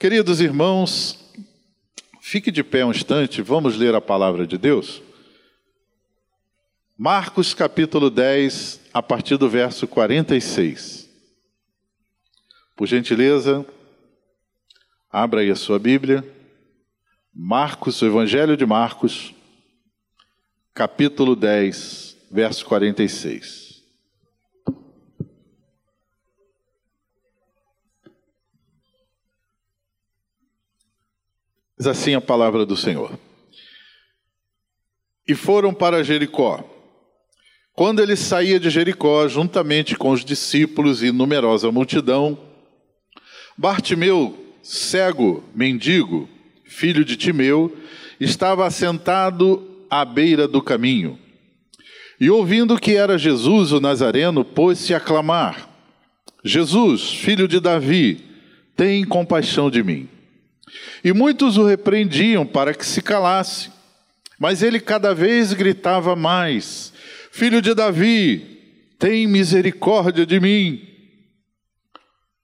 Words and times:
Queridos 0.00 0.40
irmãos, 0.40 1.18
fique 2.22 2.50
de 2.50 2.64
pé 2.64 2.82
um 2.86 2.90
instante, 2.90 3.42
vamos 3.42 3.76
ler 3.76 3.94
a 3.94 4.00
palavra 4.00 4.46
de 4.46 4.56
Deus. 4.56 5.02
Marcos 6.96 7.52
capítulo 7.52 8.08
10, 8.08 8.80
a 8.94 9.02
partir 9.02 9.36
do 9.36 9.46
verso 9.46 9.86
46. 9.86 11.06
Por 12.74 12.86
gentileza, 12.88 13.66
abra 15.12 15.42
aí 15.42 15.50
a 15.50 15.54
sua 15.54 15.78
Bíblia. 15.78 16.24
Marcos, 17.30 18.00
o 18.00 18.06
Evangelho 18.06 18.56
de 18.56 18.64
Marcos, 18.64 19.34
capítulo 20.72 21.36
10, 21.36 22.16
verso 22.30 22.64
46. 22.64 23.69
Diz 31.80 31.86
assim 31.86 32.14
a 32.14 32.20
palavra 32.20 32.66
do 32.66 32.76
Senhor. 32.76 33.18
E 35.26 35.34
foram 35.34 35.72
para 35.72 36.04
Jericó. 36.04 36.62
Quando 37.72 38.02
ele 38.02 38.16
saía 38.16 38.60
de 38.60 38.68
Jericó, 38.68 39.26
juntamente 39.26 39.96
com 39.96 40.10
os 40.10 40.22
discípulos 40.22 41.02
e 41.02 41.10
numerosa 41.10 41.72
multidão, 41.72 42.38
Bartimeu, 43.56 44.38
cego, 44.62 45.42
mendigo, 45.54 46.28
filho 46.66 47.02
de 47.02 47.16
Timeu, 47.16 47.74
estava 48.20 48.66
assentado 48.66 49.66
à 49.88 50.04
beira 50.04 50.46
do 50.46 50.60
caminho. 50.60 51.18
E 52.20 52.28
ouvindo 52.28 52.78
que 52.78 52.94
era 52.94 53.16
Jesus 53.16 53.72
o 53.72 53.80
Nazareno, 53.80 54.44
pôs-se 54.44 54.92
a 54.92 55.00
clamar: 55.00 55.66
Jesus, 56.44 57.10
filho 57.10 57.48
de 57.48 57.58
Davi, 57.58 58.22
tem 58.76 59.02
compaixão 59.02 59.70
de 59.70 59.82
mim. 59.82 60.19
E 61.04 61.12
muitos 61.12 61.56
o 61.56 61.64
repreendiam 61.64 62.46
para 62.46 62.74
que 62.74 62.84
se 62.84 63.02
calasse. 63.02 63.70
Mas 64.38 64.62
ele 64.62 64.80
cada 64.80 65.14
vez 65.14 65.52
gritava 65.52 66.16
mais: 66.16 66.92
Filho 67.30 67.60
de 67.60 67.74
Davi, 67.74 68.58
tem 68.98 69.26
misericórdia 69.26 70.26
de 70.26 70.40
mim. 70.40 70.82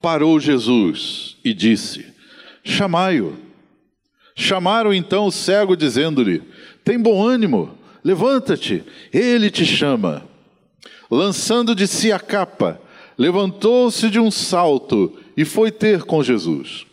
Parou 0.00 0.38
Jesus 0.38 1.36
e 1.44 1.52
disse: 1.52 2.06
Chamai-o. 2.64 3.36
Chamaram 4.34 4.92
então 4.92 5.26
o 5.26 5.32
cego, 5.32 5.76
dizendo-lhe: 5.76 6.42
Tem 6.84 6.98
bom 6.98 7.26
ânimo, 7.26 7.76
levanta-te, 8.04 8.84
ele 9.12 9.50
te 9.50 9.64
chama. 9.64 10.28
Lançando 11.10 11.74
de 11.74 11.86
si 11.86 12.12
a 12.12 12.18
capa, 12.18 12.80
levantou-se 13.16 14.10
de 14.10 14.20
um 14.20 14.30
salto 14.30 15.18
e 15.36 15.44
foi 15.44 15.70
ter 15.70 16.02
com 16.02 16.22
Jesus. 16.22 16.86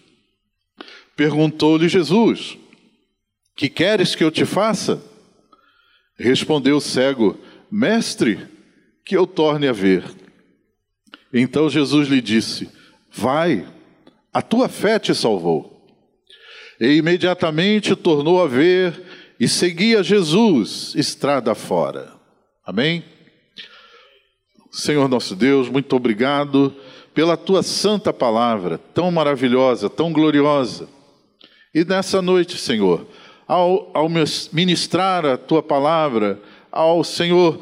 Perguntou-lhe 1.15 1.87
Jesus: 1.87 2.57
Que 3.55 3.69
queres 3.69 4.15
que 4.15 4.23
eu 4.23 4.31
te 4.31 4.45
faça? 4.45 5.01
Respondeu 6.17 6.77
o 6.77 6.81
cego: 6.81 7.37
Mestre, 7.71 8.39
que 9.05 9.15
eu 9.15 9.27
torne 9.27 9.67
a 9.67 9.73
ver. 9.73 10.03
Então 11.33 11.69
Jesus 11.69 12.07
lhe 12.07 12.21
disse: 12.21 12.69
Vai, 13.11 13.67
a 14.33 14.41
tua 14.41 14.69
fé 14.69 14.99
te 14.99 15.13
salvou. 15.13 15.71
E 16.79 16.95
imediatamente 16.95 17.95
tornou 17.95 18.41
a 18.41 18.47
ver 18.47 19.01
e 19.39 19.47
seguia 19.47 20.03
Jesus 20.03 20.93
estrada 20.95 21.53
fora. 21.53 22.13
Amém? 22.65 23.03
Senhor 24.71 25.07
nosso 25.07 25.35
Deus, 25.35 25.69
muito 25.69 25.95
obrigado 25.95 26.75
pela 27.13 27.37
tua 27.37 27.61
santa 27.61 28.11
palavra, 28.11 28.79
tão 28.93 29.11
maravilhosa, 29.11 29.89
tão 29.89 30.11
gloriosa. 30.11 30.89
E 31.73 31.83
nessa 31.83 32.21
noite, 32.21 32.57
Senhor, 32.57 33.07
ao, 33.47 33.89
ao 33.93 34.07
ministrar 34.51 35.25
a 35.25 35.37
tua 35.37 35.63
palavra, 35.63 36.39
ao 36.71 37.03
Senhor 37.03 37.59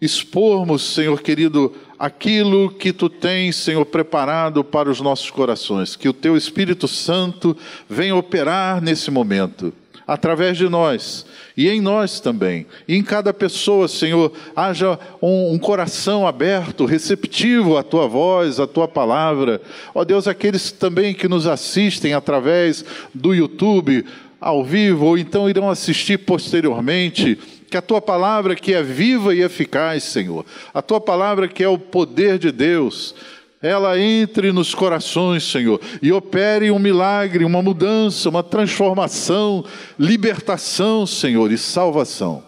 expormos, 0.00 0.82
Senhor 0.82 1.22
querido, 1.22 1.72
aquilo 1.96 2.70
que 2.70 2.92
tu 2.92 3.08
tens, 3.08 3.54
Senhor, 3.54 3.84
preparado 3.86 4.64
para 4.64 4.90
os 4.90 5.00
nossos 5.00 5.30
corações. 5.30 5.94
Que 5.94 6.08
o 6.08 6.12
teu 6.12 6.36
Espírito 6.36 6.88
Santo 6.88 7.56
venha 7.88 8.16
operar 8.16 8.82
nesse 8.82 9.10
momento 9.12 9.72
através 10.06 10.58
de 10.58 10.68
nós 10.68 11.24
e 11.56 11.68
em 11.68 11.80
nós 11.80 12.20
também. 12.20 12.66
E 12.86 12.96
em 12.96 13.02
cada 13.02 13.32
pessoa, 13.32 13.88
Senhor, 13.88 14.32
haja 14.56 14.98
um, 15.20 15.52
um, 15.52 15.58
coração 15.58 16.26
aberto, 16.26 16.84
receptivo 16.84 17.76
à 17.76 17.82
tua 17.82 18.06
voz, 18.08 18.58
à 18.58 18.66
tua 18.66 18.88
palavra. 18.88 19.60
Ó 19.94 20.04
Deus, 20.04 20.26
aqueles 20.26 20.72
também 20.72 21.14
que 21.14 21.28
nos 21.28 21.46
assistem 21.46 22.14
através 22.14 22.84
do 23.14 23.34
YouTube, 23.34 24.04
ao 24.40 24.64
vivo, 24.64 25.06
ou 25.06 25.18
então 25.18 25.48
irão 25.48 25.70
assistir 25.70 26.18
posteriormente. 26.18 27.38
Que 27.70 27.76
a 27.76 27.82
tua 27.82 28.02
palavra, 28.02 28.54
que 28.54 28.74
é 28.74 28.82
viva 28.82 29.34
e 29.34 29.40
eficaz, 29.40 30.02
Senhor, 30.04 30.44
a 30.74 30.82
tua 30.82 31.00
palavra, 31.00 31.48
que 31.48 31.62
é 31.62 31.68
o 31.68 31.78
poder 31.78 32.38
de 32.38 32.52
Deus, 32.52 33.14
ela 33.62 33.96
entre 33.98 34.50
nos 34.50 34.74
corações, 34.74 35.44
Senhor, 35.44 35.80
e 36.02 36.12
opere 36.12 36.72
um 36.72 36.80
milagre, 36.80 37.44
uma 37.44 37.62
mudança, 37.62 38.28
uma 38.28 38.42
transformação, 38.42 39.64
libertação, 39.96 41.06
Senhor, 41.06 41.52
e 41.52 41.56
salvação. 41.56 42.44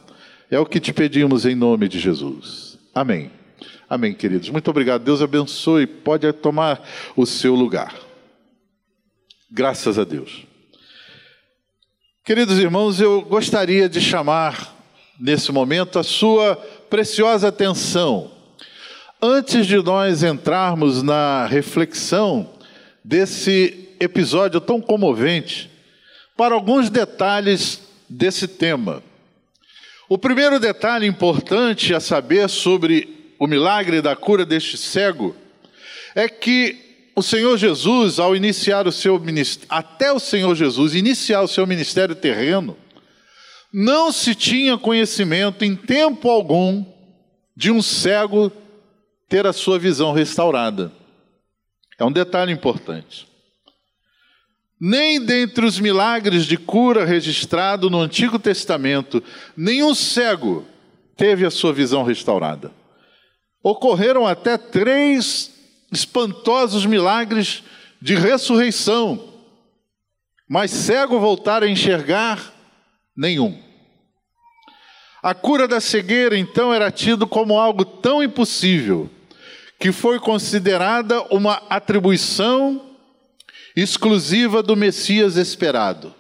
É 0.51 0.59
o 0.59 0.67
que 0.67 0.81
te 0.81 0.93
pedimos 0.93 1.47
em 1.47 1.55
nome 1.55 1.89
de 1.89 2.01
Jesus. 2.01 2.77
Amém. 2.93 3.31
Amém, 3.89 4.13
queridos. 4.13 4.51
Muito 4.51 4.69
obrigado. 4.69 5.05
Deus 5.05 5.23
abençoe. 5.23 5.87
Pode 5.87 6.33
tomar 6.33 6.83
o 7.15 7.25
seu 7.25 7.55
lugar. 7.55 7.95
Graças 9.49 9.99
a 10.01 10.05
Deus. 10.05 10.45
Queridos 12.25 12.59
irmãos, 12.59 13.01
eu 13.01 13.23
gostaria 13.23 13.89
de 13.89 14.01
chamar 14.01 14.75
nesse 15.21 15.53
momento 15.53 15.99
a 15.99 16.03
sua 16.03 16.57
preciosa 16.91 17.49
atenção 17.49 18.34
Antes 19.27 19.67
de 19.67 19.79
nós 19.79 20.23
entrarmos 20.23 21.03
na 21.03 21.47
reflexão 21.47 22.47
desse 23.03 23.89
episódio 23.99 24.61
tão 24.61 24.83
comovente, 24.83 25.71
para 26.37 26.55
alguns 26.55 26.91
detalhes 26.91 27.81
desse 28.07 28.47
tema. 28.47 29.03
O 30.11 30.19
primeiro 30.19 30.61
detalhe 30.61 31.07
importante 31.07 31.95
a 31.95 32.01
saber 32.01 32.51
sobre 32.51 33.33
o 33.39 33.47
milagre 33.47 34.03
da 34.03 34.15
cura 34.15 34.45
deste 34.45 34.77
cego 34.77 35.35
é 36.15 36.29
que 36.29 36.77
o 37.17 37.23
Senhor 37.23 37.57
Jesus, 37.57 38.19
ao 38.19 38.37
iniciar 38.37 38.87
o 38.87 38.93
seu 38.93 39.19
ministério, 39.19 39.69
até 39.71 40.13
o 40.13 40.21
Senhor 40.21 40.55
Jesus 40.55 40.95
iniciar 40.95 41.41
o 41.41 41.49
seu 41.49 41.67
ministério 41.67 42.15
terreno, 42.15 42.77
não 43.73 44.13
se 44.13 44.35
tinha 44.35 44.77
conhecimento 44.77 45.65
em 45.65 45.75
tempo 45.75 46.29
algum 46.29 46.85
de 47.57 47.71
um 47.71 47.81
cego 47.81 48.53
ter 49.35 49.49
a 49.49 49.53
sua 49.53 49.81
visão 49.81 50.13
restaurada. 50.13 50.93
É 51.99 52.05
um 52.05 52.13
detalhe 52.13 52.53
importante. 52.53 53.27
Nem 54.81 55.21
dentre 55.21 55.67
os 55.67 55.81
milagres 55.81 56.47
de 56.47 56.57
cura 56.57 57.05
registrado 57.05 57.91
no 57.91 58.01
Antigo 58.01 58.39
Testamento, 58.39 59.21
nenhum 59.57 59.93
cego 59.93 60.65
teve 61.17 61.45
a 61.45 61.51
sua 61.51 61.73
visão 61.73 62.05
restaurada. 62.05 62.71
Ocorreram 63.61 64.25
até 64.25 64.57
três 64.57 65.51
espantosos 65.91 66.87
milagres 66.87 67.65
de 68.01 68.15
ressurreição, 68.15 69.35
mas 70.49 70.71
cego 70.71 71.19
voltar 71.19 71.65
a 71.65 71.69
enxergar 71.69 72.55
nenhum. 73.17 73.61
A 75.21 75.35
cura 75.35 75.67
da 75.67 75.81
cegueira, 75.81 76.39
então, 76.39 76.73
era 76.73 76.89
tido 76.93 77.27
como 77.27 77.59
algo 77.59 77.85
tão 77.85 78.23
impossível 78.23 79.11
que 79.79 79.93
foi 79.93 80.19
considerada 80.19 81.23
uma 81.35 81.63
atribuição 81.69 82.97
exclusiva 83.77 84.63
do 84.63 84.77
Messias 84.77 85.37
esperado. 85.37 86.15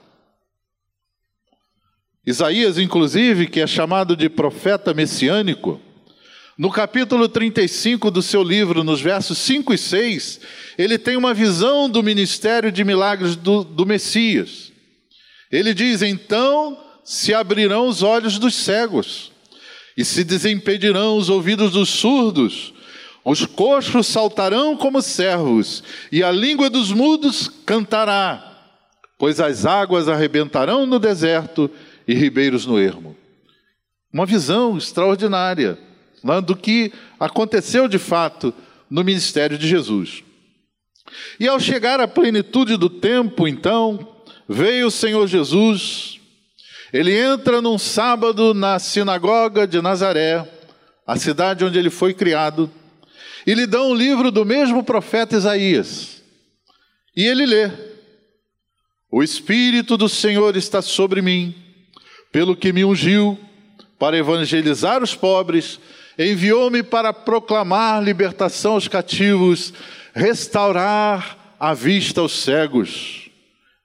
Isaías, 2.27 2.79
inclusive, 2.79 3.47
que 3.47 3.61
é 3.61 3.67
chamado 3.67 4.17
de 4.17 4.29
profeta 4.29 4.95
messiânico, 4.95 5.81
no 6.57 6.71
capítulo 6.71 7.29
35 7.29 8.13
do 8.13 8.23
seu 8.23 8.43
livro, 8.43 8.85
nos 8.85 9.01
versos 9.01 9.39
5 9.39 9.75
e 9.75 9.79
6, 9.79 10.41
ele 10.79 10.97
tem 10.99 11.17
uma 11.17 11.35
visão 11.35 11.89
do 11.89 12.03
ministério 12.03 12.71
de 12.71 12.85
milagres 12.85 13.35
do, 13.35 13.65
do 13.65 13.85
Messias. 13.85 14.73
Ele 15.51 15.75
diz: 15.75 16.01
Então 16.01 16.79
se 17.05 17.35
abrirão 17.35 17.89
os 17.89 18.03
olhos 18.03 18.39
dos 18.39 18.55
cegos, 18.55 19.33
e 19.97 20.05
se 20.05 20.25
desimpedirão 20.25 21.17
os 21.17 21.29
ouvidos 21.29 21.73
dos 21.73 21.89
surdos, 21.89 22.74
os 23.25 23.47
coxos 23.47 24.07
saltarão 24.07 24.77
como 24.77 25.01
servos, 25.01 25.83
e 26.13 26.23
a 26.23 26.31
língua 26.31 26.69
dos 26.69 26.93
mudos 26.93 27.49
cantará, 27.65 28.53
pois 29.19 29.41
as 29.41 29.65
águas 29.65 30.09
arrebentarão 30.09 30.85
no 30.85 30.99
deserto 30.99 31.71
e 32.07 32.15
ribeiros 32.15 32.67
no 32.67 32.79
ermo. 32.79 33.17
Uma 34.13 34.27
visão 34.27 34.77
extraordinária 34.77 35.79
do 36.45 36.55
que 36.55 36.93
aconteceu 37.19 37.89
de 37.89 37.99
fato 37.99 38.53
no 38.91 39.03
ministério 39.03 39.57
de 39.57 39.67
Jesus. 39.67 40.23
E 41.41 41.49
ao 41.49 41.59
chegar 41.59 42.01
à 42.01 42.09
plenitude 42.09 42.77
do 42.77 42.89
tempo, 42.89 43.49
então, 43.49 44.07
veio 44.49 44.87
o 44.89 44.91
Senhor 44.91 45.27
Jesus. 45.27 46.21
Ele 46.93 47.15
entra 47.17 47.61
num 47.61 47.79
sábado 47.79 48.55
na 48.55 48.79
sinagoga 48.79 49.67
de 49.67 49.81
Nazaré, 49.81 50.49
a 51.07 51.17
cidade 51.17 51.65
onde 51.65 51.79
ele 51.79 51.91
foi 51.91 52.15
criado, 52.15 52.71
e 53.47 53.55
lhe 53.55 53.67
dá 53.67 53.83
um 53.83 53.95
livro 53.95 54.31
do 54.31 54.45
mesmo 54.45 54.83
profeta 54.83 55.37
Isaías. 55.37 56.23
E 57.17 57.25
ele 57.25 57.47
lê: 57.47 57.71
O 59.11 59.23
Espírito 59.23 59.97
do 59.97 60.09
Senhor 60.09 60.57
está 60.57 60.81
sobre 60.81 61.21
mim, 61.21 61.55
pelo 62.33 62.57
que 62.57 62.73
me 62.73 62.85
ungiu 62.85 63.39
para 63.99 64.17
evangelizar 64.17 65.03
os 65.03 65.15
pobres, 65.15 65.79
enviou-me 66.19 66.83
para 66.83 67.13
proclamar 67.13 68.03
libertação 68.03 68.73
aos 68.73 68.89
cativos, 68.89 69.73
restaurar 70.15 71.57
a 71.59 71.73
vista 71.73 72.21
aos 72.21 72.33
cegos, 72.33 73.31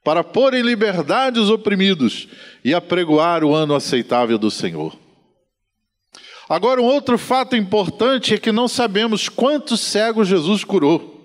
para 0.04 0.24
pôr 0.24 0.54
em 0.54 0.62
liberdade 0.62 1.40
os 1.40 1.50
oprimidos 1.50 2.28
e 2.64 2.74
apregoar 2.74 3.44
o 3.44 3.54
ano 3.54 3.76
aceitável 3.76 4.38
do 4.38 4.50
Senhor. 4.50 4.98
Agora, 6.50 6.82
um 6.82 6.86
outro 6.86 7.16
fato 7.16 7.56
importante 7.56 8.34
é 8.34 8.40
que 8.40 8.52
não 8.52 8.68
sabemos 8.68 9.30
quantos 9.30 9.82
cegos 9.82 10.28
Jesus 10.28 10.64
curou. 10.64 11.24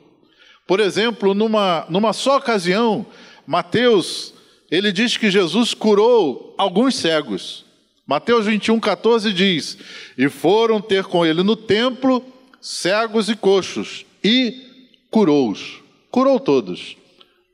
Por 0.66 0.80
exemplo, 0.80 1.32
numa, 1.32 1.86
numa 1.88 2.12
só 2.12 2.36
ocasião, 2.36 3.06
Mateus, 3.46 4.34
ele 4.70 4.92
diz 4.92 5.16
que 5.16 5.30
Jesus 5.30 5.72
curou 5.72 6.54
alguns 6.58 6.96
cegos. 6.96 7.64
Mateus 8.06 8.44
21, 8.44 8.78
14 8.78 9.32
diz: 9.32 9.78
E 10.18 10.28
foram 10.28 10.78
ter 10.78 11.04
com 11.04 11.24
ele 11.24 11.42
no 11.42 11.56
templo 11.56 12.22
cegos 12.60 13.30
e 13.30 13.34
coxos, 13.34 14.04
e 14.22 14.62
curou-os. 15.10 15.80
Curou 16.10 16.38
todos. 16.38 16.98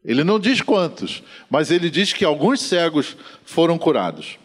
Ele 0.05 0.25
não 0.25 0.41
diz 0.41 0.61
quantos, 0.61 1.23
mas 1.49 1.71
ele 1.71 1.89
diz 1.89 2.13
que 2.13 2.25
alguns 2.25 2.61
cegos 2.63 3.17
foram 3.45 3.79
curados. 3.79 4.40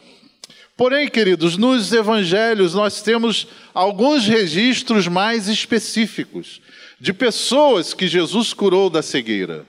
Porém, 0.78 1.08
queridos, 1.08 1.56
nos 1.56 1.94
evangelhos 1.94 2.74
nós 2.74 3.02
temos 3.02 3.48
alguns 3.74 4.28
registros 4.28 5.08
mais 5.08 5.48
específicos 5.48 6.62
de 7.00 7.14
pessoas 7.14 7.94
que 7.94 8.08
Jesus 8.08 8.54
curou 8.54 8.90
da 8.90 9.02
cegueira. 9.02 9.66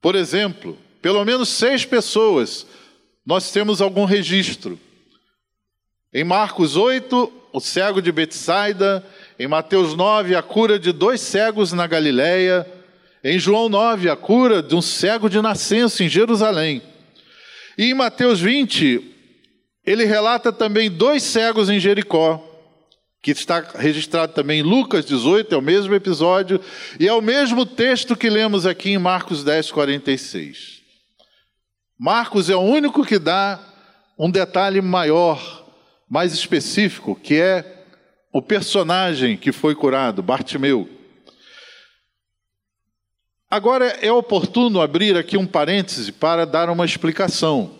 Por 0.00 0.14
exemplo, 0.14 0.78
pelo 1.02 1.24
menos 1.24 1.50
seis 1.50 1.84
pessoas 1.84 2.66
nós 3.24 3.52
temos 3.52 3.82
algum 3.82 4.06
registro. 4.06 4.80
Em 6.14 6.24
Marcos 6.24 6.74
8, 6.74 7.30
o 7.52 7.60
cego 7.60 8.00
de 8.00 8.10
Betsaida, 8.10 9.04
em 9.38 9.46
Mateus 9.46 9.94
9, 9.94 10.34
a 10.34 10.42
cura 10.42 10.78
de 10.78 10.90
dois 10.90 11.20
cegos 11.20 11.74
na 11.74 11.86
Galiléia, 11.86 12.66
em 13.22 13.38
João 13.38 13.68
9, 13.68 14.08
a 14.08 14.16
cura 14.16 14.62
de 14.62 14.74
um 14.74 14.80
cego 14.80 15.28
de 15.28 15.42
nascença 15.42 16.02
em 16.02 16.08
Jerusalém. 16.08 16.80
E 17.76 17.90
em 17.90 17.94
Mateus 17.94 18.40
20, 18.40 19.17
ele 19.88 20.04
relata 20.04 20.52
também 20.52 20.90
dois 20.90 21.22
cegos 21.22 21.70
em 21.70 21.80
Jericó, 21.80 22.44
que 23.22 23.30
está 23.30 23.60
registrado 23.74 24.34
também 24.34 24.60
em 24.60 24.62
Lucas 24.62 25.02
18, 25.06 25.54
é 25.54 25.56
o 25.56 25.62
mesmo 25.62 25.94
episódio, 25.94 26.60
e 27.00 27.08
é 27.08 27.12
o 27.12 27.22
mesmo 27.22 27.64
texto 27.64 28.14
que 28.14 28.28
lemos 28.28 28.66
aqui 28.66 28.90
em 28.90 28.98
Marcos 28.98 29.42
10, 29.42 29.72
46. 29.72 30.82
Marcos 31.98 32.50
é 32.50 32.54
o 32.54 32.60
único 32.60 33.02
que 33.02 33.18
dá 33.18 33.58
um 34.18 34.30
detalhe 34.30 34.82
maior, 34.82 35.66
mais 36.06 36.34
específico, 36.34 37.14
que 37.16 37.40
é 37.40 37.86
o 38.30 38.42
personagem 38.42 39.38
que 39.38 39.52
foi 39.52 39.74
curado, 39.74 40.22
Bartimeu. 40.22 40.86
Agora 43.50 43.86
é 44.02 44.12
oportuno 44.12 44.82
abrir 44.82 45.16
aqui 45.16 45.38
um 45.38 45.46
parêntese 45.46 46.12
para 46.12 46.44
dar 46.44 46.68
uma 46.68 46.84
explicação. 46.84 47.74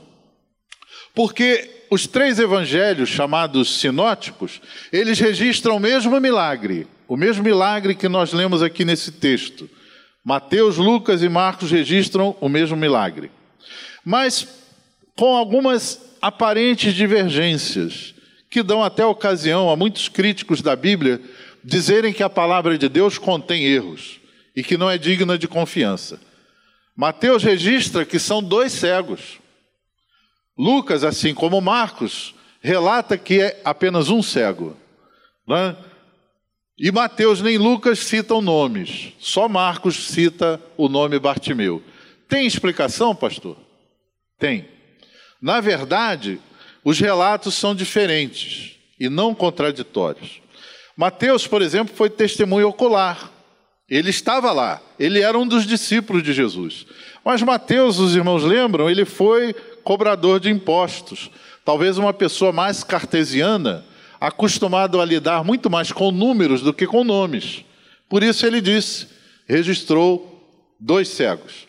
Porque 1.15 1.78
os 1.91 2.07
três 2.07 2.39
evangelhos, 2.39 3.09
chamados 3.09 3.79
sinóticos, 3.79 4.61
eles 4.93 5.19
registram 5.19 5.77
o 5.77 5.81
mesmo 5.81 6.21
milagre, 6.21 6.87
o 7.07 7.17
mesmo 7.17 7.43
milagre 7.43 7.95
que 7.95 8.09
nós 8.09 8.33
lemos 8.33 8.63
aqui 8.63 8.85
nesse 8.85 9.13
texto. 9.13 9.69
Mateus, 10.25 10.77
Lucas 10.77 11.23
e 11.23 11.29
Marcos 11.29 11.71
registram 11.71 12.37
o 12.41 12.49
mesmo 12.49 12.77
milagre. 12.77 13.31
Mas 14.05 14.47
com 15.17 15.37
algumas 15.37 16.01
aparentes 16.21 16.95
divergências, 16.95 18.15
que 18.51 18.63
dão 18.63 18.83
até 18.83 19.05
ocasião 19.05 19.71
a 19.71 19.77
muitos 19.77 20.09
críticos 20.09 20.63
da 20.63 20.75
Bíblia 20.75 21.21
dizerem 21.63 22.13
que 22.13 22.23
a 22.23 22.31
palavra 22.31 22.79
de 22.79 22.89
Deus 22.89 23.19
contém 23.19 23.65
erros 23.65 24.21
e 24.55 24.63
que 24.63 24.77
não 24.77 24.91
é 24.91 24.97
digna 24.97 25.37
de 25.37 25.47
confiança. 25.47 26.21
Mateus 26.97 27.43
registra 27.43 28.05
que 28.05 28.19
são 28.19 28.43
dois 28.43 28.73
cegos. 28.73 29.39
Lucas, 30.59 31.05
assim 31.05 31.33
como 31.33 31.61
Marcos, 31.61 32.35
relata 32.61 33.17
que 33.17 33.41
é 33.41 33.61
apenas 33.65 34.09
um 34.09 34.23
cego. 34.23 34.77
Né? 35.47 35.77
E 36.77 36.91
Mateus 36.91 37.41
nem 37.41 37.57
Lucas 37.57 38.01
citam 38.01 38.41
nomes, 38.41 39.13
só 39.19 39.49
Marcos 39.49 40.09
cita 40.09 40.61
o 40.77 40.89
nome 40.89 41.19
Bartimeu. 41.19 41.83
Tem 42.29 42.47
explicação, 42.47 43.15
pastor? 43.15 43.57
Tem. 44.39 44.69
Na 45.41 45.61
verdade, 45.61 46.41
os 46.85 46.99
relatos 46.99 47.55
são 47.55 47.75
diferentes 47.75 48.77
e 48.99 49.09
não 49.09 49.35
contraditórios. 49.35 50.41
Mateus, 50.97 51.47
por 51.47 51.63
exemplo, 51.63 51.95
foi 51.95 52.11
testemunho 52.11 52.69
ocular. 52.69 53.31
Ele 53.89 54.11
estava 54.11 54.53
lá, 54.53 54.83
ele 54.99 55.21
era 55.21 55.39
um 55.39 55.47
dos 55.47 55.67
discípulos 55.67 56.23
de 56.23 56.33
Jesus. 56.33 56.85
Mas 57.25 57.43
Mateus, 57.43 57.99
os 57.99 58.15
irmãos 58.15 58.45
lembram, 58.45 58.91
ele 58.91 59.05
foi 59.05 59.55
cobrador 59.89 60.39
de 60.39 60.51
impostos. 60.51 61.31
Talvez 61.65 61.97
uma 61.97 62.13
pessoa 62.13 62.53
mais 62.53 62.85
cartesiana, 62.85 63.87
acostumado 64.21 65.01
a 65.01 65.05
lidar 65.05 65.43
muito 65.43 65.71
mais 65.71 65.91
com 65.91 66.11
números 66.11 66.61
do 66.61 66.75
que 66.75 66.87
com 66.87 67.03
nomes. 67.03 67.65
Por 68.07 68.23
isso 68.23 68.45
ele 68.45 68.61
disse, 68.61 69.09
registrou 69.49 70.47
dois 70.79 71.09
cegos. 71.09 71.67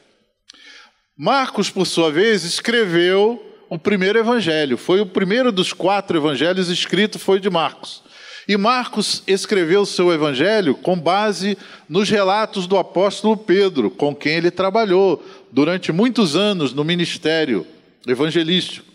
Marcos, 1.17 1.69
por 1.69 1.85
sua 1.85 2.11
vez, 2.11 2.43
escreveu 2.43 3.41
o 3.69 3.79
primeiro 3.79 4.19
evangelho. 4.19 4.77
Foi 4.77 4.99
o 4.99 5.05
primeiro 5.05 5.49
dos 5.49 5.71
quatro 5.71 6.17
evangelhos 6.17 6.67
escrito 6.67 7.17
foi 7.17 7.39
de 7.39 7.49
Marcos. 7.49 8.03
E 8.49 8.57
Marcos 8.57 9.23
escreveu 9.27 9.85
seu 9.85 10.11
evangelho 10.11 10.75
com 10.75 10.99
base 10.99 11.57
nos 11.87 12.09
relatos 12.09 12.67
do 12.67 12.77
apóstolo 12.77 13.37
Pedro, 13.37 13.89
com 13.89 14.13
quem 14.13 14.33
ele 14.33 14.51
trabalhou 14.51 15.23
durante 15.53 15.93
muitos 15.93 16.35
anos 16.35 16.73
no 16.73 16.83
ministério 16.83 17.65
evangelístico. 18.07 18.85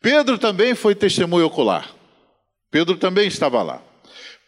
Pedro 0.00 0.38
também 0.38 0.74
foi 0.74 0.94
testemunho 0.94 1.46
ocular. 1.46 1.88
Pedro 2.70 2.96
também 2.96 3.28
estava 3.28 3.62
lá. 3.62 3.82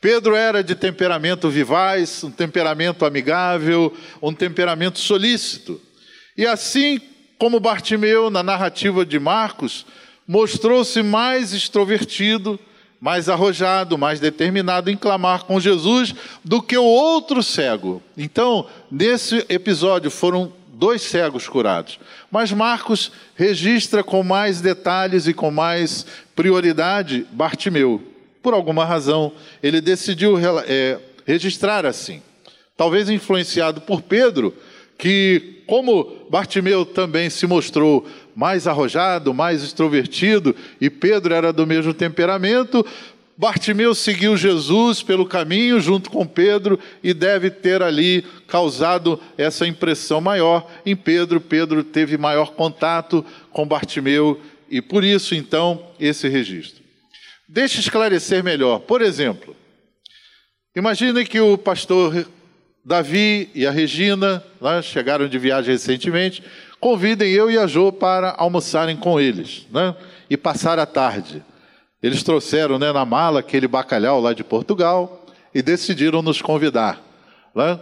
Pedro 0.01 0.35
era 0.35 0.63
de 0.63 0.75
temperamento 0.75 1.49
vivaz, 1.49 2.25
um 2.25 2.31
temperamento 2.31 3.05
amigável, 3.07 3.95
um 4.21 4.35
temperamento 4.35 4.99
solícito. 4.99 5.81
E 6.37 6.47
assim 6.47 7.01
como 7.39 7.61
Bartimeu, 7.61 8.31
na 8.31 8.43
narrativa 8.43 9.05
de 9.05 9.19
Marcos, 9.19 9.87
mostrou-se 10.27 11.03
mais 11.03 11.53
extrovertido, 11.53 12.59
mais 13.01 13.29
arrojado, 13.29 13.99
mais 13.99 14.21
determinado 14.21 14.91
em 14.91 14.97
clamar 14.97 15.45
com 15.45 15.61
Jesus 15.61 16.15
do 16.45 16.63
que 16.63 16.77
o 16.77 16.85
outro 16.85 17.43
cego. 17.43 18.03
Então, 18.17 18.67
nesse 18.91 19.45
episódio 19.49 20.11
foram 20.11 20.53
dois 20.85 21.01
cegos 21.01 21.49
curados. 21.49 21.99
Mas 22.31 22.53
Marcos 22.53 23.11
registra 23.35 24.05
com 24.05 24.23
mais 24.23 24.61
detalhes 24.61 25.27
e 25.27 25.33
com 25.33 25.51
mais 25.51 26.05
prioridade 26.37 27.27
Bartimeu. 27.33 28.03
Por 28.43 28.53
alguma 28.53 28.85
razão, 28.85 29.33
ele 29.63 29.81
decidiu 29.81 30.37
é, 30.67 30.99
registrar 31.25 31.87
assim. 31.87 32.21
Talvez 32.77 33.09
influenciado 33.09 33.81
por 33.81 34.03
Pedro, 34.03 34.55
que, 34.99 35.63
como 35.67 36.27
Bartimeu 36.29 36.85
também 36.85 37.31
se 37.31 37.47
mostrou 37.47 38.07
mais 38.37 38.67
arrojado, 38.67 39.33
mais 39.33 39.63
extrovertido, 39.63 40.55
e 40.79 40.91
Pedro 40.91 41.33
era 41.33 41.51
do 41.51 41.67
mesmo 41.67 41.95
temperamento, 41.95 42.85
Bartimeu 43.37 43.95
seguiu 43.97 44.37
Jesus 44.37 45.03
pelo 45.03 45.27
caminho 45.27 45.81
junto 45.81 46.09
com 46.09 46.25
Pedro 46.25 46.79
e 47.03 47.13
deve 47.13 47.51
ter 47.51 47.83
ali 47.83 48.25
causado 48.47 49.21
essa 49.37 49.67
impressão 49.67 50.21
maior 50.21 50.71
em 50.87 50.95
Pedro. 50.95 51.41
Pedro 51.41 51.83
teve 51.83 52.17
maior 52.17 52.53
contato 52.53 53.25
com 53.51 53.67
Bartimeu 53.67 54.41
e 54.71 54.81
por 54.81 55.03
isso 55.03 55.35
então 55.35 55.85
esse 55.99 56.29
registro. 56.29 56.85
Deixe 57.49 57.81
esclarecer 57.81 58.43
melhor. 58.45 58.79
Por 58.81 59.03
exemplo, 59.03 59.57
imagine 60.75 61.25
que 61.25 61.41
o 61.41 61.59
pastor 61.59 62.27
Davi 62.85 63.51
e 63.53 63.67
a 63.67 63.71
Regina 63.73 64.45
né, 64.61 64.81
chegaram 64.81 65.27
de 65.27 65.39
viagem 65.39 65.73
recentemente, 65.73 66.43
convidem 66.79 67.33
eu 67.33 67.51
e 67.51 67.59
a 67.59 67.67
Jo 67.67 67.91
para 67.91 68.35
almoçarem 68.37 68.97
com 68.97 69.19
eles 69.19 69.67
né, 69.73 69.95
e 70.31 70.37
passar 70.37 70.79
a 70.79 70.87
tarde. 70.87 71.43
Eles 72.05 72.23
trouxeram 72.23 72.79
né, 72.79 72.93
na 72.93 73.03
mala 73.07 73.41
aquele 73.41 73.67
bacalhau 73.67 74.21
lá 74.21 74.35
de 74.35 74.45
Portugal 74.45 75.25
e 75.55 75.63
decidiram 75.63 76.21
nos 76.21 76.43
convidar. 76.43 77.01
Né? 77.55 77.81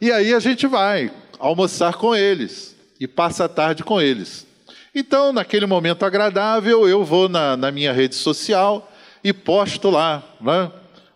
E 0.00 0.10
aí 0.10 0.32
a 0.32 0.40
gente 0.40 0.66
vai 0.66 1.12
almoçar 1.38 1.92
com 1.96 2.16
eles 2.16 2.74
e 2.98 3.06
passa 3.06 3.44
a 3.44 3.48
tarde 3.48 3.84
com 3.84 4.00
eles. 4.00 4.46
Então, 4.94 5.34
naquele 5.34 5.66
momento 5.66 6.06
agradável, 6.06 6.88
eu 6.88 7.04
vou 7.04 7.28
na, 7.28 7.58
na 7.58 7.70
minha 7.70 7.92
rede 7.92 8.14
social 8.14 8.90
e 9.22 9.34
posto 9.34 9.90
lá 9.90 10.22
né, 10.40 10.72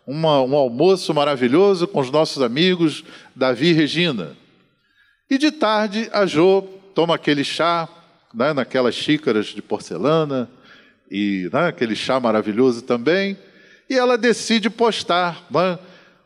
uma, 0.07 0.43
um 0.43 0.55
almoço 0.55 1.15
maravilhoso 1.15 1.89
com 1.89 2.01
os 2.01 2.11
nossos 2.11 2.43
amigos 2.43 3.03
Davi 3.35 3.69
e 3.69 3.73
Regina. 3.73 4.37
E 5.31 5.39
de 5.39 5.51
tarde, 5.51 6.07
a 6.13 6.27
Jo 6.27 6.69
toma 6.95 7.15
aquele 7.15 7.45
chá, 7.45 7.89
né, 8.35 8.53
naquelas 8.53 8.95
xícaras 8.95 9.47
de 9.47 9.63
porcelana, 9.63 10.51
e 11.13 11.51
né, 11.53 11.69
aquele 11.69 11.95
chá 11.95 12.19
maravilhoso 12.19 12.81
também, 12.81 13.37
e 13.89 13.99
ela 13.99 14.17
decide 14.17 14.71
postar 14.71 15.45
né, 15.51 15.79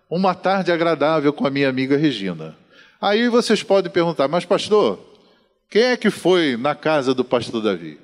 uma 0.08 0.32
tarde 0.32 0.70
agradável 0.70 1.32
com 1.32 1.44
a 1.44 1.50
minha 1.50 1.68
amiga 1.68 1.96
Regina. 1.96 2.56
Aí 3.00 3.28
vocês 3.28 3.64
podem 3.64 3.90
perguntar, 3.90 4.28
mas 4.28 4.44
pastor, 4.44 5.00
quem 5.68 5.82
é 5.82 5.96
que 5.96 6.08
foi 6.08 6.56
na 6.56 6.76
casa 6.76 7.12
do 7.12 7.24
pastor 7.24 7.60
Davi? 7.60 7.98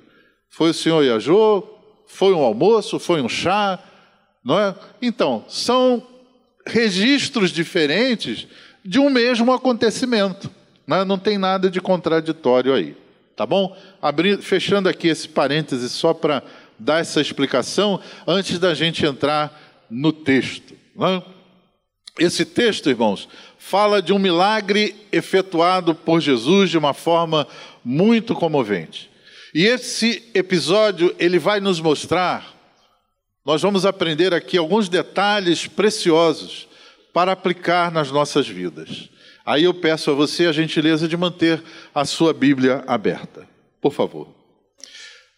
Foi 0.49 0.71
o 0.71 0.73
senhor 0.73 1.01
Iajô? 1.03 1.63
Foi 2.05 2.33
um 2.33 2.43
almoço? 2.43 2.99
Foi 2.99 3.21
um 3.21 3.29
chá? 3.29 3.79
Não 4.43 4.59
é? 4.59 4.75
Então, 5.01 5.45
são 5.47 6.05
registros 6.67 7.51
diferentes 7.51 8.45
de 8.83 8.99
um 8.99 9.09
mesmo 9.09 9.53
acontecimento. 9.53 10.51
Não, 10.85 10.97
é? 10.97 11.05
não 11.05 11.17
tem 11.17 11.37
nada 11.37 11.71
de 11.71 11.79
contraditório 11.79 12.73
aí. 12.73 12.95
Tá 13.35 13.45
bom? 13.45 13.75
Abrindo, 14.01 14.43
fechando 14.43 14.87
aqui 14.87 15.07
esse 15.07 15.27
parêntese 15.27 15.89
só 15.89 16.13
para 16.13 16.43
dar 16.79 16.99
essa 16.99 17.21
explicação 17.21 17.99
antes 18.27 18.59
da 18.59 18.73
gente 18.73 19.05
entrar 19.05 19.85
no 19.89 20.11
texto. 20.11 20.73
Não 20.95 21.07
é? 21.07 21.23
Esse 22.19 22.45
texto, 22.45 22.89
irmãos, 22.89 23.27
fala 23.57 24.01
de 24.01 24.13
um 24.13 24.19
milagre 24.19 24.95
efetuado 25.11 25.95
por 25.95 26.21
Jesus 26.21 26.69
de 26.69 26.77
uma 26.77 26.93
forma 26.93 27.47
muito 27.83 28.35
comovente. 28.35 29.09
E 29.53 29.65
esse 29.65 30.23
episódio 30.33 31.15
ele 31.19 31.39
vai 31.39 31.59
nos 31.59 31.79
mostrar, 31.79 32.53
nós 33.45 33.61
vamos 33.61 33.85
aprender 33.85 34.33
aqui 34.33 34.57
alguns 34.57 34.89
detalhes 34.89 35.67
preciosos 35.67 36.67
para 37.13 37.31
aplicar 37.31 37.91
nas 37.91 38.11
nossas 38.11 38.47
vidas. 38.47 39.09
Aí 39.45 39.63
eu 39.65 39.73
peço 39.73 40.09
a 40.09 40.13
você 40.13 40.45
a 40.45 40.51
gentileza 40.51 41.07
de 41.07 41.17
manter 41.17 41.61
a 41.93 42.05
sua 42.05 42.33
Bíblia 42.33 42.83
aberta, 42.87 43.47
por 43.81 43.91
favor. 43.91 44.42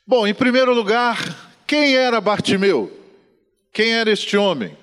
Bom, 0.08 0.28
em 0.28 0.34
primeiro 0.34 0.74
lugar, 0.74 1.18
quem 1.66 1.96
era 1.96 2.22
Bartimeu? 2.22 2.92
Quem 3.74 3.94
era 3.94 4.12
este 4.12 4.38
homem? 4.38 4.78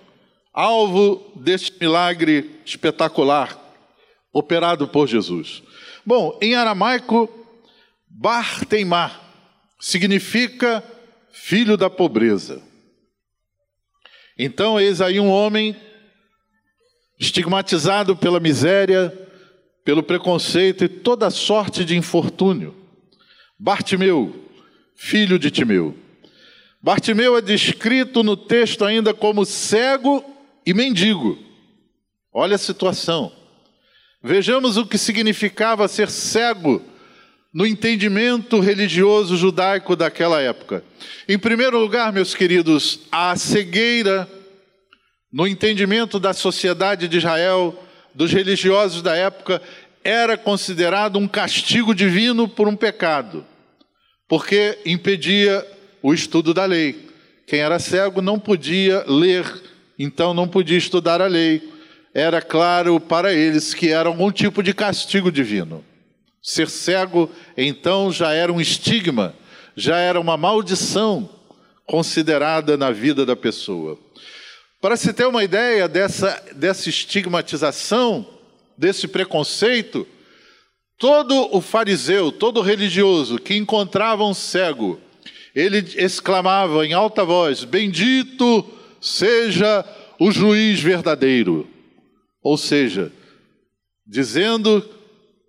alvo 0.53 1.33
deste 1.35 1.73
milagre 1.81 2.61
espetacular 2.65 3.59
operado 4.33 4.87
por 4.87 5.09
Jesus? 5.09 5.63
Bom, 6.05 6.39
em 6.43 6.55
aramaico, 6.55 7.31
Barteimá 8.09 9.21
significa 9.81 10.85
filho 11.33 11.77
da 11.77 11.89
pobreza. 11.89 12.63
Então, 14.39 14.79
eis 14.79 15.01
aí 15.01 15.19
um 15.19 15.31
homem 15.31 15.77
estigmatizado 17.19 18.17
pela 18.17 18.41
miséria, 18.41 19.11
pelo 19.85 20.03
preconceito 20.03 20.85
e 20.85 20.89
toda 20.89 21.31
sorte 21.31 21.85
de 21.85 21.97
infortúnio. 21.97 22.75
Bartimeu, 23.59 24.51
filho 24.97 25.39
de 25.39 25.51
Timeu. 25.51 25.97
Bartimeu 26.83 27.37
é 27.37 27.41
descrito 27.41 28.23
no 28.23 28.37
texto 28.37 28.85
ainda 28.85 29.15
como 29.15 29.45
cego 29.45 30.25
e 30.67 30.75
mendigo. 30.75 31.39
Olha 32.33 32.57
a 32.57 32.59
situação. 32.59 33.33
Vejamos 34.23 34.77
o 34.77 34.87
que 34.87 34.99
significava 34.99 35.87
ser 35.89 36.11
cego 36.11 36.83
no 37.53 37.67
entendimento 37.67 38.61
religioso 38.61 39.37
judaico 39.37 39.95
daquela 39.95 40.41
época. 40.41 40.83
Em 41.29 41.39
primeiro 41.39 41.79
lugar, 41.79 42.13
meus 42.13 42.35
queridos, 42.35 43.01
a 43.11 43.37
cegueira 43.37 44.29
no 45.33 45.47
entendimento 45.47 46.19
da 46.19 46.33
sociedade 46.33 47.09
de 47.09 47.19
Israel, 47.19 47.77
dos 48.15 48.33
religiosos 48.33 49.03
da 49.03 49.17
época, 49.17 49.63
era 50.05 50.37
considerado 50.37 51.19
um 51.19 51.27
castigo 51.27 51.95
divino 51.95 52.47
por 52.49 52.69
um 52.69 52.77
pecado, 52.77 53.45
porque 54.33 54.79
impedia 54.87 55.63
o 56.03 56.15
estudo 56.15 56.55
da 56.55 56.65
lei. 56.65 57.07
Quem 57.47 57.61
era 57.61 57.79
cego 57.79 58.23
não 58.23 58.39
podia 58.39 59.05
ler 59.07 59.45
então 59.99 60.33
não 60.33 60.49
podia 60.49 60.79
estudar 60.79 61.21
a 61.21 61.27
lei. 61.27 61.71
Era 62.15 62.41
claro 62.41 62.99
para 62.99 63.35
eles 63.35 63.75
que 63.75 63.91
era 63.91 64.09
algum 64.09 64.33
tipo 64.33 64.63
de 64.63 64.73
castigo 64.73 65.31
divino. 65.31 65.85
Ser 66.43 66.71
cego, 66.71 67.31
então, 67.59 68.11
já 68.11 68.33
era 68.33 68.51
um 68.51 68.59
estigma, 68.59 69.35
já 69.77 69.99
era 69.99 70.19
uma 70.19 70.39
maldição 70.39 71.29
considerada 71.85 72.75
na 72.79 72.91
vida 72.91 73.27
da 73.27 73.37
pessoa. 73.37 73.99
Para 74.81 74.97
se 74.97 75.13
ter 75.13 75.27
uma 75.27 75.45
ideia 75.45 75.87
dessa, 75.87 76.43
dessa 76.57 76.89
estigmatização, 76.89 78.27
desse 78.79 79.07
preconceito, 79.07 80.09
todo 80.99 81.55
o 81.55 81.61
fariseu, 81.61 82.31
todo 82.31 82.61
religioso 82.61 83.39
que 83.39 83.55
encontrava 83.55 84.25
um 84.25 84.35
cego, 84.35 85.01
ele 85.55 85.79
exclamava 85.97 86.87
em 86.87 86.93
alta 86.93 87.25
voz: 87.25 87.65
Bendito 87.65 88.65
seja 89.01 89.85
o 90.19 90.31
juiz 90.31 90.81
verdadeiro. 90.81 91.69
Ou 92.43 92.57
seja, 92.57 93.13
dizendo, 94.07 94.85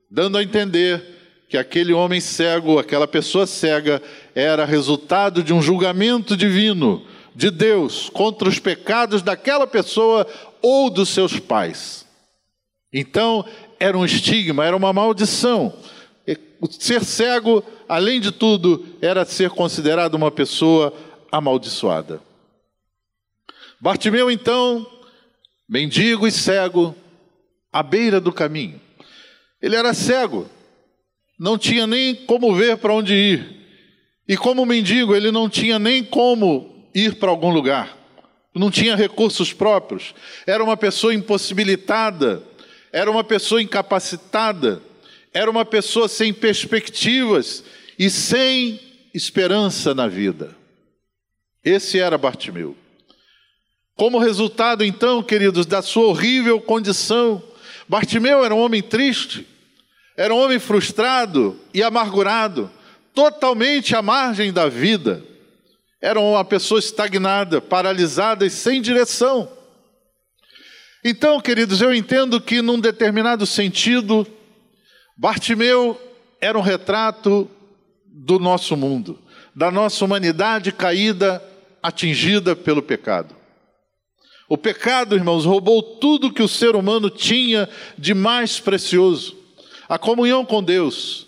dando 0.09 0.37
a 0.37 0.43
entender 0.43 1.13
que 1.49 1.57
aquele 1.57 1.93
homem 1.93 2.19
cego, 2.19 2.79
aquela 2.79 3.07
pessoa 3.07 3.45
cega, 3.45 4.01
era 4.33 4.65
resultado 4.65 5.43
de 5.43 5.53
um 5.53 5.61
julgamento 5.61 6.35
divino 6.35 7.05
de 7.35 7.49
Deus 7.49 8.09
contra 8.09 8.49
os 8.49 8.59
pecados 8.59 9.21
daquela 9.21 9.67
pessoa 9.67 10.27
ou 10.61 10.89
dos 10.89 11.09
seus 11.09 11.39
pais. 11.39 12.07
Então, 12.91 13.43
era 13.83 13.97
um 13.97 14.05
estigma, 14.05 14.65
era 14.65 14.77
uma 14.77 14.93
maldição. 14.93 15.73
Ser 16.79 17.03
cego, 17.03 17.61
além 17.89 18.21
de 18.21 18.31
tudo, 18.31 18.85
era 19.01 19.25
ser 19.25 19.49
considerado 19.49 20.15
uma 20.15 20.31
pessoa 20.31 20.93
amaldiçoada. 21.29 22.21
Bartimeu, 23.81 24.31
então, 24.31 24.87
mendigo 25.67 26.25
e 26.25 26.31
cego, 26.31 26.95
à 27.73 27.83
beira 27.83 28.21
do 28.21 28.31
caminho. 28.31 28.79
Ele 29.61 29.75
era 29.75 29.93
cego, 29.93 30.49
não 31.37 31.57
tinha 31.57 31.85
nem 31.85 32.15
como 32.15 32.55
ver 32.55 32.77
para 32.77 32.93
onde 32.93 33.13
ir. 33.13 33.65
E 34.25 34.37
como 34.37 34.65
mendigo, 34.65 35.13
ele 35.13 35.29
não 35.29 35.49
tinha 35.49 35.77
nem 35.77 36.01
como 36.01 36.87
ir 36.95 37.15
para 37.15 37.29
algum 37.29 37.49
lugar. 37.49 37.97
Não 38.55 38.71
tinha 38.71 38.95
recursos 38.95 39.51
próprios. 39.51 40.15
Era 40.47 40.63
uma 40.63 40.77
pessoa 40.77 41.13
impossibilitada, 41.13 42.41
era 42.93 43.09
uma 43.09 43.23
pessoa 43.23 43.59
incapacitada, 43.59 44.79
era 45.33 45.49
uma 45.49 45.65
pessoa 45.65 46.07
sem 46.07 46.31
perspectivas 46.31 47.63
e 47.97 48.07
sem 48.07 48.79
esperança 49.11 49.95
na 49.95 50.07
vida. 50.07 50.55
Esse 51.65 51.99
era 51.99 52.19
Bartimeu. 52.19 52.77
Como 53.95 54.19
resultado, 54.19 54.83
então, 54.83 55.23
queridos, 55.23 55.65
da 55.65 55.81
sua 55.81 56.05
horrível 56.05 56.61
condição, 56.61 57.41
Bartimeu 57.89 58.45
era 58.45 58.53
um 58.53 58.59
homem 58.59 58.81
triste, 58.83 59.47
era 60.15 60.33
um 60.33 60.37
homem 60.37 60.59
frustrado 60.59 61.59
e 61.73 61.81
amargurado, 61.81 62.69
totalmente 63.11 63.95
à 63.95 64.03
margem 64.03 64.53
da 64.53 64.69
vida. 64.69 65.23
Era 65.99 66.19
uma 66.19 66.45
pessoa 66.45 66.79
estagnada, 66.79 67.59
paralisada 67.59 68.45
e 68.45 68.51
sem 68.51 68.81
direção. 68.81 69.62
Então, 71.05 71.41
queridos, 71.41 71.81
eu 71.81 71.93
entendo 71.93 72.39
que, 72.39 72.61
num 72.61 72.79
determinado 72.79 73.45
sentido, 73.45 74.25
Bartimeu 75.17 75.99
era 76.39 76.57
um 76.57 76.61
retrato 76.61 77.49
do 78.05 78.39
nosso 78.39 78.77
mundo, 78.77 79.19
da 79.53 79.69
nossa 79.69 80.05
humanidade 80.05 80.71
caída, 80.71 81.43
atingida 81.81 82.55
pelo 82.55 82.81
pecado. 82.81 83.35
O 84.47 84.57
pecado, 84.57 85.15
irmãos, 85.15 85.43
roubou 85.43 85.81
tudo 85.81 86.31
que 86.31 86.41
o 86.41 86.47
ser 86.47 86.73
humano 86.73 87.09
tinha 87.09 87.67
de 87.97 88.13
mais 88.13 88.61
precioso: 88.61 89.35
a 89.89 89.99
comunhão 89.99 90.45
com 90.45 90.63
Deus. 90.63 91.27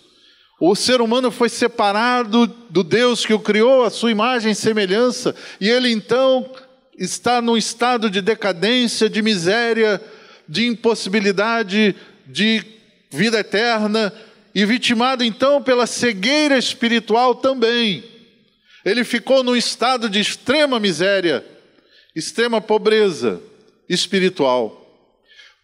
O 0.58 0.74
ser 0.74 1.02
humano 1.02 1.30
foi 1.30 1.50
separado 1.50 2.46
do 2.70 2.82
Deus 2.82 3.26
que 3.26 3.34
o 3.34 3.38
criou, 3.38 3.84
a 3.84 3.90
sua 3.90 4.10
imagem 4.10 4.52
e 4.52 4.54
semelhança, 4.54 5.34
e 5.60 5.68
ele 5.68 5.90
então 5.90 6.48
está 6.98 7.42
num 7.42 7.56
estado 7.56 8.08
de 8.08 8.20
decadência, 8.20 9.08
de 9.08 9.22
miséria, 9.22 10.00
de 10.48 10.66
impossibilidade 10.66 11.94
de 12.26 12.64
vida 13.10 13.40
eterna, 13.40 14.12
e 14.54 14.64
vitimado 14.64 15.22
então 15.22 15.62
pela 15.62 15.86
cegueira 15.86 16.56
espiritual 16.56 17.34
também. 17.34 18.02
Ele 18.84 19.04
ficou 19.04 19.42
num 19.42 19.54
estado 19.54 20.08
de 20.08 20.18
extrema 20.18 20.80
miséria 20.80 21.44
extrema 22.16 22.62
pobreza 22.62 23.42
espiritual. 23.86 24.82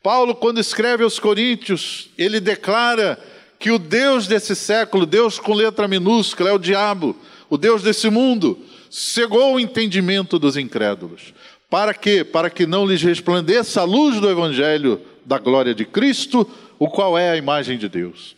Paulo, 0.02 0.34
quando 0.34 0.60
escreve 0.60 1.02
aos 1.02 1.18
Coríntios, 1.18 2.10
ele 2.18 2.40
declara 2.40 3.18
que 3.58 3.70
o 3.70 3.78
Deus 3.78 4.26
desse 4.26 4.54
século, 4.54 5.06
Deus 5.06 5.38
com 5.38 5.54
letra 5.54 5.88
minúscula, 5.88 6.50
é 6.50 6.52
o 6.52 6.58
diabo, 6.58 7.16
o 7.48 7.56
Deus 7.56 7.82
desse 7.82 8.10
mundo, 8.10 8.58
cegou 8.92 9.54
o 9.54 9.58
entendimento 9.58 10.38
dos 10.38 10.54
incrédulos. 10.54 11.32
Para 11.70 11.94
quê? 11.94 12.22
Para 12.22 12.50
que 12.50 12.66
não 12.66 12.84
lhes 12.84 13.02
resplandeça 13.02 13.80
a 13.80 13.84
luz 13.84 14.20
do 14.20 14.28
Evangelho 14.28 15.00
da 15.24 15.38
glória 15.38 15.74
de 15.74 15.86
Cristo, 15.86 16.46
o 16.78 16.86
qual 16.90 17.16
é 17.16 17.30
a 17.30 17.36
imagem 17.36 17.78
de 17.78 17.88
Deus. 17.88 18.36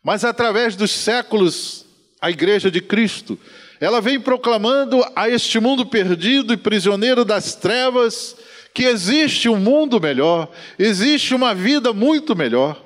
Mas 0.00 0.24
através 0.24 0.76
dos 0.76 0.92
séculos, 0.92 1.84
a 2.20 2.30
Igreja 2.30 2.70
de 2.70 2.80
Cristo, 2.80 3.36
ela 3.80 4.00
vem 4.00 4.20
proclamando 4.20 5.04
a 5.16 5.28
este 5.28 5.58
mundo 5.58 5.84
perdido 5.84 6.54
e 6.54 6.56
prisioneiro 6.56 7.24
das 7.24 7.56
trevas 7.56 8.36
que 8.72 8.84
existe 8.84 9.48
um 9.48 9.56
mundo 9.56 10.00
melhor, 10.00 10.48
existe 10.78 11.34
uma 11.34 11.52
vida 11.52 11.92
muito 11.92 12.36
melhor, 12.36 12.80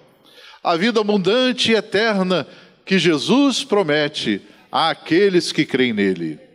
a 0.64 0.74
vida 0.74 1.00
abundante 1.00 1.70
e 1.70 1.74
eterna 1.74 2.46
que 2.82 2.98
Jesus 2.98 3.62
promete 3.62 4.40
àqueles 4.72 5.52
que 5.52 5.66
creem 5.66 5.92
nele. 5.92 6.45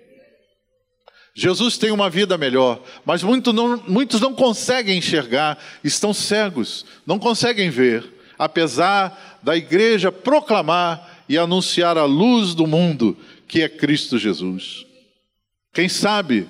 Jesus 1.33 1.77
tem 1.77 1.91
uma 1.91 2.09
vida 2.09 2.37
melhor, 2.37 2.83
mas 3.05 3.23
muito 3.23 3.53
não, 3.53 3.81
muitos 3.87 4.19
não 4.19 4.33
conseguem 4.33 4.97
enxergar, 4.97 5.57
estão 5.83 6.13
cegos, 6.13 6.85
não 7.05 7.17
conseguem 7.17 7.69
ver, 7.69 8.05
apesar 8.37 9.39
da 9.41 9.55
igreja 9.55 10.11
proclamar 10.11 11.23
e 11.29 11.37
anunciar 11.37 11.97
a 11.97 12.03
luz 12.03 12.53
do 12.53 12.67
mundo, 12.67 13.17
que 13.47 13.61
é 13.61 13.69
Cristo 13.69 14.17
Jesus. 14.17 14.85
Quem 15.73 15.87
sabe, 15.87 16.47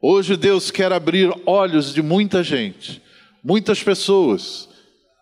hoje 0.00 0.36
Deus 0.36 0.70
quer 0.70 0.92
abrir 0.92 1.32
olhos 1.46 1.94
de 1.94 2.02
muita 2.02 2.44
gente, 2.44 3.00
muitas 3.42 3.82
pessoas 3.82 4.68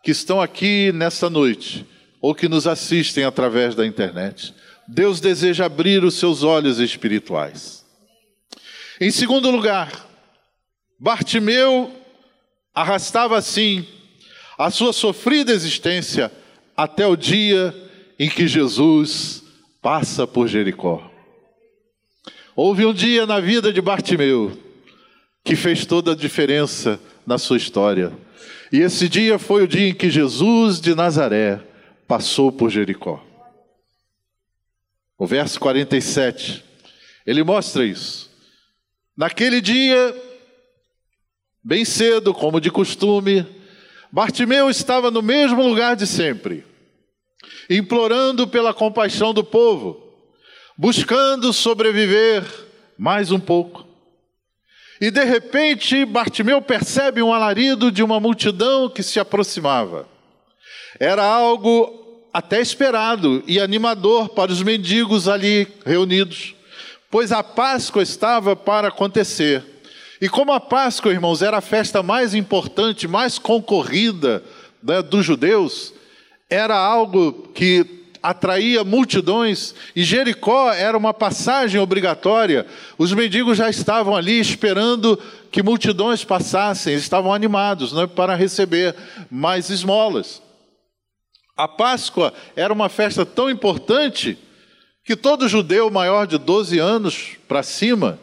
que 0.02 0.10
estão 0.10 0.40
aqui 0.40 0.90
nesta 0.92 1.30
noite 1.30 1.86
ou 2.20 2.34
que 2.34 2.48
nos 2.48 2.66
assistem 2.66 3.24
através 3.24 3.76
da 3.76 3.86
internet. 3.86 4.52
Deus 4.88 5.20
deseja 5.20 5.66
abrir 5.66 6.02
os 6.02 6.14
seus 6.14 6.42
olhos 6.42 6.80
espirituais. 6.80 7.79
Em 9.00 9.10
segundo 9.10 9.50
lugar, 9.50 10.06
Bartimeu 10.98 11.90
arrastava 12.74 13.38
assim 13.38 13.86
a 14.58 14.70
sua 14.70 14.92
sofrida 14.92 15.52
existência 15.52 16.30
até 16.76 17.06
o 17.06 17.16
dia 17.16 17.74
em 18.18 18.28
que 18.28 18.46
Jesus 18.46 19.42
passa 19.80 20.26
por 20.26 20.46
Jericó. 20.46 21.10
Houve 22.54 22.84
um 22.84 22.92
dia 22.92 23.24
na 23.24 23.40
vida 23.40 23.72
de 23.72 23.80
Bartimeu 23.80 24.52
que 25.42 25.56
fez 25.56 25.86
toda 25.86 26.12
a 26.12 26.16
diferença 26.16 27.00
na 27.26 27.38
sua 27.38 27.56
história. 27.56 28.12
E 28.70 28.80
esse 28.80 29.08
dia 29.08 29.38
foi 29.38 29.64
o 29.64 29.68
dia 29.68 29.88
em 29.88 29.94
que 29.94 30.10
Jesus 30.10 30.78
de 30.78 30.94
Nazaré 30.94 31.58
passou 32.06 32.52
por 32.52 32.68
Jericó. 32.68 33.24
O 35.16 35.26
verso 35.26 35.58
47, 35.58 36.62
ele 37.26 37.42
mostra 37.42 37.86
isso. 37.86 38.29
Naquele 39.20 39.60
dia, 39.60 40.16
bem 41.62 41.84
cedo, 41.84 42.32
como 42.32 42.58
de 42.58 42.70
costume, 42.70 43.46
Bartimeu 44.10 44.70
estava 44.70 45.10
no 45.10 45.20
mesmo 45.20 45.62
lugar 45.62 45.94
de 45.94 46.06
sempre, 46.06 46.64
implorando 47.68 48.48
pela 48.48 48.72
compaixão 48.72 49.34
do 49.34 49.44
povo, 49.44 50.02
buscando 50.74 51.52
sobreviver 51.52 52.42
mais 52.96 53.30
um 53.30 53.38
pouco. 53.38 53.86
E 54.98 55.10
de 55.10 55.22
repente, 55.22 56.06
Bartimeu 56.06 56.62
percebe 56.62 57.20
um 57.20 57.34
alarido 57.34 57.92
de 57.92 58.02
uma 58.02 58.18
multidão 58.18 58.88
que 58.88 59.02
se 59.02 59.20
aproximava. 59.20 60.08
Era 60.98 61.22
algo 61.22 62.24
até 62.32 62.58
esperado 62.58 63.44
e 63.46 63.60
animador 63.60 64.30
para 64.30 64.50
os 64.50 64.62
mendigos 64.62 65.28
ali 65.28 65.68
reunidos 65.84 66.54
pois 67.10 67.32
a 67.32 67.42
Páscoa 67.42 68.02
estava 68.02 68.54
para 68.54 68.88
acontecer. 68.88 69.64
E 70.20 70.28
como 70.28 70.52
a 70.52 70.60
Páscoa, 70.60 71.12
irmãos, 71.12 71.42
era 71.42 71.58
a 71.58 71.62
festa 71.62 72.02
mais 72.02 72.34
importante, 72.34 73.08
mais 73.08 73.38
concorrida 73.38 74.44
né, 74.82 75.02
dos 75.02 75.24
judeus, 75.24 75.92
era 76.48 76.76
algo 76.76 77.48
que 77.54 77.98
atraía 78.22 78.84
multidões, 78.84 79.74
e 79.96 80.02
Jericó 80.02 80.70
era 80.72 80.96
uma 80.96 81.14
passagem 81.14 81.80
obrigatória. 81.80 82.66
Os 82.98 83.14
mendigos 83.14 83.56
já 83.56 83.70
estavam 83.70 84.14
ali 84.14 84.38
esperando 84.38 85.18
que 85.50 85.62
multidões 85.62 86.22
passassem, 86.22 86.92
eles 86.92 87.02
estavam 87.02 87.32
animados 87.32 87.94
né, 87.94 88.06
para 88.06 88.34
receber 88.34 88.94
mais 89.30 89.70
esmolas. 89.70 90.42
A 91.56 91.66
Páscoa 91.66 92.32
era 92.54 92.72
uma 92.72 92.90
festa 92.90 93.24
tão 93.24 93.48
importante 93.50 94.38
que 95.10 95.16
todo 95.16 95.48
judeu 95.48 95.90
maior 95.90 96.24
de 96.24 96.38
12 96.38 96.78
anos 96.78 97.30
para 97.48 97.64
cima 97.64 98.16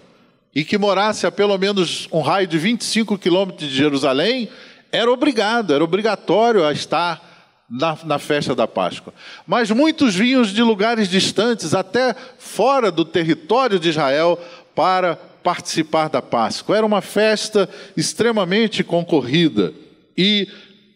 e 0.56 0.64
que 0.64 0.78
morasse 0.78 1.28
a 1.28 1.32
pelo 1.32 1.58
menos 1.58 2.08
um 2.14 2.22
raio 2.22 2.48
de 2.48 2.58
25 2.58 3.18
quilômetros 3.18 3.70
de 3.70 3.76
Jerusalém 3.76 4.48
era 4.90 5.12
obrigado, 5.12 5.74
era 5.74 5.84
obrigatório 5.84 6.64
a 6.64 6.72
estar 6.72 7.60
na, 7.70 7.98
na, 8.06 8.18
festa 8.18 8.56
da 8.56 8.66
Páscoa. 8.66 9.14
Mas 9.46 9.70
muitos 9.70 10.16
vinham 10.16 10.44
de 10.44 10.64
lugares 10.64 11.10
distantes, 11.10 11.74
até 11.74 12.16
fora 12.40 12.90
do 12.90 13.04
território 13.04 13.78
de 13.78 13.90
Israel, 13.90 14.40
para 14.74 15.18
participar 15.44 16.08
da 16.08 16.22
Páscoa. 16.22 16.78
Era 16.78 16.86
uma 16.86 17.02
festa 17.02 17.68
extremamente 17.98 18.82
concorrida 18.82 19.74
e 20.18 20.48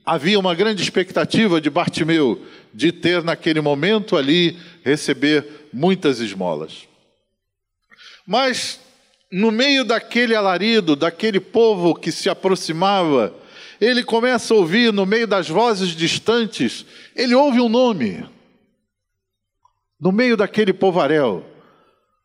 havia 0.05 0.39
uma 0.39 0.55
grande 0.55 0.81
expectativa 0.81 1.59
de 1.59 1.69
Bartimeu 1.69 2.41
de 2.73 2.93
ter 2.93 3.21
naquele 3.25 3.59
momento 3.59 4.15
ali 4.15 4.57
receber 4.85 5.60
muitas 5.73 6.19
esmolas. 6.19 6.87
Mas, 8.25 8.79
no 9.31 9.51
meio 9.51 9.83
daquele 9.83 10.35
alarido, 10.35 10.95
daquele 10.95 11.39
povo 11.39 11.95
que 11.95 12.11
se 12.11 12.29
aproximava, 12.29 13.33
ele 13.79 14.03
começa 14.03 14.53
a 14.53 14.57
ouvir, 14.57 14.93
no 14.93 15.05
meio 15.05 15.27
das 15.27 15.49
vozes 15.49 15.89
distantes, 15.89 16.85
ele 17.15 17.33
ouve 17.33 17.59
um 17.59 17.69
nome. 17.69 18.23
No 19.99 20.11
meio 20.11 20.37
daquele 20.37 20.73
povaréu, 20.73 21.45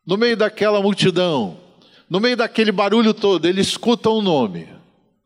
no 0.05 0.17
meio 0.17 0.37
daquela 0.37 0.81
multidão, 0.81 1.59
no 2.09 2.19
meio 2.19 2.37
daquele 2.37 2.71
barulho 2.71 3.13
todo, 3.13 3.45
ele 3.45 3.61
escuta 3.61 4.09
um 4.09 4.21
nome. 4.21 4.67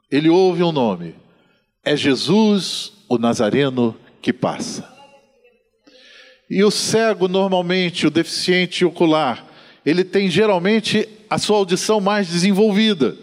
Ele 0.09 0.29
ouve 0.29 0.63
um 0.63 0.71
nome. 0.71 1.15
É 1.83 1.95
Jesus, 1.95 2.91
o 3.07 3.17
Nazareno, 3.17 3.95
que 4.21 4.33
passa. 4.33 5.00
E 6.51 6.65
o 6.65 6.69
cego, 6.69 7.29
normalmente, 7.29 8.05
o 8.05 8.11
deficiente 8.11 8.83
ocular, 8.83 9.47
ele 9.85 10.03
tem 10.03 10.29
geralmente 10.29 11.07
a 11.29 11.37
sua 11.37 11.55
audição 11.55 12.01
mais 12.01 12.27
desenvolvida. 12.27 13.15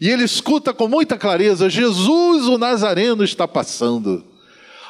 E 0.00 0.08
ele 0.08 0.22
escuta 0.22 0.72
com 0.72 0.86
muita 0.86 1.18
clareza: 1.18 1.68
Jesus, 1.68 2.46
o 2.46 2.56
Nazareno, 2.56 3.24
está 3.24 3.48
passando. 3.48 4.24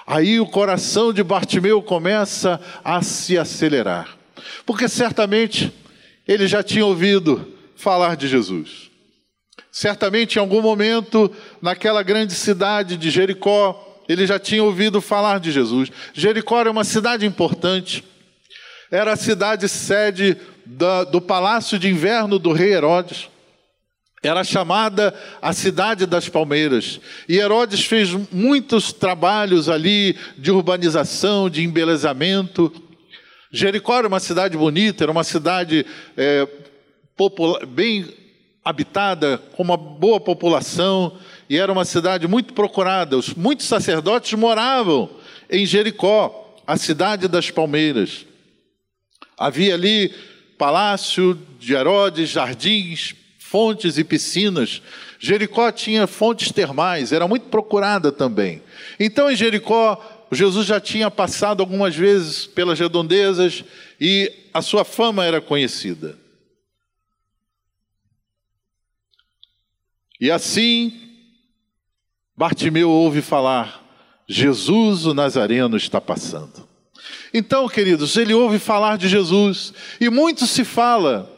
Aí 0.07 0.39
o 0.39 0.45
coração 0.45 1.15
de 1.15 1.23
Bartimeu 1.23 1.81
começa 1.81 2.61
a 2.85 3.01
se 3.01 3.39
acelerar, 3.39 4.19
porque 4.67 4.87
certamente 4.87 5.73
ele 6.29 6.47
já 6.47 6.63
tinha 6.63 6.85
ouvido 6.85 7.55
falar 7.75 8.17
de 8.17 8.29
Jesus. 8.29 8.91
Certamente, 9.71 10.37
em 10.37 10.41
algum 10.41 10.61
momento, 10.61 11.33
naquela 11.63 12.03
grande 12.03 12.35
cidade 12.35 12.99
de 12.99 13.09
Jericó, 13.09 13.91
ele 14.09 14.27
já 14.27 14.38
tinha 14.38 14.62
ouvido 14.62 15.01
falar 15.01 15.41
de 15.41 15.51
Jesus. 15.51 15.91
Jericó 16.12 16.61
era 16.61 16.71
uma 16.71 16.85
cidade 16.85 17.27
importante, 17.27 18.05
era 18.91 19.12
a 19.12 19.17
cidade 19.17 19.69
sede 19.69 20.37
da, 20.67 21.05
do 21.05 21.21
palácio 21.21 21.79
de 21.79 21.88
inverno 21.88 22.38
do 22.38 22.53
rei 22.53 22.73
Herodes. 22.73 23.29
Era 24.23 24.45
chamada 24.45 25.12
a 25.41 25.53
cidade 25.53 26.07
das 26.07 26.29
palmeiras. 26.29 27.01
E 27.29 27.38
Herodes 27.38 27.85
fez 27.85 28.11
muitos 28.31 28.93
trabalhos 28.93 29.69
ali 29.69 30.17
de 30.38 30.53
urbanização, 30.53 31.51
de 31.51 31.65
embelezamento. 31.65 32.73
Jericó 33.51 33.99
era 33.99 34.07
uma 34.07 34.21
cidade 34.21 34.57
bonita, 34.57 35.03
era 35.03 35.11
uma 35.11 35.25
cidade 35.25 35.85
é, 36.17 36.47
popular, 37.17 37.67
bem 37.67 38.07
habitada, 38.65 39.38
com 39.57 39.62
uma 39.65 39.77
boa 39.77 40.21
população 40.21 41.19
e 41.53 41.59
era 41.59 41.71
uma 41.71 41.85
cidade 41.85 42.27
muito 42.27 42.55
procurada. 42.55 43.15
Os, 43.15 43.35
muitos 43.35 43.67
sacerdotes 43.67 44.33
moravam 44.33 45.11
em 45.51 45.67
Jericó, 45.67 46.57
a 46.67 46.79
cidade 46.79 47.29
das 47.29 47.51
palmeiras. 47.51 48.25
Havia 49.37 49.75
ali 49.75 50.15
palácio 50.57 51.38
de 51.61 51.75
Herodes, 51.75 52.31
jardins, 52.31 53.15
fontes 53.38 53.99
e 53.99 54.05
piscinas. 54.05 54.81
Jericó 55.19 55.71
tinha 55.71 56.07
fontes 56.07 56.51
termais, 56.51 57.12
era 57.12 57.29
muito 57.29 57.51
procurada 57.51 58.11
também. 58.11 58.62
Então, 58.99 59.31
em 59.31 59.37
Jericó, 59.37 60.27
Jesus 60.33 60.67
já 60.67 60.81
tinha 60.81 61.11
passado 61.11 61.61
algumas 61.61 61.95
vezes 61.95 62.47
pelas 62.47 62.81
redondezas 62.81 63.62
e 64.01 64.33
a 64.55 64.62
sua 64.62 64.87
fama 64.87 65.27
era 65.27 65.38
conhecida. 65.38 66.19
E 70.19 70.31
assim, 70.31 71.12
Bartimeu 72.37 72.90
ouve 72.90 73.21
falar: 73.23 73.83
Jesus 74.29 75.07
o 75.07 75.14
Nazareno 75.14 75.77
está 75.77 76.01
passando. 76.01 76.68
Então, 77.35 77.68
queridos, 77.68 78.16
ele 78.16 78.35
ouve 78.35 78.59
falar 78.59 78.99
de 78.99 79.09
Jesus 79.09 79.73
e 80.01 80.11
muito 80.11 80.47
se 80.47 80.64
fala, 80.64 81.31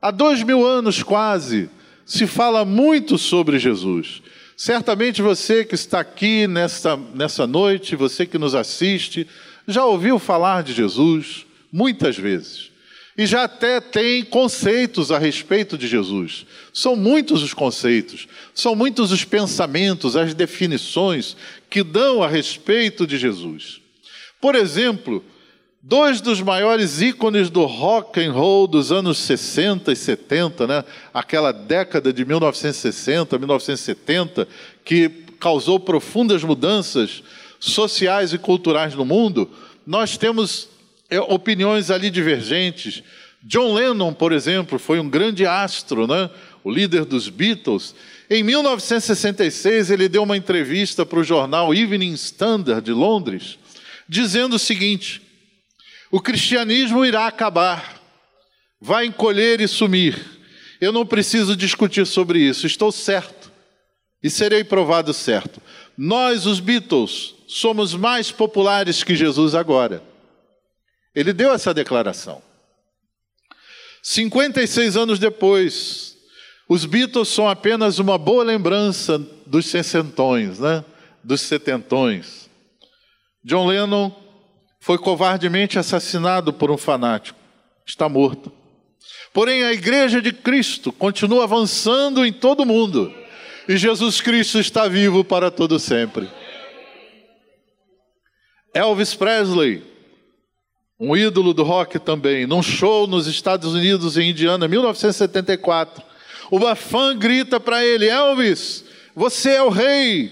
há 0.00 0.10
dois 0.10 0.42
mil 0.42 0.66
anos 0.66 1.02
quase, 1.02 1.70
se 2.04 2.26
fala 2.26 2.64
muito 2.64 3.18
sobre 3.18 3.58
Jesus. 3.58 4.22
Certamente 4.56 5.20
você 5.20 5.64
que 5.64 5.74
está 5.74 6.00
aqui 6.00 6.46
nessa, 6.46 6.96
nessa 6.96 7.46
noite, 7.46 7.96
você 7.96 8.24
que 8.24 8.38
nos 8.38 8.54
assiste, 8.54 9.26
já 9.66 9.84
ouviu 9.84 10.18
falar 10.18 10.62
de 10.62 10.72
Jesus 10.72 11.46
muitas 11.72 12.16
vezes. 12.16 12.71
E 13.16 13.26
já 13.26 13.44
até 13.44 13.80
tem 13.80 14.24
conceitos 14.24 15.12
a 15.12 15.18
respeito 15.18 15.76
de 15.76 15.86
Jesus. 15.86 16.46
São 16.72 16.96
muitos 16.96 17.42
os 17.42 17.52
conceitos, 17.52 18.26
são 18.54 18.74
muitos 18.74 19.12
os 19.12 19.24
pensamentos, 19.24 20.16
as 20.16 20.32
definições 20.32 21.36
que 21.68 21.82
dão 21.82 22.22
a 22.22 22.28
respeito 22.28 23.06
de 23.06 23.18
Jesus. 23.18 23.80
Por 24.40 24.54
exemplo, 24.54 25.22
dois 25.82 26.22
dos 26.22 26.40
maiores 26.40 27.02
ícones 27.02 27.50
do 27.50 27.64
rock 27.64 28.18
and 28.18 28.32
roll 28.32 28.66
dos 28.66 28.90
anos 28.90 29.18
60 29.18 29.92
e 29.92 29.96
70, 29.96 30.66
né? 30.66 30.84
aquela 31.12 31.52
década 31.52 32.12
de 32.12 32.24
1960, 32.24 33.38
1970, 33.38 34.48
que 34.84 35.08
causou 35.38 35.78
profundas 35.78 36.42
mudanças 36.42 37.22
sociais 37.60 38.32
e 38.32 38.38
culturais 38.38 38.94
no 38.94 39.04
mundo, 39.04 39.50
nós 39.86 40.16
temos 40.16 40.71
opiniões 41.20 41.90
ali 41.90 42.10
divergentes. 42.10 43.02
John 43.42 43.74
Lennon, 43.74 44.12
por 44.12 44.32
exemplo, 44.32 44.78
foi 44.78 45.00
um 45.00 45.08
grande 45.08 45.44
astro, 45.44 46.06
né? 46.06 46.30
o 46.64 46.70
líder 46.70 47.04
dos 47.04 47.28
Beatles. 47.28 47.94
Em 48.30 48.42
1966, 48.42 49.90
ele 49.90 50.08
deu 50.08 50.22
uma 50.22 50.36
entrevista 50.36 51.04
para 51.04 51.18
o 51.18 51.24
jornal 51.24 51.74
Evening 51.74 52.12
Standard 52.12 52.84
de 52.84 52.92
Londres, 52.92 53.58
dizendo 54.08 54.56
o 54.56 54.58
seguinte: 54.58 55.20
o 56.10 56.20
cristianismo 56.20 57.04
irá 57.04 57.26
acabar, 57.26 58.00
vai 58.80 59.06
encolher 59.06 59.60
e 59.60 59.68
sumir. 59.68 60.18
Eu 60.80 60.92
não 60.92 61.06
preciso 61.06 61.56
discutir 61.56 62.06
sobre 62.06 62.40
isso, 62.40 62.66
estou 62.66 62.90
certo 62.90 63.52
e 64.22 64.30
serei 64.30 64.62
provado 64.62 65.12
certo. 65.12 65.60
Nós, 65.96 66.46
os 66.46 66.60
Beatles, 66.60 67.34
somos 67.46 67.94
mais 67.94 68.30
populares 68.30 69.02
que 69.02 69.14
Jesus 69.14 69.54
agora. 69.54 70.02
Ele 71.14 71.32
deu 71.32 71.52
essa 71.52 71.74
declaração. 71.74 72.42
56 74.02 74.96
anos 74.96 75.18
depois, 75.18 76.16
os 76.68 76.84
Beatles 76.84 77.28
são 77.28 77.48
apenas 77.48 77.98
uma 77.98 78.18
boa 78.18 78.42
lembrança 78.42 79.18
dos 79.46 79.66
sessentões, 79.66 80.58
né? 80.58 80.84
dos 81.22 81.40
setentões. 81.42 82.50
John 83.44 83.66
Lennon 83.66 84.10
foi 84.80 84.98
covardemente 84.98 85.78
assassinado 85.78 86.52
por 86.52 86.70
um 86.70 86.76
fanático, 86.76 87.38
está 87.86 88.08
morto. 88.08 88.50
Porém, 89.32 89.64
a 89.64 89.72
Igreja 89.72 90.20
de 90.20 90.32
Cristo 90.32 90.92
continua 90.92 91.44
avançando 91.44 92.24
em 92.24 92.32
todo 92.32 92.60
o 92.60 92.66
mundo, 92.66 93.14
e 93.68 93.76
Jesus 93.76 94.20
Cristo 94.20 94.58
está 94.58 94.88
vivo 94.88 95.22
para 95.22 95.50
todo 95.50 95.78
sempre. 95.78 96.28
Elvis 98.74 99.14
Presley 99.14 99.91
um 101.04 101.16
ídolo 101.16 101.52
do 101.52 101.64
rock 101.64 101.98
também, 101.98 102.46
num 102.46 102.62
show 102.62 103.08
nos 103.08 103.26
Estados 103.26 103.74
Unidos, 103.74 104.16
em 104.16 104.30
Indiana, 104.30 104.68
1974. 104.68 106.00
Uma 106.48 106.76
fã 106.76 107.18
grita 107.18 107.58
para 107.58 107.84
ele: 107.84 108.06
Elvis, 108.06 108.84
você 109.12 109.50
é 109.50 109.62
o 109.64 109.68
rei. 109.68 110.30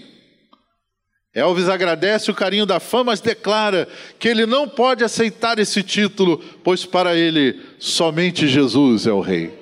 Elvis 1.34 1.68
agradece 1.68 2.30
o 2.30 2.34
carinho 2.34 2.64
da 2.66 2.78
fã, 2.78 3.02
mas 3.02 3.20
declara 3.20 3.88
que 4.16 4.28
ele 4.28 4.46
não 4.46 4.68
pode 4.68 5.02
aceitar 5.02 5.58
esse 5.58 5.82
título, 5.82 6.38
pois 6.62 6.86
para 6.86 7.16
ele 7.16 7.60
somente 7.80 8.46
Jesus 8.46 9.08
é 9.08 9.12
o 9.12 9.20
rei. 9.20 9.52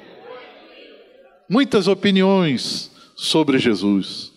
Muitas 1.49 1.89
opiniões 1.89 2.91
sobre 3.17 3.59
Jesus. 3.59 4.31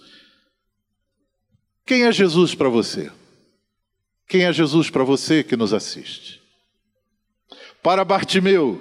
Quem 1.85 2.03
é 2.03 2.11
Jesus 2.13 2.55
para 2.55 2.69
você? 2.69 3.11
Quem 4.25 4.45
é 4.45 4.53
Jesus 4.53 4.89
para 4.89 5.03
você 5.03 5.43
que 5.43 5.57
nos 5.57 5.73
assiste? 5.73 6.40
Para 7.83 8.05
Bartimeu, 8.05 8.79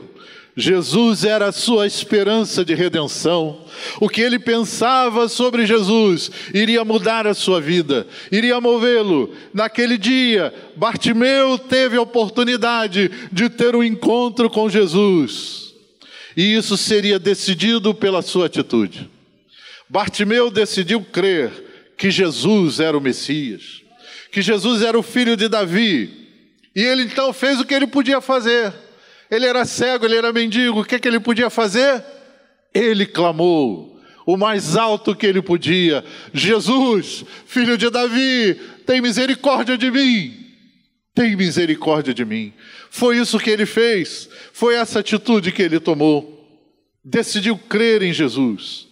Jesus 0.57 1.25
era 1.25 1.47
a 1.47 1.53
sua 1.53 1.87
esperança 1.87 2.65
de 2.65 2.75
redenção. 2.75 3.65
O 4.01 4.09
que 4.09 4.21
ele 4.21 4.39
pensava 4.39 5.29
sobre 5.29 5.67
Jesus 5.67 6.31
iria 6.53 6.85
mudar 6.85 7.27
a 7.27 7.35
sua 7.35 7.61
vida, 7.61 8.07
iria 8.31 8.61
movê-lo. 8.61 9.35
Naquele 9.55 9.97
dia, 9.97 10.53
Bartimeu 10.77 11.59
teve 11.59 11.97
a 11.97 12.03
oportunidade 12.03 13.11
de 13.33 13.49
ter 13.49 13.75
um 13.75 13.83
encontro 13.83 14.51
com 14.51 14.69
Jesus. 14.69 15.75
E 16.37 16.55
isso 16.55 16.77
seria 16.77 17.19
decidido 17.19 17.95
pela 17.95 18.23
sua 18.23 18.47
atitude. 18.47 19.09
Bartimeu 19.89 20.51
decidiu 20.51 21.01
crer 21.01 21.51
que 21.97 22.11
Jesus 22.11 22.81
era 22.81 22.97
o 22.97 23.01
Messias, 23.01 23.83
que 24.31 24.43
Jesus 24.43 24.83
era 24.83 24.99
o 24.99 25.03
filho 25.03 25.37
de 25.37 25.49
Davi. 25.49 26.19
E 26.77 26.83
ele 26.83 27.03
então 27.03 27.33
fez 27.33 27.59
o 27.59 27.65
que 27.65 27.75
ele 27.75 27.87
podia 27.87 28.21
fazer 28.21 28.73
ele 29.31 29.47
era 29.47 29.65
cego, 29.65 30.05
ele 30.05 30.17
era 30.17 30.33
mendigo, 30.33 30.81
o 30.81 30.85
que, 30.85 30.99
que 30.99 31.07
ele 31.07 31.21
podia 31.21 31.49
fazer? 31.49 32.05
Ele 32.75 33.07
clamou 33.07 33.91
o 34.27 34.37
mais 34.37 34.77
alto 34.77 35.15
que 35.15 35.27
ele 35.27 35.43
podia: 35.43 36.05
Jesus, 36.33 37.25
filho 37.47 37.77
de 37.77 37.91
Davi, 37.91 38.55
tem 38.87 39.01
misericórdia 39.01 39.77
de 39.77 39.91
mim. 39.91 40.37
Tem 41.15 41.37
misericórdia 41.37 42.15
de 42.15 42.25
mim. 42.25 42.53
Foi 42.91 43.19
isso 43.19 43.39
que 43.39 43.51
ele 43.51 43.67
fez, 43.67 44.29
foi 44.53 44.75
essa 44.75 45.01
atitude 45.01 45.53
que 45.53 45.63
ele 45.63 45.81
tomou. 45.81 46.39
Decidiu 47.05 47.57
crer 47.57 48.03
em 48.03 48.13
Jesus. 48.13 48.87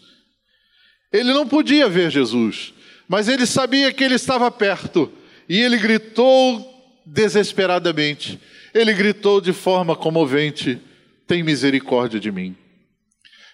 Ele 1.13 1.33
não 1.33 1.47
podia 1.47 1.89
ver 1.89 2.11
Jesus, 2.11 2.73
mas 3.09 3.29
ele 3.29 3.47
sabia 3.47 3.93
que 3.93 4.05
ele 4.05 4.15
estava 4.15 4.51
perto 4.51 5.13
e 5.49 5.59
ele 5.61 5.79
gritou 5.79 6.65
desesperadamente: 7.07 8.39
ele 8.79 8.95
gritou 8.95 9.41
de 9.41 9.53
forma 9.53 9.97
comovente: 9.97 10.79
Tem 11.27 11.43
misericórdia 11.43 12.21
de 12.21 12.31
mim. 12.31 12.57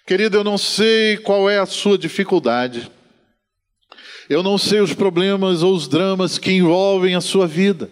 Querido, 0.07 0.37
eu 0.37 0.45
não 0.45 0.59
sei 0.59 1.17
qual 1.17 1.49
é 1.49 1.59
a 1.59 1.67
sua 1.67 1.97
dificuldade, 1.97 2.91
eu 4.29 4.43
não 4.43 4.59
sei 4.59 4.81
os 4.81 4.93
problemas 4.93 5.63
ou 5.63 5.75
os 5.75 5.89
dramas 5.89 6.37
que 6.37 6.53
envolvem 6.53 7.15
a 7.15 7.21
sua 7.23 7.47
vida, 7.47 7.91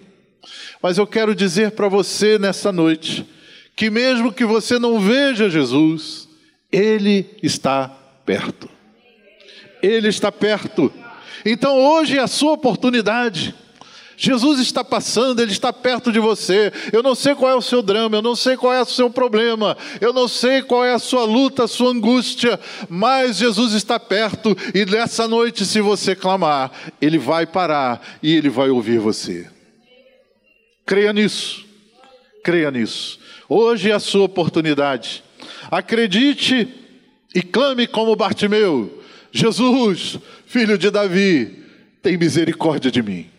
mas 0.83 0.99
eu 0.99 1.07
quero 1.07 1.35
dizer 1.35 1.71
para 1.71 1.89
você 1.89 2.39
nessa 2.39 2.71
noite 2.71 3.27
que, 3.75 3.89
mesmo 3.89 4.33
que 4.33 4.45
você 4.45 4.79
não 4.79 5.01
veja 5.01 5.49
Jesus, 5.49 6.29
Ele 6.71 7.27
está 7.43 7.89
perto. 8.27 8.69
Ele 9.83 10.09
está 10.09 10.31
perto. 10.31 10.93
Então 11.45 11.79
hoje 11.79 12.19
é 12.19 12.21
a 12.21 12.27
sua 12.27 12.53
oportunidade. 12.53 13.55
Jesus 14.17 14.61
está 14.61 14.85
passando, 14.85 15.41
Ele 15.41 15.53
está 15.53 15.73
perto 15.73 16.13
de 16.13 16.19
você. 16.19 16.73
Eu 16.93 17.03
não 17.03 17.15
sei 17.15 17.35
qual 17.35 17.51
é 17.51 17.55
o 17.55 17.63
seu 17.63 17.83
drama, 17.83 18.17
eu 18.17 18.23
não 18.23 18.37
sei 18.37 18.57
qual 18.57 18.73
é 18.73 18.83
o 18.83 18.87
seu 18.87 19.11
problema, 19.11 19.77
eu 20.01 20.13
não 20.13 20.29
sei 20.29 20.63
qual 20.63 20.85
é 20.85 20.93
a 20.93 20.99
sua 20.99 21.25
luta, 21.25 21.65
a 21.65 21.69
sua 21.69 21.91
angústia, 21.91 22.59
mas 22.89 23.37
Jesus 23.37 23.73
está 23.73 23.99
perto 23.99 24.57
e 24.75 24.85
nessa 24.85 25.27
noite, 25.27 25.65
se 25.65 25.81
você 25.81 26.15
clamar, 26.15 26.71
Ele 27.01 27.19
vai 27.19 27.47
parar 27.47 28.01
e 28.23 28.35
Ele 28.35 28.49
vai 28.49 28.71
ouvir 28.71 28.99
você. 28.99 29.49
Creia 30.85 31.13
nisso, 31.13 31.65
creia 32.45 32.71
nisso. 32.71 33.19
Hoje 33.49 33.91
é 33.91 33.95
a 33.95 34.01
sua 34.01 34.25
oportunidade. 34.25 35.23
Acredite 35.71 36.69
e 37.35 37.43
clame 37.43 37.87
como 37.87 38.17
Bartimeu: 38.17 39.03
Jesus, 39.31 40.19
filho 40.47 40.77
de 40.77 40.91
Davi, 40.91 41.65
tem 42.03 42.17
misericórdia 42.17 42.91
de 42.91 43.03
mim 43.03 43.33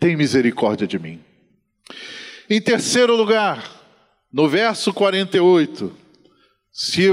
tem 0.00 0.16
misericórdia 0.16 0.86
de 0.86 0.98
mim. 0.98 1.20
Em 2.48 2.60
terceiro 2.60 3.14
lugar, 3.14 3.70
no 4.32 4.48
verso 4.48 4.92
48, 4.92 5.94
se 6.72 7.08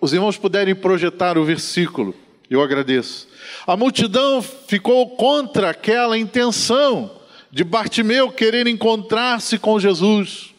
os 0.00 0.12
irmãos 0.12 0.36
puderem 0.36 0.74
projetar 0.74 1.38
o 1.38 1.44
versículo, 1.44 2.14
eu 2.50 2.60
agradeço. 2.60 3.28
A 3.66 3.76
multidão 3.76 4.42
ficou 4.42 5.16
contra 5.16 5.70
aquela 5.70 6.18
intenção 6.18 7.22
de 7.50 7.62
Bartimeu 7.62 8.32
querer 8.32 8.66
encontrar-se 8.66 9.58
com 9.58 9.78
Jesus. 9.78 10.50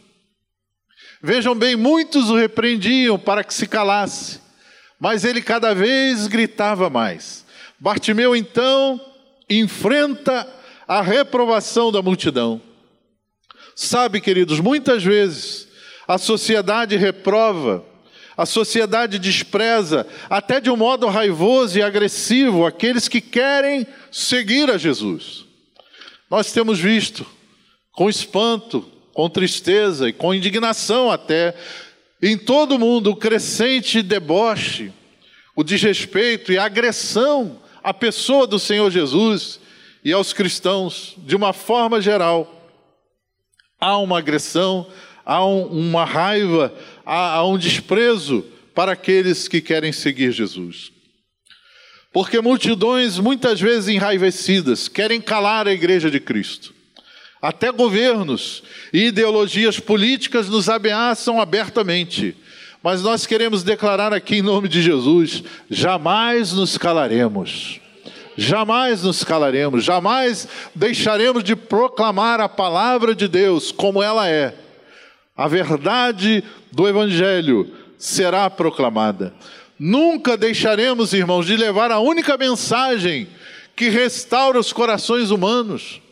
Vejam 1.22 1.54
bem, 1.54 1.76
muitos 1.76 2.30
o 2.30 2.36
repreendiam 2.36 3.20
para 3.20 3.44
que 3.44 3.54
se 3.54 3.68
calasse, 3.68 4.40
mas 5.00 5.26
ele 5.26 5.42
cada 5.42 5.74
vez 5.74 6.28
gritava 6.28 6.90
mais. 6.90 7.46
Bartimeu 7.80 8.36
então 8.36 9.00
enfrenta 9.50 10.48
a 10.94 11.02
reprovação 11.02 11.92
da 11.92 12.04
multidão. 12.04 12.62
Sabe, 13.76 14.22
queridos, 14.22 14.60
muitas 14.60 15.04
vezes 15.04 15.68
a 16.08 16.20
sociedade 16.20 16.96
reprova, 16.96 17.84
A 18.36 18.46
sociedade 18.46 19.20
despreza, 19.20 20.08
até 20.30 20.60
de 20.60 20.70
um 20.70 20.76
modo 20.76 21.08
raivoso 21.08 21.78
e 21.78 21.84
agressivo, 21.84 22.66
aqueles 22.66 23.08
que 23.08 23.22
querem 23.22 23.86
seguir 24.12 24.72
a 24.72 24.78
Jesus. 24.78 25.46
Nós 26.32 26.52
temos 26.52 26.80
visto, 26.80 27.26
com 27.92 28.10
espanto, 28.10 28.90
com 29.14 29.30
tristeza 29.30 30.10
e 30.10 30.14
com 30.14 30.34
indignação 30.34 31.12
até, 31.12 31.56
em 32.22 32.36
todo 32.36 32.76
o 32.76 32.80
mundo, 32.80 33.12
o 33.12 33.16
crescente 33.16 34.02
deboche, 34.02 34.92
o 35.56 35.64
desrespeito 35.64 36.52
e 36.52 36.58
a 36.58 36.66
agressão 36.66 37.62
à 37.84 37.94
pessoa 37.94 38.48
do 38.48 38.58
Senhor 38.58 38.90
Jesus 38.90 39.60
e 40.04 40.12
aos 40.12 40.34
cristãos, 40.34 41.16
de 41.18 41.36
uma 41.36 41.54
forma 41.54 42.02
geral. 42.02 42.72
Há 43.80 43.98
uma 43.98 44.18
agressão, 44.18 44.88
há 45.26 45.46
um, 45.46 45.66
uma 45.66 46.06
raiva, 46.06 46.74
há, 47.06 47.36
há 47.36 47.48
um 47.48 47.58
desprezo 47.58 48.46
para 48.76 48.94
aqueles 48.94 49.48
que 49.48 49.62
querem 49.62 49.92
seguir 49.92 50.32
Jesus. 50.32 50.92
Porque 52.12 52.40
multidões, 52.42 53.18
muitas 53.18 53.60
vezes 53.60 53.90
enraivecidas, 53.90 54.88
querem 54.88 55.20
calar 55.20 55.68
a 55.68 55.74
igreja 55.74 56.12
de 56.12 56.20
Cristo. 56.20 56.74
Até 57.42 57.72
governos 57.72 58.64
e 58.94 59.08
ideologias 59.08 59.80
políticas 59.80 60.48
nos 60.48 60.70
ameaçam 60.70 61.42
abertamente. 61.42 62.38
Mas 62.82 63.02
nós 63.02 63.26
queremos 63.26 63.64
declarar 63.64 64.14
aqui 64.14 64.38
em 64.38 64.42
nome 64.42 64.70
de 64.70 64.82
Jesus: 64.82 65.44
jamais 65.70 66.54
nos 66.54 66.78
calaremos. 66.78 67.83
Jamais 68.38 69.04
nos 69.04 69.24
calaremos, 69.24 69.84
jamais 69.84 70.48
deixaremos 70.74 71.44
de 71.44 71.56
proclamar 71.56 72.40
a 72.40 72.50
palavra 72.50 73.14
de 73.14 73.28
Deus 73.28 73.72
como 73.72 74.02
ela 74.02 74.28
é. 74.28 74.56
A 75.36 75.48
verdade 75.48 76.44
do 76.72 76.88
Evangelho 76.88 77.72
será 77.98 78.50
proclamada. 78.50 79.34
Nunca 79.80 80.38
deixaremos, 80.38 81.14
irmãos, 81.14 81.46
de 81.46 81.58
levar 81.58 81.92
a 81.92 82.00
única 82.00 82.38
mensagem 82.38 83.28
que 83.76 83.90
restaura 83.90 84.60
os 84.60 84.72
corações 84.72 85.32
humanos. 85.32 86.03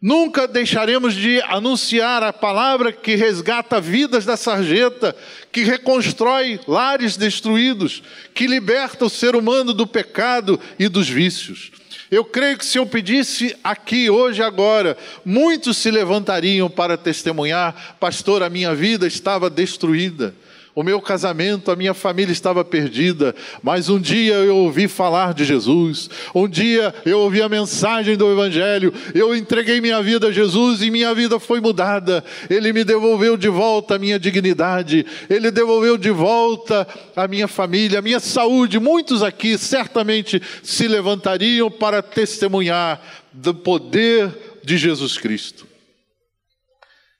Nunca 0.00 0.48
deixaremos 0.48 1.14
de 1.14 1.42
anunciar 1.42 2.22
a 2.22 2.32
palavra 2.32 2.90
que 2.90 3.16
resgata 3.16 3.78
vidas 3.78 4.24
da 4.24 4.34
sarjeta, 4.34 5.14
que 5.52 5.62
reconstrói 5.62 6.58
lares 6.66 7.18
destruídos, 7.18 8.02
que 8.32 8.46
liberta 8.46 9.04
o 9.04 9.10
ser 9.10 9.36
humano 9.36 9.74
do 9.74 9.86
pecado 9.86 10.58
e 10.78 10.88
dos 10.88 11.06
vícios. 11.06 11.70
Eu 12.10 12.24
creio 12.24 12.56
que 12.56 12.64
se 12.64 12.78
eu 12.78 12.86
pedisse 12.86 13.54
aqui, 13.62 14.08
hoje, 14.08 14.42
agora, 14.42 14.96
muitos 15.22 15.76
se 15.76 15.90
levantariam 15.90 16.70
para 16.70 16.96
testemunhar: 16.96 17.96
Pastor, 18.00 18.42
a 18.42 18.48
minha 18.48 18.74
vida 18.74 19.06
estava 19.06 19.50
destruída 19.50 20.34
o 20.80 20.82
meu 20.82 20.98
casamento, 20.98 21.70
a 21.70 21.76
minha 21.76 21.92
família 21.92 22.32
estava 22.32 22.64
perdida, 22.64 23.34
mas 23.62 23.90
um 23.90 24.00
dia 24.00 24.32
eu 24.32 24.56
ouvi 24.56 24.88
falar 24.88 25.34
de 25.34 25.44
Jesus, 25.44 26.08
um 26.34 26.48
dia 26.48 26.94
eu 27.04 27.18
ouvi 27.20 27.42
a 27.42 27.50
mensagem 27.50 28.16
do 28.16 28.32
Evangelho, 28.32 28.90
eu 29.14 29.36
entreguei 29.36 29.78
minha 29.78 30.02
vida 30.02 30.28
a 30.28 30.32
Jesus 30.32 30.80
e 30.80 30.90
minha 30.90 31.14
vida 31.14 31.38
foi 31.38 31.60
mudada. 31.60 32.24
Ele 32.48 32.72
me 32.72 32.82
devolveu 32.82 33.36
de 33.36 33.50
volta 33.50 33.96
a 33.96 33.98
minha 33.98 34.18
dignidade, 34.18 35.04
ele 35.28 35.50
devolveu 35.50 35.98
de 35.98 36.10
volta 36.10 36.88
a 37.14 37.28
minha 37.28 37.46
família, 37.46 37.98
a 37.98 38.02
minha 38.02 38.18
saúde. 38.18 38.78
Muitos 38.78 39.22
aqui 39.22 39.58
certamente 39.58 40.40
se 40.62 40.88
levantariam 40.88 41.70
para 41.70 42.00
testemunhar 42.00 43.02
do 43.34 43.54
poder 43.54 44.34
de 44.64 44.78
Jesus 44.78 45.18
Cristo. 45.18 45.66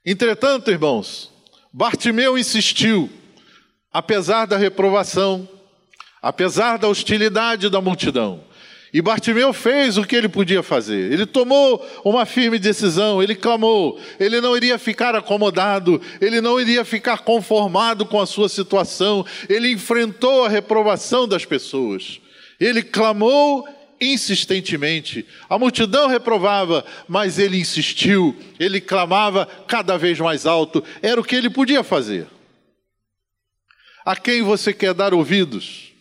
Entretanto, 0.03 0.71
irmãos, 0.71 1.31
Bartimeu 1.71 2.39
insistiu 2.39 3.20
apesar 3.93 4.47
da 4.47 4.57
reprovação, 4.57 5.49
apesar 6.23 6.77
da 6.79 6.89
hostilidade 6.89 7.69
da 7.69 7.81
multidão. 7.81 8.45
E 8.93 9.01
Bartimeu 9.01 9.53
fez 9.53 9.97
o 9.97 10.05
que 10.05 10.17
ele 10.17 10.29
podia 10.29 10.63
fazer. 10.63 11.13
Ele 11.13 11.25
tomou 11.25 11.87
uma 12.05 12.27
firme 12.27 12.59
decisão, 12.59 13.23
ele 13.23 13.37
clamou. 13.37 14.01
Ele 14.19 14.41
não 14.41 14.57
iria 14.57 14.79
ficar 14.79 15.15
acomodado, 15.15 16.01
ele 16.21 16.41
não 16.41 16.61
iria 16.61 16.85
ficar 16.85 17.19
conformado 17.19 18.05
com 18.05 18.21
a 18.21 18.27
sua 18.27 18.49
situação. 18.49 19.25
Ele 19.49 19.71
enfrentou 19.71 20.45
a 20.45 20.49
reprovação 20.49 21.29
das 21.29 21.45
pessoas. 21.45 22.21
Ele 22.59 22.83
clamou 22.83 23.67
insistentemente. 24.01 25.25
A 25.49 25.57
multidão 25.57 26.09
reprovava, 26.09 26.85
mas 27.07 27.39
ele 27.39 27.59
insistiu, 27.61 28.35
ele 28.59 28.81
clamava 28.81 29.47
cada 29.69 29.97
vez 29.97 30.19
mais 30.19 30.47
alto. 30.47 30.83
Era 31.01 31.21
o 31.21 31.25
que 31.25 31.37
ele 31.37 31.51
podia 31.51 31.85
fazer. 31.85 32.27
A 34.05 34.17
quem 34.17 34.43
você 34.43 34.73
quer 34.73 34.95
dar 34.95 35.13
ouvidos? 35.13 35.93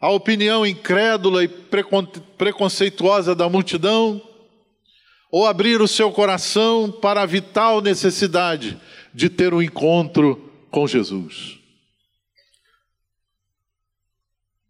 A 0.00 0.10
opinião 0.10 0.66
incrédula 0.66 1.44
e 1.44 1.48
preconceituosa 1.48 3.34
da 3.34 3.48
multidão? 3.48 4.22
Ou 5.30 5.46
abrir 5.46 5.80
o 5.80 5.88
seu 5.88 6.12
coração 6.12 6.92
para 6.92 7.22
a 7.22 7.26
vital 7.26 7.80
necessidade 7.80 8.78
de 9.12 9.28
ter 9.28 9.52
um 9.52 9.62
encontro 9.62 10.52
com 10.70 10.86
Jesus? 10.86 11.58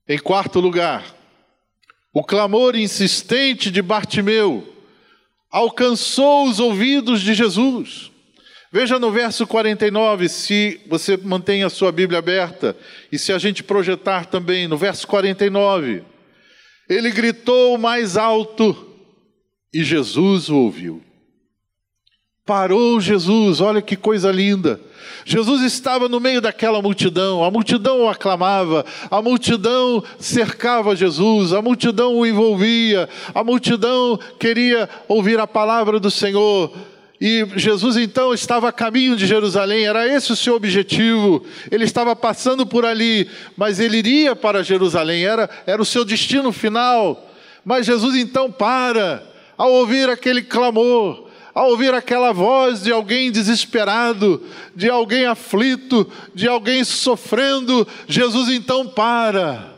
Em 0.08 0.18
quarto 0.18 0.60
lugar, 0.60 1.14
o 2.12 2.22
clamor 2.22 2.76
insistente 2.76 3.70
de 3.70 3.82
Bartimeu 3.82 4.72
alcançou 5.50 6.48
os 6.48 6.60
ouvidos 6.60 7.20
de 7.20 7.34
Jesus. 7.34 8.13
Veja 8.74 8.98
no 8.98 9.12
verso 9.12 9.46
49, 9.46 10.28
se 10.28 10.80
você 10.88 11.16
mantém 11.16 11.62
a 11.62 11.70
sua 11.70 11.92
Bíblia 11.92 12.18
aberta, 12.18 12.76
e 13.12 13.16
se 13.16 13.32
a 13.32 13.38
gente 13.38 13.62
projetar 13.62 14.26
também 14.26 14.66
no 14.66 14.76
verso 14.76 15.06
49, 15.06 16.02
ele 16.90 17.12
gritou 17.12 17.78
mais 17.78 18.16
alto 18.16 18.76
e 19.72 19.84
Jesus 19.84 20.48
o 20.48 20.56
ouviu. 20.56 21.00
Parou 22.44 23.00
Jesus, 23.00 23.60
olha 23.60 23.80
que 23.80 23.94
coisa 23.94 24.32
linda. 24.32 24.80
Jesus 25.24 25.62
estava 25.62 26.08
no 26.08 26.18
meio 26.18 26.40
daquela 26.40 26.82
multidão, 26.82 27.44
a 27.44 27.52
multidão 27.52 28.00
o 28.00 28.08
aclamava, 28.08 28.84
a 29.08 29.22
multidão 29.22 30.02
cercava 30.18 30.96
Jesus, 30.96 31.52
a 31.52 31.62
multidão 31.62 32.16
o 32.16 32.26
envolvia, 32.26 33.08
a 33.32 33.44
multidão 33.44 34.18
queria 34.40 34.88
ouvir 35.06 35.38
a 35.38 35.46
palavra 35.46 36.00
do 36.00 36.10
Senhor. 36.10 36.76
E 37.20 37.46
Jesus 37.56 37.96
então 37.96 38.34
estava 38.34 38.68
a 38.68 38.72
caminho 38.72 39.16
de 39.16 39.26
Jerusalém, 39.26 39.86
era 39.86 40.06
esse 40.06 40.32
o 40.32 40.36
seu 40.36 40.54
objetivo. 40.54 41.44
Ele 41.70 41.84
estava 41.84 42.14
passando 42.16 42.66
por 42.66 42.84
ali, 42.84 43.30
mas 43.56 43.78
ele 43.78 43.98
iria 43.98 44.34
para 44.34 44.64
Jerusalém, 44.64 45.24
era, 45.24 45.48
era 45.66 45.80
o 45.80 45.86
seu 45.86 46.04
destino 46.04 46.52
final. 46.52 47.30
Mas 47.64 47.86
Jesus 47.86 48.16
então 48.16 48.50
para, 48.50 49.26
ao 49.56 49.72
ouvir 49.72 50.10
aquele 50.10 50.42
clamor, 50.42 51.28
ao 51.54 51.70
ouvir 51.70 51.94
aquela 51.94 52.32
voz 52.32 52.82
de 52.82 52.90
alguém 52.90 53.30
desesperado, 53.30 54.42
de 54.74 54.90
alguém 54.90 55.24
aflito, 55.24 56.10
de 56.34 56.48
alguém 56.48 56.82
sofrendo, 56.82 57.86
Jesus 58.08 58.48
então 58.48 58.88
para. 58.88 59.72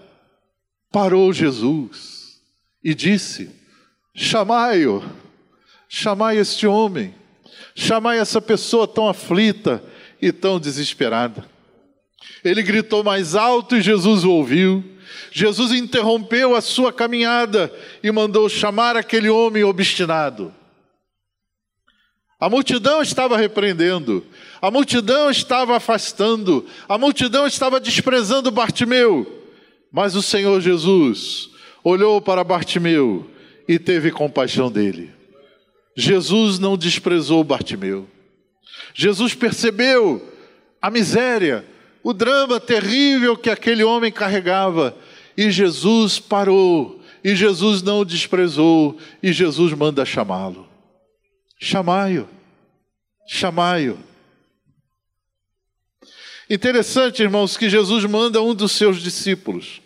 Parou 0.90 1.32
Jesus 1.32 2.40
e 2.82 2.94
disse: 2.94 3.50
Chamai-o, 4.14 5.04
chamai 5.86 6.38
este 6.38 6.66
homem. 6.66 7.14
Chamai 7.78 8.18
essa 8.18 8.40
pessoa 8.40 8.88
tão 8.88 9.06
aflita 9.06 9.84
e 10.20 10.32
tão 10.32 10.58
desesperada. 10.58 11.46
Ele 12.42 12.62
gritou 12.62 13.04
mais 13.04 13.34
alto 13.34 13.76
e 13.76 13.82
Jesus 13.82 14.24
o 14.24 14.30
ouviu. 14.30 14.82
Jesus 15.30 15.72
interrompeu 15.72 16.56
a 16.56 16.62
sua 16.62 16.90
caminhada 16.90 17.70
e 18.02 18.10
mandou 18.10 18.48
chamar 18.48 18.96
aquele 18.96 19.28
homem 19.28 19.62
obstinado. 19.62 20.54
A 22.40 22.48
multidão 22.48 23.02
estava 23.02 23.36
repreendendo, 23.36 24.24
a 24.60 24.70
multidão 24.70 25.30
estava 25.30 25.76
afastando, 25.76 26.66
a 26.88 26.96
multidão 26.96 27.46
estava 27.46 27.78
desprezando 27.78 28.50
Bartimeu. 28.50 29.44
Mas 29.92 30.14
o 30.14 30.22
Senhor 30.22 30.60
Jesus 30.62 31.50
olhou 31.84 32.20
para 32.22 32.42
Bartimeu 32.42 33.30
e 33.68 33.78
teve 33.78 34.10
compaixão 34.10 34.70
dele. 34.70 35.15
Jesus 35.96 36.58
não 36.58 36.76
desprezou 36.76 37.42
Bartimeu. 37.42 38.06
Jesus 38.94 39.34
percebeu 39.34 40.32
a 40.80 40.90
miséria, 40.90 41.64
o 42.02 42.12
drama 42.12 42.60
terrível 42.60 43.36
que 43.36 43.48
aquele 43.48 43.82
homem 43.82 44.12
carregava, 44.12 44.96
e 45.36 45.50
Jesus 45.50 46.18
parou, 46.18 47.00
e 47.24 47.34
Jesus 47.34 47.82
não 47.82 48.00
o 48.00 48.04
desprezou, 48.04 48.98
e 49.22 49.32
Jesus 49.32 49.72
manda 49.72 50.04
chamá-lo. 50.04 50.68
Chamai-o, 51.58 52.28
chamai-o. 53.26 53.98
Interessante, 56.48 57.22
irmãos, 57.22 57.56
que 57.56 57.68
Jesus 57.68 58.04
manda 58.04 58.40
um 58.40 58.54
dos 58.54 58.72
seus 58.72 59.02
discípulos. 59.02 59.80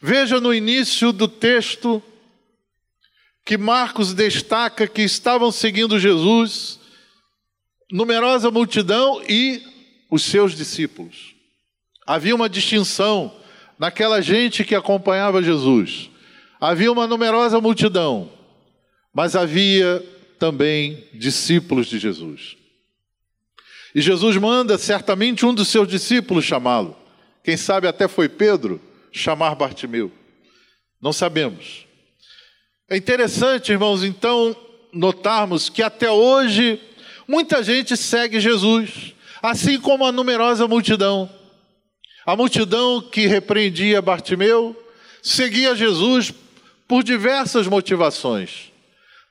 Veja 0.00 0.40
no 0.40 0.54
início 0.54 1.12
do 1.12 1.26
texto 1.26 2.02
que 3.48 3.56
Marcos 3.56 4.12
destaca 4.12 4.86
que 4.86 5.00
estavam 5.00 5.50
seguindo 5.50 5.98
Jesus, 5.98 6.78
numerosa 7.90 8.50
multidão 8.50 9.22
e 9.26 9.62
os 10.10 10.22
seus 10.22 10.54
discípulos. 10.54 11.34
Havia 12.06 12.34
uma 12.34 12.46
distinção 12.46 13.34
naquela 13.78 14.20
gente 14.20 14.64
que 14.64 14.74
acompanhava 14.74 15.42
Jesus. 15.42 16.10
Havia 16.60 16.92
uma 16.92 17.06
numerosa 17.06 17.58
multidão, 17.58 18.30
mas 19.14 19.34
havia 19.34 20.06
também 20.38 21.08
discípulos 21.14 21.86
de 21.86 21.98
Jesus. 21.98 22.54
E 23.94 24.02
Jesus 24.02 24.36
manda 24.36 24.76
certamente 24.76 25.46
um 25.46 25.54
dos 25.54 25.68
seus 25.68 25.88
discípulos 25.88 26.44
chamá-lo. 26.44 26.94
Quem 27.42 27.56
sabe 27.56 27.88
até 27.88 28.08
foi 28.08 28.28
Pedro 28.28 28.78
chamar 29.10 29.54
Bartimeu. 29.54 30.12
Não 31.00 31.14
sabemos. 31.14 31.87
É 32.90 32.96
interessante, 32.96 33.70
irmãos, 33.70 34.02
então, 34.02 34.56
notarmos 34.94 35.68
que 35.68 35.82
até 35.82 36.10
hoje 36.10 36.80
muita 37.28 37.62
gente 37.62 37.94
segue 37.98 38.40
Jesus, 38.40 39.12
assim 39.42 39.78
como 39.78 40.06
a 40.06 40.12
numerosa 40.12 40.66
multidão. 40.66 41.30
A 42.24 42.34
multidão 42.34 43.02
que 43.02 43.26
repreendia 43.26 44.00
Bartimeu 44.00 44.74
seguia 45.22 45.76
Jesus 45.76 46.32
por 46.86 47.02
diversas 47.02 47.66
motivações. 47.66 48.72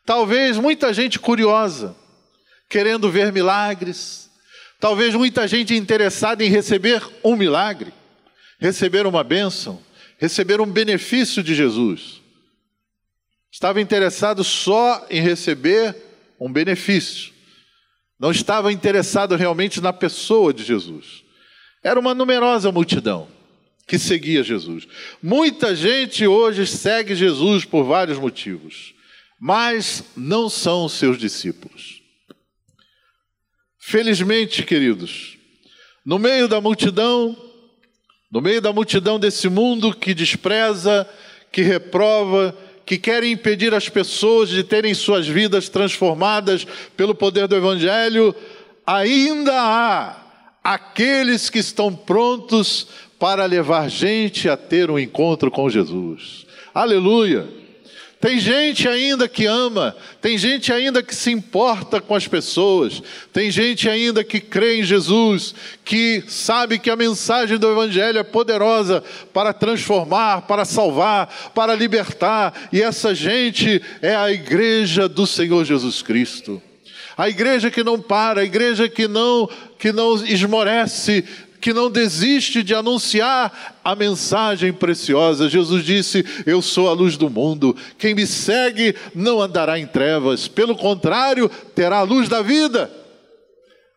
Talvez 0.05 0.57
muita 0.57 0.93
gente 0.93 1.17
curiosa, 1.17 1.95
querendo 2.69 3.09
ver 3.09 3.33
milagres, 3.33 4.29
talvez 4.79 5.15
muita 5.15 5.47
gente 5.47 5.73
interessada 5.73 6.45
em 6.45 6.49
receber 6.49 7.01
um 7.23 7.35
milagre, 7.35 7.91
receber 8.59 9.07
uma 9.07 9.23
bênção, 9.23 9.81
receber 10.19 10.61
um 10.61 10.67
benefício 10.67 11.41
de 11.41 11.55
Jesus. 11.55 12.26
Estava 13.57 13.81
interessado 13.81 14.43
só 14.43 15.03
em 15.09 15.19
receber 15.19 15.95
um 16.39 16.53
benefício. 16.53 17.33
Não 18.19 18.29
estava 18.29 18.71
interessado 18.71 19.35
realmente 19.35 19.81
na 19.81 19.91
pessoa 19.91 20.53
de 20.53 20.63
Jesus. 20.63 21.23
Era 21.83 21.99
uma 21.99 22.13
numerosa 22.13 22.71
multidão 22.71 23.27
que 23.87 23.97
seguia 23.97 24.43
Jesus. 24.43 24.87
Muita 25.23 25.75
gente 25.75 26.27
hoje 26.27 26.67
segue 26.67 27.15
Jesus 27.15 27.65
por 27.65 27.83
vários 27.83 28.19
motivos, 28.19 28.93
mas 29.41 30.03
não 30.15 30.51
são 30.51 30.87
seus 30.87 31.17
discípulos. 31.17 31.99
Felizmente, 33.79 34.61
queridos, 34.61 35.35
no 36.05 36.19
meio 36.19 36.47
da 36.47 36.61
multidão, 36.61 37.35
no 38.31 38.39
meio 38.39 38.61
da 38.61 38.71
multidão 38.71 39.19
desse 39.19 39.49
mundo 39.49 39.95
que 39.95 40.13
despreza, 40.13 41.09
que 41.51 41.63
reprova, 41.63 42.55
que 42.87 42.97
querem 42.97 43.33
impedir 43.33 43.73
as 43.73 43.89
pessoas 43.89 44.47
de 44.47 44.63
terem 44.63 44.93
suas 44.93 45.27
vidas 45.27 45.67
transformadas 45.67 46.65
pelo 46.95 47.13
poder 47.13 47.45
do 47.45 47.55
Evangelho, 47.57 48.33
ainda 48.85 49.51
há 49.53 50.15
aqueles 50.63 51.49
que 51.49 51.59
estão 51.59 51.93
prontos 51.93 52.87
para 53.19 53.45
levar 53.45 53.89
gente 53.89 54.47
a 54.47 54.55
ter 54.55 54.89
um 54.89 54.97
encontro 54.97 55.51
com 55.51 55.69
Jesus. 55.69 56.47
Aleluia! 56.73 57.66
Tem 58.19 58.39
gente 58.39 58.87
ainda 58.87 59.27
que 59.27 59.45
ama, 59.45 59.95
tem 60.19 60.39
gente 60.39 60.73
ainda 60.73 61.03
que 61.03 61.13
se 61.13 61.31
importa 61.31 62.01
com 62.01 62.15
as 62.15 62.27
pessoas, 62.27 63.01
tem 63.31 63.51
gente 63.51 63.87
ainda 63.87 64.23
que 64.23 64.39
crê 64.39 64.79
em 64.79 64.83
Jesus, 64.83 65.53
que 65.85 66.23
sabe 66.27 66.79
que 66.79 66.89
a 66.89 66.95
mensagem 66.95 67.59
do 67.59 67.71
Evangelho 67.71 68.17
é 68.17 68.23
poderosa 68.23 69.03
para 69.31 69.53
transformar, 69.53 70.41
para 70.41 70.65
salvar, 70.65 71.51
para 71.53 71.75
libertar, 71.75 72.69
e 72.73 72.81
essa 72.81 73.13
gente 73.13 73.79
é 74.01 74.15
a 74.15 74.31
igreja 74.31 75.07
do 75.07 75.27
Senhor 75.27 75.63
Jesus 75.63 76.01
Cristo. 76.01 76.59
A 77.15 77.29
igreja 77.29 77.69
que 77.71 77.83
não 77.83 77.99
para, 77.99 78.41
a 78.41 78.45
igreja 78.45 78.89
que 78.89 79.07
não 79.07 79.49
que 79.77 79.91
não 79.91 80.15
esmorece 80.25 81.23
que 81.59 81.73
não 81.73 81.89
desiste 81.89 82.63
de 82.63 82.73
anunciar 82.73 83.79
a 83.83 83.95
mensagem 83.95 84.71
preciosa. 84.71 85.49
Jesus 85.49 85.83
disse: 85.83 86.25
Eu 86.45 86.61
sou 86.61 86.89
a 86.89 86.93
luz 86.93 87.17
do 87.17 87.29
mundo. 87.29 87.75
Quem 87.97 88.13
me 88.13 88.25
segue 88.25 88.95
não 89.13 89.41
andará 89.41 89.79
em 89.79 89.87
trevas, 89.87 90.47
pelo 90.47 90.75
contrário, 90.75 91.49
terá 91.73 91.99
a 91.99 92.03
luz 92.03 92.29
da 92.29 92.41
vida. 92.41 92.91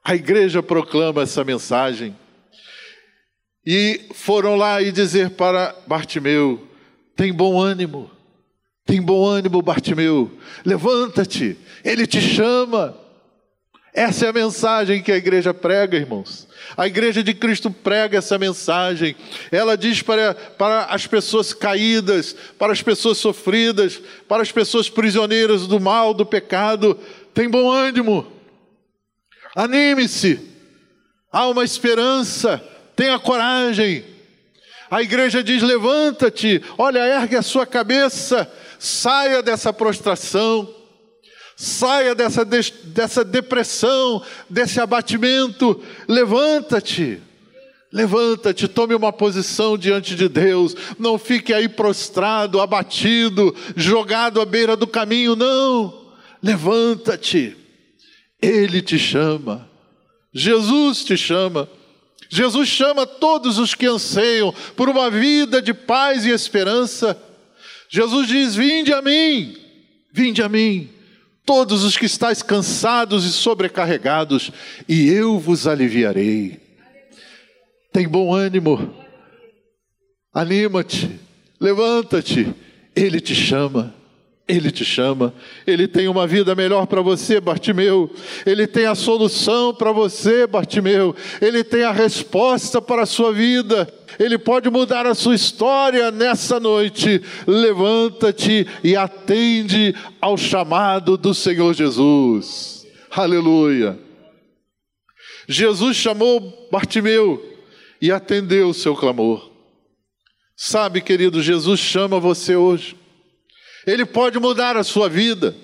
A 0.05 0.15
igreja 0.15 0.63
proclama 0.63 1.23
essa 1.23 1.45
mensagem. 1.45 2.17
E 3.65 4.01
foram 4.15 4.57
lá 4.57 4.81
e 4.81 4.91
dizer 4.91 5.31
para 5.31 5.75
Bartimeu: 5.87 6.67
Tem 7.15 7.33
bom 7.33 7.61
ânimo, 7.61 8.11
tem 8.87 9.01
bom 9.01 9.27
ânimo, 9.27 9.61
Bartimeu, 9.61 10.31
levanta-te, 10.65 11.57
ele 11.85 12.07
te 12.07 12.21
chama. 12.21 12.97
Essa 13.93 14.27
é 14.27 14.29
a 14.29 14.33
mensagem 14.33 15.03
que 15.03 15.11
a 15.11 15.17
igreja 15.17 15.53
prega, 15.53 15.97
irmãos. 15.97 16.47
A 16.77 16.87
igreja 16.87 17.23
de 17.25 17.35
Cristo 17.35 17.71
prega 17.71 18.19
essa 18.19 18.39
mensagem. 18.39 19.17
Ela 19.51 19.77
diz 19.77 20.01
para, 20.01 20.33
para 20.35 20.85
as 20.85 21.07
pessoas 21.07 21.53
caídas, 21.53 22.35
para 22.57 22.73
as 22.73 22.81
pessoas 22.81 23.19
sofridas, 23.19 24.01
para 24.29 24.43
as 24.43 24.53
pessoas 24.53 24.89
prisioneiras 24.89 25.67
do 25.67 25.81
mal, 25.81 26.15
do 26.15 26.25
pecado: 26.25 26.99
tem 27.35 27.49
bom 27.49 27.69
ânimo, 27.69 28.31
anime-se, 29.57 30.41
há 31.33 31.49
uma 31.49 31.65
esperança, 31.65 32.63
tenha 32.95 33.19
coragem. 33.19 34.05
A 34.89 35.03
igreja 35.03 35.43
diz: 35.43 35.63
levanta-te, 35.63 36.63
olha, 36.79 37.01
ergue 37.01 37.35
a 37.35 37.43
sua 37.43 37.67
cabeça, 37.67 38.49
saia 38.79 39.43
dessa 39.43 39.73
prostração 39.73 40.80
Saia 41.63 42.15
dessa, 42.15 42.43
dessa 42.43 43.23
depressão, 43.23 44.23
desse 44.49 44.81
abatimento. 44.81 45.79
Levanta-te. 46.09 47.21
Levanta-te, 47.93 48.67
tome 48.67 48.95
uma 48.95 49.13
posição 49.13 49.77
diante 49.77 50.15
de 50.15 50.27
Deus. 50.27 50.75
Não 50.99 51.19
fique 51.19 51.53
aí 51.53 51.69
prostrado, 51.69 52.63
abatido, 52.63 53.55
jogado 53.77 54.41
à 54.41 54.47
beira 54.47 54.75
do 54.75 54.87
caminho. 54.87 55.37
Não. 55.37 56.15
Levanta-te. 56.43 57.55
Ele 58.41 58.81
te 58.81 58.99
chama. 58.99 59.69
Jesus 60.33 61.05
te 61.05 61.15
chama. 61.15 61.69
Jesus 62.31 62.71
chama 62.71 63.07
todos 63.07 63.59
os 63.59 63.75
que 63.75 63.85
anseiam 63.85 64.55
por 64.75 64.89
uma 64.89 65.11
vida 65.11 65.61
de 65.61 65.75
paz 65.75 66.25
e 66.25 66.31
esperança. 66.31 67.23
Jesus 67.91 68.29
diz: 68.29 68.55
Vinde 68.55 68.95
a 68.95 69.03
mim, 69.03 69.55
vinde 70.11 70.43
a 70.43 70.49
mim 70.49 71.00
todos 71.51 71.83
os 71.83 71.97
que 71.97 72.07
estáis 72.07 72.45
cansados 72.45 73.25
e 73.25 73.33
sobrecarregados, 73.33 74.53
e 74.89 75.09
eu 75.09 75.37
vos 75.37 75.67
aliviarei. 75.67 76.61
Tem 77.93 78.07
bom 78.07 78.33
ânimo, 78.33 78.95
anima-te, 80.33 81.19
levanta-te, 81.61 82.55
Ele 82.95 83.21
te 83.21 83.35
chama. 83.35 83.93
Ele 84.47 84.71
te 84.71 84.85
chama, 84.85 85.35
Ele 85.65 85.87
tem 85.89 86.07
uma 86.07 86.25
vida 86.25 86.55
melhor 86.55 86.87
para 86.87 87.01
você, 87.01 87.41
Bartimeu. 87.41 88.09
Ele 88.47 88.67
tem 88.67 88.87
a 88.87 88.95
solução 88.95 89.75
para 89.75 89.91
você, 89.91 90.47
Bartimeu. 90.47 91.15
Ele 91.41 91.65
tem 91.65 91.83
a 91.83 91.93
resposta 91.93 92.81
para 92.81 93.03
a 93.03 93.07
sua 93.07 93.33
vida. 93.33 93.93
Ele 94.19 94.39
pode 94.39 94.69
mudar 94.71 95.07
a 95.07 95.15
sua 95.15 95.35
história 95.35 96.11
nessa 96.11 96.59
noite. 96.59 97.23
Levanta-te 97.47 98.67
e 98.83 98.97
atende 98.97 99.95
ao 100.21 100.37
chamado 100.37 101.17
do 101.17 101.35
Senhor 101.35 101.75
Jesus. 101.75 102.87
Aleluia. 103.11 103.99
Jesus 105.49 105.97
chamou 105.97 106.69
Bartimeu 106.71 107.45
e 108.01 108.11
atendeu 108.13 108.69
o 108.69 108.75
seu 108.75 108.95
clamor. 108.95 109.51
Sabe, 110.57 111.01
querido, 111.01 111.43
Jesus 111.43 111.81
chama 111.81 112.21
você 112.21 112.55
hoje. 112.55 112.97
Ele 113.87 114.05
pode 114.05 114.39
mudar 114.39 114.77
a 114.77 114.85
sua 114.85 115.09
vida, 115.09 115.57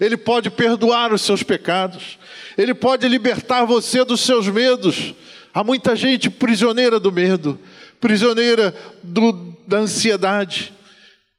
Ele 0.00 0.16
pode 0.16 0.50
perdoar 0.50 1.12
os 1.12 1.22
seus 1.22 1.42
pecados, 1.42 2.18
Ele 2.56 2.74
pode 2.74 3.06
libertar 3.06 3.64
você 3.64 4.04
dos 4.04 4.22
seus 4.22 4.48
medos. 4.48 5.14
Há 5.54 5.62
muita 5.62 5.94
gente 5.94 6.28
prisioneira 6.28 6.98
do 6.98 7.12
medo, 7.12 7.60
prisioneira 8.00 8.74
do, 9.04 9.56
da 9.68 9.78
ansiedade. 9.78 10.74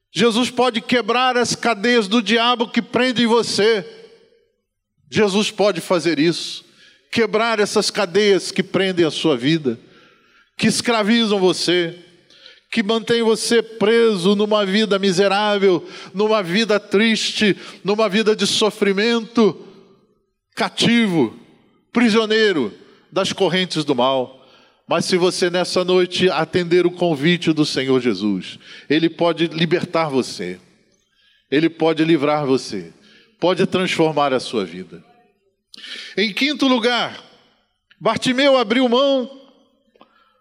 Jesus 0.10 0.49
pode 0.49 0.80
quebrar 0.80 1.36
as 1.36 1.54
cadeias 1.54 2.08
do 2.08 2.21
diabo 2.21 2.69
que 2.69 2.81
prendem 2.81 3.27
você. 3.27 3.85
Jesus 5.12 5.52
pode 5.52 5.81
fazer 5.81 6.17
isso, 6.17 6.63
quebrar 7.12 7.60
essas 7.60 7.92
cadeias 7.92 8.54
que 8.54 8.63
prendem 8.63 9.06
a 9.06 9.12
sua 9.12 9.35
vida, 9.35 9.77
que 10.58 10.67
escravizam 10.67 11.37
você 11.37 12.00
que 12.71 12.83
mantém 12.83 13.23
você 13.23 13.62
preso 13.62 14.35
numa 14.35 14.65
vida 14.65 15.00
miserável, 15.00 15.87
numa 16.13 16.44
vida 16.44 16.77
triste, 16.77 17.56
numa 17.85 18.10
vida 18.10 18.35
de 18.35 18.46
sofrimento, 18.46 19.65
cativo, 20.54 21.39
prisioneiro 21.94 22.73
das 23.15 23.31
correntes 23.31 23.85
do 23.85 23.95
mal. 23.95 24.45
Mas 24.85 25.05
se 25.05 25.15
você 25.15 25.49
nessa 25.49 25.85
noite 25.85 26.29
atender 26.29 26.85
o 26.85 26.91
convite 26.91 27.53
do 27.53 27.65
Senhor 27.65 28.01
Jesus, 28.01 28.59
Ele 28.89 29.09
pode 29.09 29.47
libertar 29.47 30.09
você, 30.09 30.59
Ele 31.49 31.69
pode 31.69 32.03
livrar 32.03 32.45
você, 32.45 32.91
pode 33.39 33.65
transformar 33.65 34.33
a 34.33 34.39
sua 34.39 34.65
vida. 34.65 35.01
Em 36.17 36.33
quinto 36.33 36.67
lugar, 36.67 37.23
Bartimeu 37.99 38.57
abriu 38.57 38.87
mão 38.89 39.31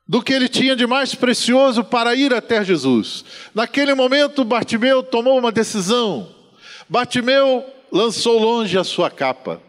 do 0.06 0.20
que 0.20 0.32
ele 0.32 0.48
tinha 0.48 0.74
de 0.74 0.86
mais 0.86 1.14
precioso 1.14 1.84
para 1.84 2.14
ir 2.14 2.34
até 2.34 2.62
Jesus. 2.64 3.24
Naquele 3.54 3.94
momento, 3.94 4.44
Bartimeu 4.44 5.02
tomou 5.02 5.38
uma 5.38 5.52
decisão. 5.52 6.28
Bartimeu 6.88 7.64
lançou 7.90 8.38
longe 8.38 8.76
a 8.76 8.84
sua 8.84 9.08
capa. 9.10 9.62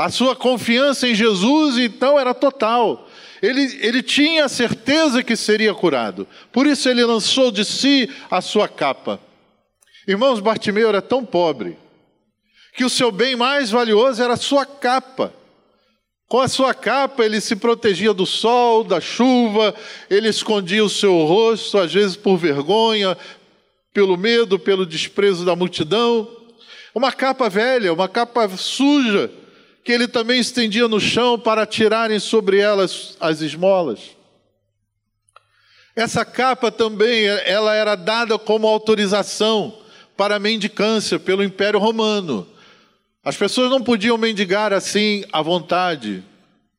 A 0.00 0.08
sua 0.08 0.34
confiança 0.34 1.06
em 1.06 1.14
Jesus, 1.14 1.76
então, 1.76 2.18
era 2.18 2.32
total. 2.32 3.06
Ele, 3.42 3.78
ele 3.82 4.02
tinha 4.02 4.48
certeza 4.48 5.22
que 5.22 5.36
seria 5.36 5.74
curado. 5.74 6.26
Por 6.50 6.66
isso, 6.66 6.88
ele 6.88 7.04
lançou 7.04 7.50
de 7.50 7.66
si 7.66 8.08
a 8.30 8.40
sua 8.40 8.66
capa. 8.66 9.20
Irmãos, 10.08 10.40
Bartimeu 10.40 10.88
era 10.88 11.02
tão 11.02 11.22
pobre 11.22 11.76
que 12.74 12.82
o 12.82 12.88
seu 12.88 13.12
bem 13.12 13.36
mais 13.36 13.68
valioso 13.70 14.22
era 14.22 14.32
a 14.32 14.38
sua 14.38 14.64
capa. 14.64 15.34
Com 16.26 16.40
a 16.40 16.48
sua 16.48 16.72
capa, 16.72 17.22
ele 17.22 17.38
se 17.38 17.54
protegia 17.54 18.14
do 18.14 18.24
sol, 18.24 18.82
da 18.82 19.02
chuva, 19.02 19.74
ele 20.08 20.30
escondia 20.30 20.82
o 20.82 20.88
seu 20.88 21.26
rosto, 21.26 21.76
às 21.76 21.92
vezes 21.92 22.16
por 22.16 22.38
vergonha, 22.38 23.18
pelo 23.92 24.16
medo, 24.16 24.58
pelo 24.58 24.86
desprezo 24.86 25.44
da 25.44 25.54
multidão. 25.54 26.26
Uma 26.94 27.12
capa 27.12 27.50
velha, 27.50 27.92
uma 27.92 28.08
capa 28.08 28.48
suja, 28.56 29.30
que 29.90 29.94
ele 29.94 30.06
também 30.06 30.38
estendia 30.38 30.86
no 30.86 31.00
chão 31.00 31.36
para 31.36 31.66
tirarem 31.66 32.20
sobre 32.20 32.60
elas 32.60 33.16
as 33.18 33.40
esmolas. 33.40 33.98
Essa 35.96 36.24
capa 36.24 36.70
também, 36.70 37.26
ela 37.26 37.74
era 37.74 37.96
dada 37.96 38.38
como 38.38 38.68
autorização 38.68 39.76
para 40.16 40.36
a 40.36 40.38
mendicância 40.38 41.18
pelo 41.18 41.42
Império 41.42 41.80
Romano. 41.80 42.46
As 43.24 43.36
pessoas 43.36 43.68
não 43.68 43.82
podiam 43.82 44.16
mendigar 44.16 44.72
assim 44.72 45.24
à 45.32 45.42
vontade, 45.42 46.22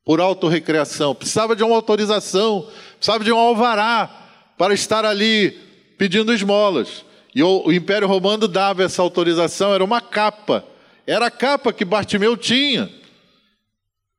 por 0.06 0.18
autorrecreação. 0.18 1.14
Precisava 1.14 1.54
de 1.54 1.62
uma 1.62 1.76
autorização, 1.76 2.66
precisava 2.96 3.22
de 3.22 3.30
um 3.30 3.36
alvará 3.36 4.08
para 4.56 4.72
estar 4.72 5.04
ali 5.04 5.50
pedindo 5.98 6.32
esmolas. 6.32 7.04
E 7.34 7.42
o, 7.42 7.66
o 7.66 7.72
Império 7.74 8.08
Romano 8.08 8.48
dava 8.48 8.82
essa 8.82 9.02
autorização, 9.02 9.74
era 9.74 9.84
uma 9.84 10.00
capa. 10.00 10.64
Era 11.06 11.26
a 11.26 11.30
capa 11.30 11.74
que 11.74 11.84
Bartimeu 11.84 12.38
tinha. 12.38 13.01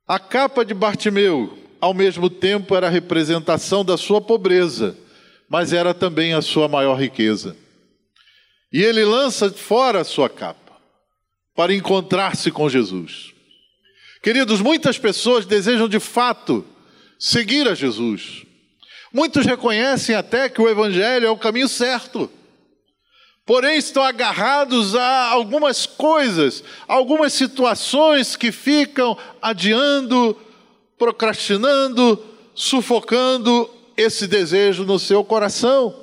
A 0.08 0.20
capa 0.20 0.66
de 0.66 0.74
Bartimeu, 0.74 1.58
ao 1.80 1.94
mesmo 1.94 2.30
tempo, 2.30 2.76
era 2.76 2.88
a 2.88 2.90
representação 2.90 3.86
da 3.86 3.98
sua 3.98 4.20
pobreza, 4.20 4.98
mas 5.50 5.72
era 5.72 5.94
também 5.94 6.34
a 6.34 6.42
sua 6.42 6.68
maior 6.68 7.00
riqueza. 7.00 7.56
E 8.72 8.82
ele 8.82 9.06
lança 9.06 9.50
fora 9.52 10.02
a 10.02 10.04
sua 10.04 10.30
capa 10.30 10.74
para 11.56 11.74
encontrar-se 11.74 12.52
com 12.52 12.68
Jesus. 12.68 13.34
Queridos, 14.22 14.62
muitas 14.62 14.98
pessoas 14.98 15.46
desejam 15.46 15.88
de 15.88 16.00
fato 16.00 16.66
seguir 17.18 17.68
a 17.68 17.76
Jesus. 17.76 18.44
Muitos 19.14 19.46
reconhecem 19.46 20.16
até 20.16 20.50
que 20.50 20.62
o 20.62 20.68
Evangelho 20.68 21.28
é 21.28 21.30
o 21.30 21.38
caminho 21.38 21.70
certo. 21.70 22.30
Porém, 23.46 23.78
estão 23.78 24.04
agarrados 24.04 24.96
a 24.96 25.30
algumas 25.30 25.86
coisas, 25.86 26.64
algumas 26.88 27.34
situações 27.34 28.38
que 28.38 28.54
ficam 28.54 29.18
adiando, 29.42 30.38
procrastinando, 30.98 32.24
sufocando 32.56 33.70
esse 33.98 34.28
desejo 34.28 34.86
no 34.86 34.98
seu 34.98 35.26
coração. 35.26 35.94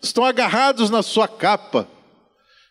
Estão 0.00 0.24
agarrados 0.24 0.88
na 0.88 1.02
sua 1.02 1.26
capa. 1.26 1.88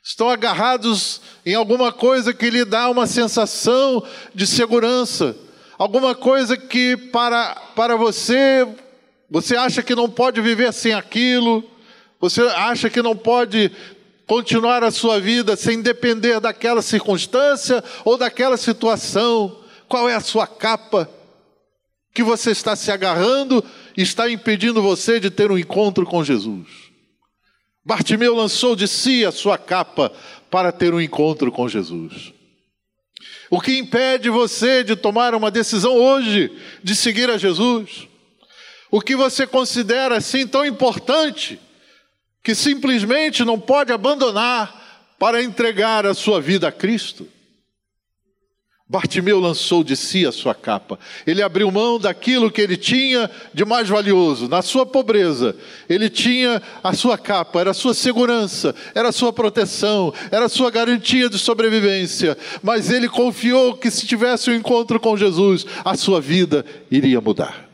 Estão 0.02 0.30
agarrados 0.30 1.20
em 1.46 1.54
alguma 1.54 1.92
coisa 1.92 2.34
que 2.34 2.50
lhe 2.50 2.64
dá 2.64 2.90
uma 2.90 3.06
sensação 3.06 4.02
de 4.34 4.48
segurança, 4.48 5.36
alguma 5.78 6.16
coisa 6.16 6.56
que 6.56 6.96
para, 6.96 7.56
para 7.76 7.98
você, 7.98 8.66
você 9.30 9.58
acha 9.58 9.84
que 9.84 9.94
não 9.94 10.10
pode 10.10 10.40
viver 10.40 10.72
sem 10.72 10.94
aquilo, 10.94 11.62
você 12.22 12.42
acha 12.42 12.90
que 12.90 13.02
não 13.02 13.18
pode 13.18 13.70
continuar 14.28 14.84
a 14.84 14.92
sua 14.92 15.20
vida 15.20 15.56
sem 15.56 15.82
depender 15.82 16.42
daquela 16.42 16.82
circunstância 16.82 17.82
ou 18.04 18.18
daquela 18.18 18.58
situação. 18.58 19.64
Qual 19.88 20.10
é 20.10 20.14
a 20.14 20.20
sua 20.20 20.46
capa 20.46 21.10
que 22.14 22.22
você 22.22 22.52
está 22.52 22.76
se 22.76 22.92
agarrando 22.92 23.64
e 23.96 24.02
está 24.02 24.30
impedindo 24.30 24.82
você 24.82 25.20
de 25.20 25.32
ter 25.32 25.50
um 25.50 25.58
encontro 25.58 26.06
com 26.06 26.24
Jesus? 26.24 26.68
Bartimeu 27.86 28.36
lançou 28.36 28.76
de 28.76 28.86
si 28.86 29.26
a 29.26 29.32
sua 29.32 29.58
capa 29.58 30.12
para 30.52 30.74
ter 30.74 30.94
um 30.94 31.00
encontro 31.00 31.50
com 31.50 31.70
Jesus. 31.70 32.34
O 33.50 33.62
que 33.62 33.78
impede 33.78 34.30
você 34.30 34.84
de 34.84 34.98
tomar 34.98 35.34
uma 35.34 35.50
decisão 35.50 35.96
hoje 35.96 36.52
de 36.84 36.94
seguir 36.94 37.30
a 37.30 37.38
Jesus? 37.38 38.10
O 38.92 39.00
que 39.00 39.16
você 39.16 39.48
considera 39.48 40.18
assim 40.18 40.46
tão 40.46 40.66
importante 40.66 41.58
que 42.44 42.56
simplesmente 42.56 43.44
não 43.44 43.60
pode 43.60 43.92
abandonar 43.92 45.16
para 45.20 45.44
entregar 45.44 46.06
a 46.06 46.14
sua 46.14 46.40
vida 46.40 46.68
a 46.68 46.72
Cristo? 46.72 47.28
Bartimeu 48.90 49.38
lançou 49.38 49.84
de 49.84 49.98
si 49.98 50.26
a 50.26 50.32
sua 50.32 50.56
capa. 50.56 50.98
Ele 51.26 51.42
abriu 51.42 51.70
mão 51.70 52.00
daquilo 52.00 52.50
que 52.50 52.62
ele 52.62 52.78
tinha 52.78 53.30
de 53.54 53.66
mais 53.66 53.90
valioso. 53.90 54.48
Na 54.48 54.62
sua 54.62 54.86
pobreza, 54.86 55.58
ele 55.90 56.10
tinha 56.10 56.62
a 56.82 56.94
sua 56.94 57.18
capa, 57.18 57.60
era 57.60 57.72
a 57.72 57.74
sua 57.74 57.94
segurança, 57.94 58.74
era 58.96 59.10
a 59.10 59.12
sua 59.12 59.34
proteção, 59.34 60.14
era 60.32 60.46
a 60.46 60.50
sua 60.50 60.72
garantia 60.72 61.30
de 61.30 61.38
sobrevivência. 61.38 62.38
Mas 62.64 62.90
ele 62.90 63.10
confiou 63.10 63.76
que 63.76 63.92
se 63.92 64.08
tivesse 64.08 64.50
um 64.50 64.56
encontro 64.56 65.02
com 65.02 65.18
Jesus, 65.18 65.66
a 65.84 65.98
sua 65.98 66.22
vida 66.22 66.66
iria 66.90 67.20
mudar. 67.20 67.67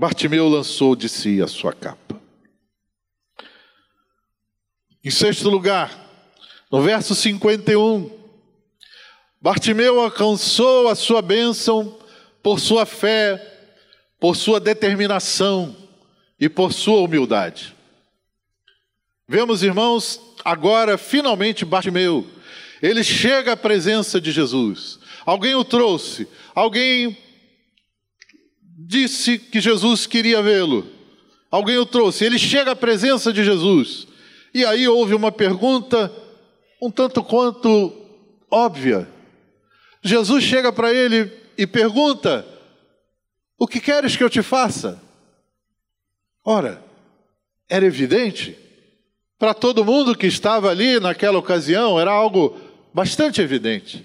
Bartimeu 0.00 0.48
lançou 0.48 0.96
de 0.96 1.10
si 1.10 1.42
a 1.42 1.46
sua 1.46 1.74
capa. 1.74 2.18
Em 5.04 5.10
sexto 5.10 5.50
lugar, 5.50 6.08
no 6.72 6.80
verso 6.80 7.14
51, 7.14 8.10
Bartimeu 9.42 10.00
alcançou 10.00 10.88
a 10.88 10.94
sua 10.94 11.20
bênção 11.20 11.98
por 12.42 12.58
sua 12.58 12.86
fé, 12.86 13.46
por 14.18 14.36
sua 14.36 14.58
determinação 14.58 15.76
e 16.40 16.48
por 16.48 16.72
sua 16.72 17.02
humildade. 17.02 17.76
Vemos, 19.28 19.62
irmãos, 19.62 20.18
agora 20.42 20.96
finalmente 20.96 21.62
Bartimeu, 21.62 22.26
ele 22.80 23.04
chega 23.04 23.52
à 23.52 23.56
presença 23.56 24.18
de 24.18 24.32
Jesus. 24.32 24.98
Alguém 25.26 25.54
o 25.54 25.62
trouxe, 25.62 26.26
alguém 26.54 27.18
disse 28.90 29.38
que 29.38 29.60
Jesus 29.60 30.04
queria 30.04 30.42
vê-lo. 30.42 30.84
Alguém 31.48 31.78
o 31.78 31.86
trouxe, 31.86 32.24
ele 32.24 32.40
chega 32.40 32.72
à 32.72 32.76
presença 32.76 33.32
de 33.32 33.44
Jesus. 33.44 34.08
E 34.52 34.64
aí 34.64 34.88
houve 34.88 35.14
uma 35.14 35.30
pergunta 35.30 36.12
um 36.82 36.90
tanto 36.90 37.22
quanto 37.22 37.92
óbvia. 38.50 39.08
Jesus 40.02 40.42
chega 40.42 40.72
para 40.72 40.92
ele 40.92 41.30
e 41.56 41.68
pergunta: 41.68 42.44
O 43.56 43.68
que 43.68 43.78
queres 43.78 44.16
que 44.16 44.24
eu 44.24 44.30
te 44.30 44.42
faça? 44.42 45.00
Ora, 46.44 46.82
era 47.68 47.86
evidente, 47.86 48.58
para 49.38 49.54
todo 49.54 49.84
mundo 49.84 50.16
que 50.16 50.26
estava 50.26 50.68
ali 50.68 50.98
naquela 50.98 51.38
ocasião, 51.38 52.00
era 52.00 52.10
algo 52.10 52.58
bastante 52.92 53.40
evidente. 53.40 54.04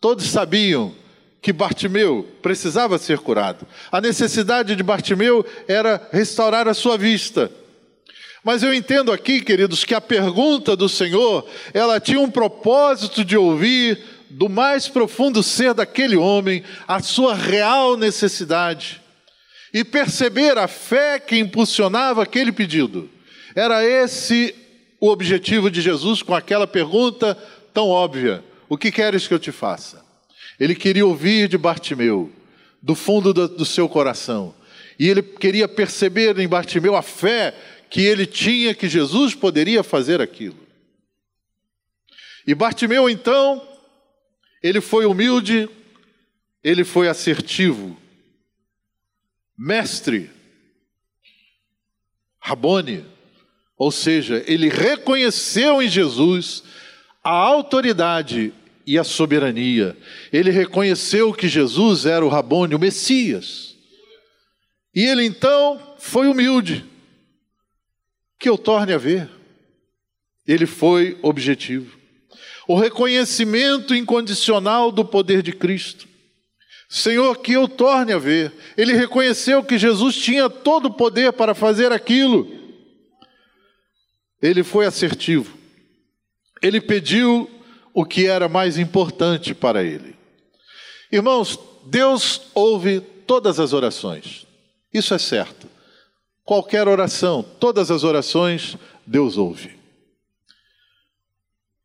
Todos 0.00 0.26
sabiam 0.26 0.94
que 1.46 1.52
Bartimeu 1.52 2.26
precisava 2.42 2.98
ser 2.98 3.20
curado. 3.20 3.68
A 3.92 4.00
necessidade 4.00 4.74
de 4.74 4.82
Bartimeu 4.82 5.46
era 5.68 6.08
restaurar 6.10 6.66
a 6.66 6.74
sua 6.74 6.98
vista. 6.98 7.48
Mas 8.42 8.64
eu 8.64 8.74
entendo 8.74 9.12
aqui, 9.12 9.40
queridos, 9.40 9.84
que 9.84 9.94
a 9.94 10.00
pergunta 10.00 10.74
do 10.74 10.88
Senhor, 10.88 11.48
ela 11.72 12.00
tinha 12.00 12.18
um 12.18 12.28
propósito 12.28 13.24
de 13.24 13.36
ouvir 13.36 14.02
do 14.28 14.48
mais 14.48 14.88
profundo 14.88 15.40
ser 15.40 15.72
daquele 15.72 16.16
homem 16.16 16.64
a 16.88 17.00
sua 17.00 17.32
real 17.32 17.96
necessidade 17.96 19.00
e 19.72 19.84
perceber 19.84 20.58
a 20.58 20.66
fé 20.66 21.20
que 21.20 21.38
impulsionava 21.38 22.24
aquele 22.24 22.50
pedido. 22.50 23.08
Era 23.54 23.84
esse 23.84 24.52
o 24.98 25.08
objetivo 25.10 25.70
de 25.70 25.80
Jesus 25.80 26.24
com 26.24 26.34
aquela 26.34 26.66
pergunta 26.66 27.38
tão 27.72 27.88
óbvia: 27.88 28.42
O 28.68 28.76
que 28.76 28.90
queres 28.90 29.28
que 29.28 29.34
eu 29.34 29.38
te 29.38 29.52
faça? 29.52 30.05
Ele 30.58 30.74
queria 30.74 31.06
ouvir 31.06 31.48
de 31.48 31.58
Bartimeu, 31.58 32.32
do 32.82 32.94
fundo 32.94 33.32
do, 33.32 33.48
do 33.48 33.64
seu 33.64 33.88
coração, 33.88 34.54
e 34.98 35.08
ele 35.08 35.22
queria 35.22 35.68
perceber 35.68 36.38
em 36.38 36.48
Bartimeu 36.48 36.96
a 36.96 37.02
fé 37.02 37.54
que 37.90 38.00
ele 38.00 38.26
tinha 38.26 38.74
que 38.74 38.88
Jesus 38.88 39.34
poderia 39.34 39.82
fazer 39.82 40.20
aquilo. 40.20 40.56
E 42.46 42.54
Bartimeu 42.54 43.08
então 43.08 43.66
ele 44.62 44.80
foi 44.80 45.06
humilde, 45.06 45.68
ele 46.62 46.84
foi 46.84 47.08
assertivo. 47.08 47.96
Mestre, 49.56 50.30
Rabone, 52.38 53.04
ou 53.76 53.90
seja, 53.90 54.42
ele 54.46 54.68
reconheceu 54.68 55.82
em 55.82 55.88
Jesus 55.88 56.62
a 57.22 57.30
autoridade 57.30 58.52
e 58.86 58.98
a 58.98 59.04
soberania. 59.04 59.96
Ele 60.32 60.50
reconheceu 60.50 61.32
que 61.34 61.48
Jesus 61.48 62.06
era 62.06 62.24
o 62.24 62.28
Rabone, 62.28 62.74
o 62.74 62.78
Messias. 62.78 63.74
E 64.94 65.04
ele 65.04 65.24
então 65.24 65.96
foi 65.98 66.28
humilde. 66.28 66.84
Que 68.38 68.48
eu 68.48 68.56
torne 68.56 68.92
a 68.92 68.98
ver. 68.98 69.28
Ele 70.46 70.66
foi 70.66 71.18
objetivo. 71.20 71.98
O 72.68 72.76
reconhecimento 72.76 73.94
incondicional 73.94 74.92
do 74.92 75.04
poder 75.04 75.42
de 75.42 75.52
Cristo. 75.52 76.06
Senhor, 76.88 77.38
que 77.38 77.52
eu 77.52 77.66
torne 77.66 78.12
a 78.12 78.18
ver. 78.18 78.52
Ele 78.76 78.92
reconheceu 78.92 79.64
que 79.64 79.76
Jesus 79.76 80.16
tinha 80.16 80.48
todo 80.48 80.86
o 80.86 80.94
poder 80.94 81.32
para 81.32 81.54
fazer 81.54 81.90
aquilo. 81.90 82.48
Ele 84.40 84.62
foi 84.62 84.86
assertivo. 84.86 85.56
Ele 86.62 86.80
pediu 86.80 87.50
o 87.96 88.04
que 88.04 88.26
era 88.26 88.46
mais 88.46 88.76
importante 88.76 89.54
para 89.54 89.82
ele. 89.82 90.14
Irmãos, 91.10 91.58
Deus 91.86 92.42
ouve 92.54 93.00
todas 93.00 93.58
as 93.58 93.72
orações. 93.72 94.46
Isso 94.92 95.14
é 95.14 95.18
certo. 95.18 95.66
Qualquer 96.44 96.88
oração, 96.88 97.42
todas 97.58 97.90
as 97.90 98.04
orações, 98.04 98.76
Deus 99.06 99.38
ouve. 99.38 99.78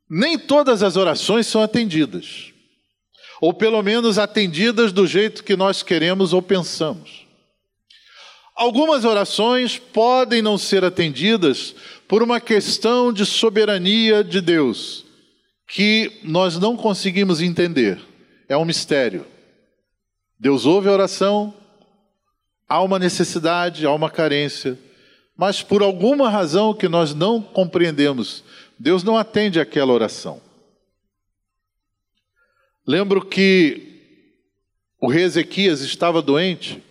Nem 0.10 0.38
todas 0.38 0.84
as 0.84 0.98
orações 0.98 1.48
são 1.48 1.62
atendidas, 1.62 2.52
ou 3.40 3.54
pelo 3.54 3.82
menos 3.82 4.20
atendidas 4.20 4.92
do 4.92 5.08
jeito 5.08 5.46
que 5.46 5.56
nós 5.56 5.82
queremos 5.82 6.34
ou 6.34 6.42
pensamos. 6.42 7.26
Algumas 8.54 9.06
orações 9.06 9.78
podem 9.78 10.42
não 10.42 10.58
ser 10.58 10.84
atendidas 10.84 11.74
por 12.06 12.22
uma 12.22 12.42
questão 12.42 13.14
de 13.14 13.26
soberania 13.26 14.26
de 14.26 14.42
Deus, 14.42 15.06
que 15.72 16.20
nós 16.22 16.60
não 16.60 16.76
conseguimos 16.76 17.42
entender. 17.42 17.98
É 18.50 18.58
um 18.58 18.66
mistério. 18.66 19.26
Deus 20.38 20.66
ouve 20.66 20.90
a 20.90 20.92
oração, 20.92 21.54
há 22.68 22.82
uma 22.82 23.00
necessidade, 23.00 23.86
há 23.86 23.94
uma 23.94 24.10
carência, 24.10 24.78
mas 25.38 25.64
por 25.64 25.82
alguma 25.82 26.30
razão 26.30 26.74
que 26.74 26.90
nós 26.90 27.16
não 27.16 27.42
compreendemos, 27.42 28.44
Deus 28.78 29.02
não 29.02 29.18
atende 29.18 29.62
aquela 29.62 29.94
oração. 29.94 30.42
Lembro 32.86 33.26
que 33.26 33.88
o 35.00 35.08
rei 35.08 35.24
Ezequias 35.24 35.80
estava 35.80 36.22
doente 36.22 36.84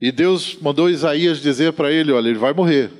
e 0.00 0.10
Deus 0.10 0.56
mandou 0.62 0.88
Isaías 0.88 1.42
dizer 1.42 1.74
para 1.74 1.92
ele: 1.92 2.10
Olha, 2.10 2.28
ele 2.28 2.38
vai 2.38 2.54
morrer. 2.54 2.90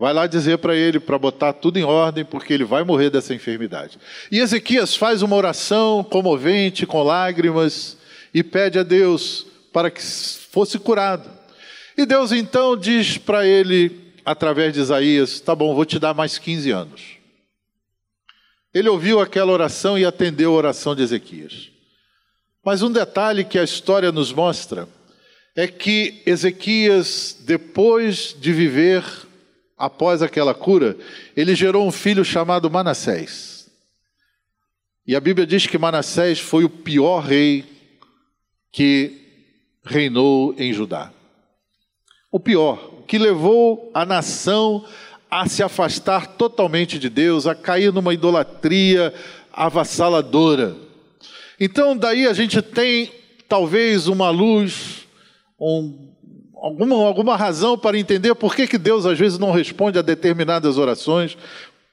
Vai 0.00 0.14
lá 0.14 0.26
dizer 0.26 0.56
para 0.56 0.74
ele 0.74 0.98
para 0.98 1.18
botar 1.18 1.52
tudo 1.52 1.78
em 1.78 1.84
ordem, 1.84 2.24
porque 2.24 2.54
ele 2.54 2.64
vai 2.64 2.82
morrer 2.82 3.10
dessa 3.10 3.34
enfermidade. 3.34 3.98
E 4.32 4.38
Ezequias 4.38 4.96
faz 4.96 5.20
uma 5.20 5.36
oração 5.36 6.02
comovente, 6.02 6.86
com 6.86 7.02
lágrimas, 7.02 7.98
e 8.32 8.42
pede 8.42 8.78
a 8.78 8.82
Deus 8.82 9.46
para 9.70 9.90
que 9.90 10.00
fosse 10.00 10.78
curado. 10.78 11.30
E 11.98 12.06
Deus 12.06 12.32
então 12.32 12.78
diz 12.78 13.18
para 13.18 13.46
ele, 13.46 14.14
através 14.24 14.72
de 14.72 14.80
Isaías: 14.80 15.38
Tá 15.38 15.54
bom, 15.54 15.74
vou 15.74 15.84
te 15.84 15.98
dar 15.98 16.14
mais 16.14 16.38
15 16.38 16.70
anos. 16.70 17.02
Ele 18.72 18.88
ouviu 18.88 19.20
aquela 19.20 19.52
oração 19.52 19.98
e 19.98 20.06
atendeu 20.06 20.54
a 20.54 20.56
oração 20.56 20.96
de 20.96 21.02
Ezequias. 21.02 21.68
Mas 22.64 22.80
um 22.80 22.90
detalhe 22.90 23.44
que 23.44 23.58
a 23.58 23.64
história 23.64 24.10
nos 24.10 24.32
mostra 24.32 24.88
é 25.54 25.66
que 25.66 26.22
Ezequias, 26.24 27.36
depois 27.44 28.34
de 28.40 28.50
viver 28.50 29.04
após 29.80 30.20
aquela 30.20 30.52
cura, 30.52 30.94
ele 31.34 31.54
gerou 31.54 31.88
um 31.88 31.90
filho 31.90 32.22
chamado 32.22 32.70
Manassés. 32.70 33.70
E 35.06 35.16
a 35.16 35.20
Bíblia 35.20 35.46
diz 35.46 35.66
que 35.66 35.78
Manassés 35.78 36.38
foi 36.38 36.64
o 36.64 36.68
pior 36.68 37.20
rei 37.20 37.64
que 38.70 39.16
reinou 39.82 40.54
em 40.58 40.72
Judá. 40.72 41.10
O 42.30 42.38
pior, 42.38 43.04
que 43.08 43.18
levou 43.18 43.90
a 43.94 44.04
nação 44.04 44.84
a 45.30 45.48
se 45.48 45.62
afastar 45.62 46.26
totalmente 46.36 46.98
de 46.98 47.08
Deus, 47.08 47.46
a 47.46 47.54
cair 47.54 47.90
numa 47.90 48.12
idolatria 48.12 49.14
avassaladora. 49.50 50.76
Então, 51.58 51.96
daí 51.96 52.26
a 52.26 52.34
gente 52.34 52.60
tem 52.60 53.10
talvez 53.48 54.06
uma 54.06 54.28
luz, 54.28 55.06
um 55.58 56.09
alguma, 56.60 56.96
alguma 57.06 57.36
razão 57.36 57.76
para 57.76 57.98
entender 57.98 58.34
por 58.34 58.54
que, 58.54 58.66
que 58.66 58.78
Deus 58.78 59.06
às 59.06 59.18
vezes 59.18 59.38
não 59.38 59.50
responde 59.50 59.98
a 59.98 60.02
determinadas 60.02 60.76
orações, 60.78 61.36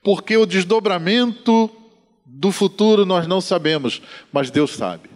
porque 0.03 0.35
o 0.37 0.45
desdobramento 0.45 1.69
do 2.25 2.51
futuro 2.51 3.05
nós 3.05 3.25
não 3.25 3.39
sabemos, 3.39 4.01
mas 4.31 4.51
Deus 4.51 4.71
sabe. 4.71 5.09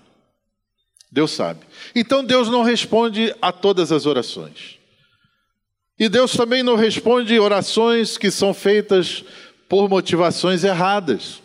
Deus 1.11 1.31
sabe. 1.31 1.59
Então 1.93 2.23
Deus 2.23 2.47
não 2.49 2.63
responde 2.63 3.35
a 3.41 3.51
todas 3.51 3.91
as 3.91 4.05
orações. 4.05 4.79
E 5.99 6.07
Deus 6.07 6.31
também 6.31 6.63
não 6.63 6.75
responde 6.75 7.37
orações 7.37 8.17
que 8.17 8.31
são 8.31 8.53
feitas 8.53 9.23
por 9.67 9.89
motivações 9.89 10.63
erradas. 10.63 11.41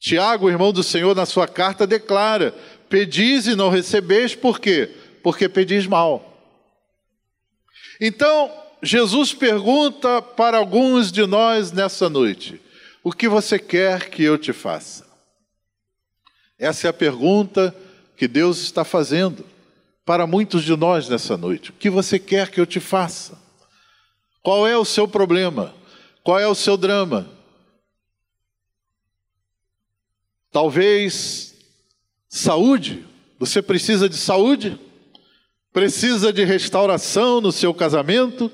Tiago, 0.00 0.48
irmão 0.48 0.72
do 0.72 0.82
Senhor, 0.82 1.14
na 1.14 1.26
sua 1.26 1.46
carta 1.46 1.86
declara: 1.86 2.54
Pedis 2.88 3.46
e 3.46 3.54
não 3.54 3.68
recebeis, 3.68 4.34
por 4.34 4.58
quê? 4.58 4.90
Porque 5.22 5.48
pedis 5.48 5.86
mal. 5.86 6.29
Então, 8.00 8.50
Jesus 8.82 9.34
pergunta 9.34 10.22
para 10.22 10.56
alguns 10.56 11.12
de 11.12 11.26
nós 11.26 11.70
nessa 11.70 12.08
noite: 12.08 12.60
O 13.04 13.12
que 13.12 13.28
você 13.28 13.58
quer 13.58 14.08
que 14.08 14.22
eu 14.22 14.38
te 14.38 14.52
faça? 14.52 15.06
Essa 16.58 16.86
é 16.86 16.90
a 16.90 16.94
pergunta 16.94 17.74
que 18.16 18.26
Deus 18.26 18.58
está 18.58 18.84
fazendo 18.84 19.44
para 20.04 20.26
muitos 20.26 20.64
de 20.64 20.74
nós 20.76 21.08
nessa 21.08 21.36
noite. 21.36 21.70
O 21.70 21.74
que 21.74 21.90
você 21.90 22.18
quer 22.18 22.50
que 22.50 22.60
eu 22.60 22.66
te 22.66 22.80
faça? 22.80 23.38
Qual 24.42 24.66
é 24.66 24.76
o 24.76 24.84
seu 24.84 25.06
problema? 25.06 25.74
Qual 26.22 26.38
é 26.38 26.46
o 26.46 26.54
seu 26.54 26.76
drama? 26.76 27.28
Talvez 30.50 31.54
saúde. 32.28 33.06
Você 33.38 33.62
precisa 33.62 34.08
de 34.08 34.16
saúde? 34.16 34.78
Precisa 35.72 36.32
de 36.32 36.44
restauração 36.44 37.40
no 37.40 37.52
seu 37.52 37.72
casamento, 37.72 38.50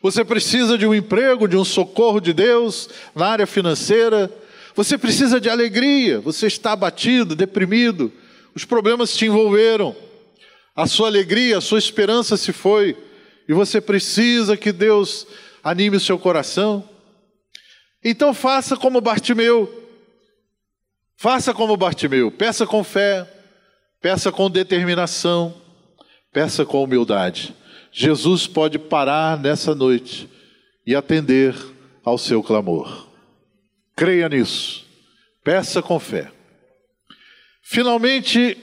você 0.00 0.24
precisa 0.24 0.76
de 0.76 0.86
um 0.86 0.94
emprego, 0.94 1.46
de 1.46 1.56
um 1.56 1.64
socorro 1.64 2.20
de 2.20 2.32
Deus 2.32 2.88
na 3.14 3.26
área 3.26 3.46
financeira, 3.46 4.30
você 4.74 4.96
precisa 4.96 5.40
de 5.40 5.48
alegria, 5.48 6.20
você 6.20 6.46
está 6.46 6.72
abatido, 6.72 7.36
deprimido, 7.36 8.12
os 8.54 8.64
problemas 8.64 9.16
te 9.16 9.26
envolveram, 9.26 9.94
a 10.74 10.86
sua 10.86 11.08
alegria, 11.08 11.58
a 11.58 11.60
sua 11.60 11.78
esperança 11.78 12.36
se 12.36 12.52
foi, 12.52 12.96
e 13.48 13.52
você 13.52 13.80
precisa 13.80 14.56
que 14.56 14.72
Deus 14.72 15.26
anime 15.62 15.96
o 15.96 16.00
seu 16.00 16.18
coração. 16.18 16.88
Então 18.02 18.32
faça 18.32 18.76
como 18.76 19.00
Bartimeu. 19.00 19.80
Faça 21.16 21.54
como 21.54 21.76
Bartimeu, 21.76 22.32
peça 22.32 22.66
com 22.66 22.82
fé, 22.82 23.30
peça 24.00 24.32
com 24.32 24.50
determinação, 24.50 25.61
Peça 26.32 26.64
com 26.64 26.82
humildade. 26.82 27.54
Jesus 27.92 28.46
pode 28.46 28.78
parar 28.78 29.38
nessa 29.38 29.74
noite 29.74 30.28
e 30.86 30.96
atender 30.96 31.54
ao 32.02 32.16
seu 32.16 32.42
clamor. 32.42 33.06
Creia 33.94 34.28
nisso. 34.28 34.86
Peça 35.44 35.82
com 35.82 36.00
fé. 36.00 36.30
Finalmente, 37.62 38.56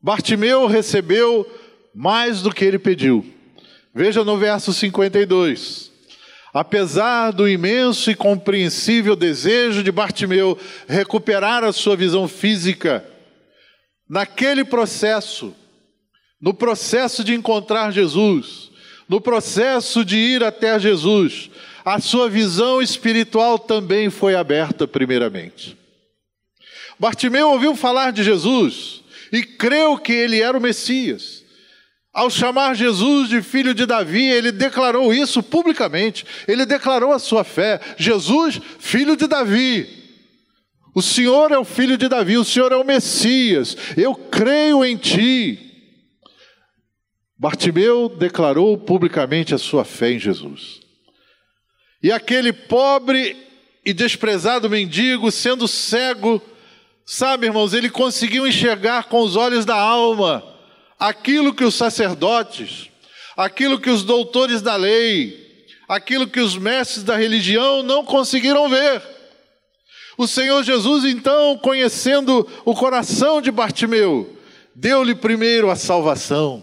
Bartimeu 0.00 0.66
recebeu 0.66 1.46
mais 1.94 2.42
do 2.42 2.52
que 2.52 2.64
ele 2.64 2.78
pediu. 2.78 3.24
Veja 3.94 4.24
no 4.24 4.36
verso 4.36 4.72
52. 4.72 5.92
Apesar 6.52 7.30
do 7.30 7.48
imenso 7.48 8.10
e 8.10 8.14
compreensível 8.14 9.14
desejo 9.14 9.82
de 9.82 9.92
Bartimeu 9.92 10.58
recuperar 10.88 11.62
a 11.62 11.72
sua 11.72 11.96
visão 11.96 12.26
física, 12.26 13.06
naquele 14.12 14.62
processo, 14.62 15.56
no 16.38 16.52
processo 16.52 17.24
de 17.24 17.32
encontrar 17.32 17.90
Jesus, 17.90 18.70
no 19.08 19.22
processo 19.22 20.04
de 20.04 20.18
ir 20.18 20.44
até 20.44 20.78
Jesus, 20.78 21.50
a 21.82 21.98
sua 21.98 22.28
visão 22.28 22.82
espiritual 22.82 23.58
também 23.58 24.10
foi 24.10 24.34
aberta, 24.34 24.86
primeiramente. 24.86 25.78
Bartimeu 26.98 27.52
ouviu 27.52 27.74
falar 27.74 28.12
de 28.12 28.22
Jesus 28.22 29.02
e 29.32 29.42
creu 29.42 29.96
que 29.96 30.12
ele 30.12 30.42
era 30.42 30.58
o 30.58 30.60
Messias. 30.60 31.42
Ao 32.12 32.28
chamar 32.28 32.76
Jesus 32.76 33.30
de 33.30 33.40
filho 33.40 33.72
de 33.72 33.86
Davi, 33.86 34.26
ele 34.26 34.52
declarou 34.52 35.14
isso 35.14 35.42
publicamente. 35.42 36.26
Ele 36.46 36.66
declarou 36.66 37.14
a 37.14 37.18
sua 37.18 37.44
fé: 37.44 37.80
Jesus, 37.96 38.60
filho 38.78 39.16
de 39.16 39.26
Davi. 39.26 40.01
O 40.94 41.00
Senhor 41.00 41.50
é 41.50 41.58
o 41.58 41.64
filho 41.64 41.96
de 41.96 42.08
Davi, 42.08 42.36
o 42.36 42.44
Senhor 42.44 42.70
é 42.70 42.76
o 42.76 42.84
Messias, 42.84 43.76
eu 43.96 44.14
creio 44.14 44.84
em 44.84 44.96
ti. 44.96 45.70
Bartimeu 47.38 48.08
declarou 48.08 48.76
publicamente 48.76 49.54
a 49.54 49.58
sua 49.58 49.84
fé 49.84 50.12
em 50.12 50.18
Jesus. 50.18 50.80
E 52.02 52.12
aquele 52.12 52.52
pobre 52.52 53.36
e 53.84 53.92
desprezado 53.92 54.70
mendigo, 54.70 55.30
sendo 55.30 55.66
cego, 55.66 56.42
sabe, 57.06 57.46
irmãos, 57.46 57.72
ele 57.72 57.88
conseguiu 57.88 58.46
enxergar 58.46 59.04
com 59.04 59.22
os 59.22 59.34
olhos 59.34 59.64
da 59.64 59.76
alma 59.76 60.44
aquilo 60.98 61.54
que 61.54 61.64
os 61.64 61.74
sacerdotes, 61.74 62.88
aquilo 63.36 63.80
que 63.80 63.90
os 63.90 64.04
doutores 64.04 64.62
da 64.62 64.76
lei, 64.76 65.66
aquilo 65.88 66.28
que 66.28 66.38
os 66.38 66.56
mestres 66.56 67.02
da 67.02 67.16
religião 67.16 67.82
não 67.82 68.04
conseguiram 68.04 68.68
ver. 68.68 69.02
O 70.16 70.26
Senhor 70.26 70.62
Jesus, 70.62 71.04
então, 71.04 71.56
conhecendo 71.58 72.46
o 72.64 72.74
coração 72.74 73.40
de 73.40 73.50
Bartimeu, 73.50 74.36
deu-lhe 74.74 75.14
primeiro 75.14 75.70
a 75.70 75.76
salvação. 75.76 76.62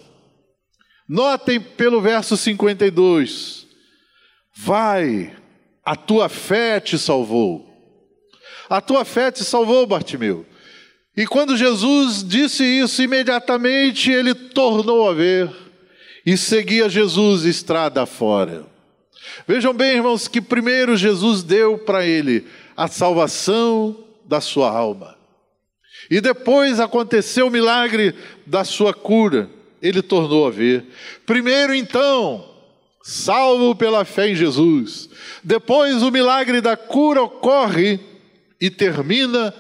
Notem 1.08 1.60
pelo 1.60 2.00
verso 2.02 2.38
52: 2.38 3.66
Vai, 4.56 5.36
a 5.84 5.96
tua 5.96 6.30
fé 6.30 6.80
te 6.80 6.98
salvou. 6.98 7.68
A 8.70 8.80
tua 8.80 9.04
fé 9.04 9.32
te 9.32 9.44
salvou, 9.44 9.88
Bartimeu. 9.88 10.46
E 11.18 11.26
quando 11.26 11.58
Jesus 11.58 12.24
disse 12.24 12.64
isso, 12.64 13.02
imediatamente 13.02 14.12
ele 14.12 14.34
tornou 14.34 15.10
a 15.10 15.14
ver 15.14 15.50
e 16.26 16.38
seguia 16.38 16.88
Jesus 16.88 17.44
estrada 17.44 18.06
fora. 18.06 18.66
Vejam 19.48 19.74
bem, 19.74 19.96
irmãos, 19.96 20.28
que 20.28 20.40
primeiro 20.40 20.96
Jesus 20.96 21.44
deu 21.44 21.78
para 21.78 22.06
ele 22.06 22.46
a 22.80 22.88
salvação 22.88 24.06
da 24.26 24.40
sua 24.40 24.72
alma. 24.72 25.18
E 26.10 26.22
depois 26.22 26.80
aconteceu 26.80 27.48
o 27.48 27.52
milagre 27.52 28.16
da 28.48 28.64
sua 28.64 28.94
cura, 28.94 29.50
ele 29.82 30.02
tornou 30.02 30.48
a 30.48 30.50
ver. 30.50 30.86
Primeiro, 31.26 31.76
então, 31.76 32.50
salvo 33.04 33.76
pela 33.76 34.06
fé 34.06 34.30
em 34.30 34.36
Jesus. 34.36 35.10
Depois, 35.44 36.02
o 36.02 36.10
milagre 36.10 36.62
da 36.62 36.78
cura 36.78 37.22
ocorre 37.22 38.00
e 38.62 38.70
termina 38.70 39.54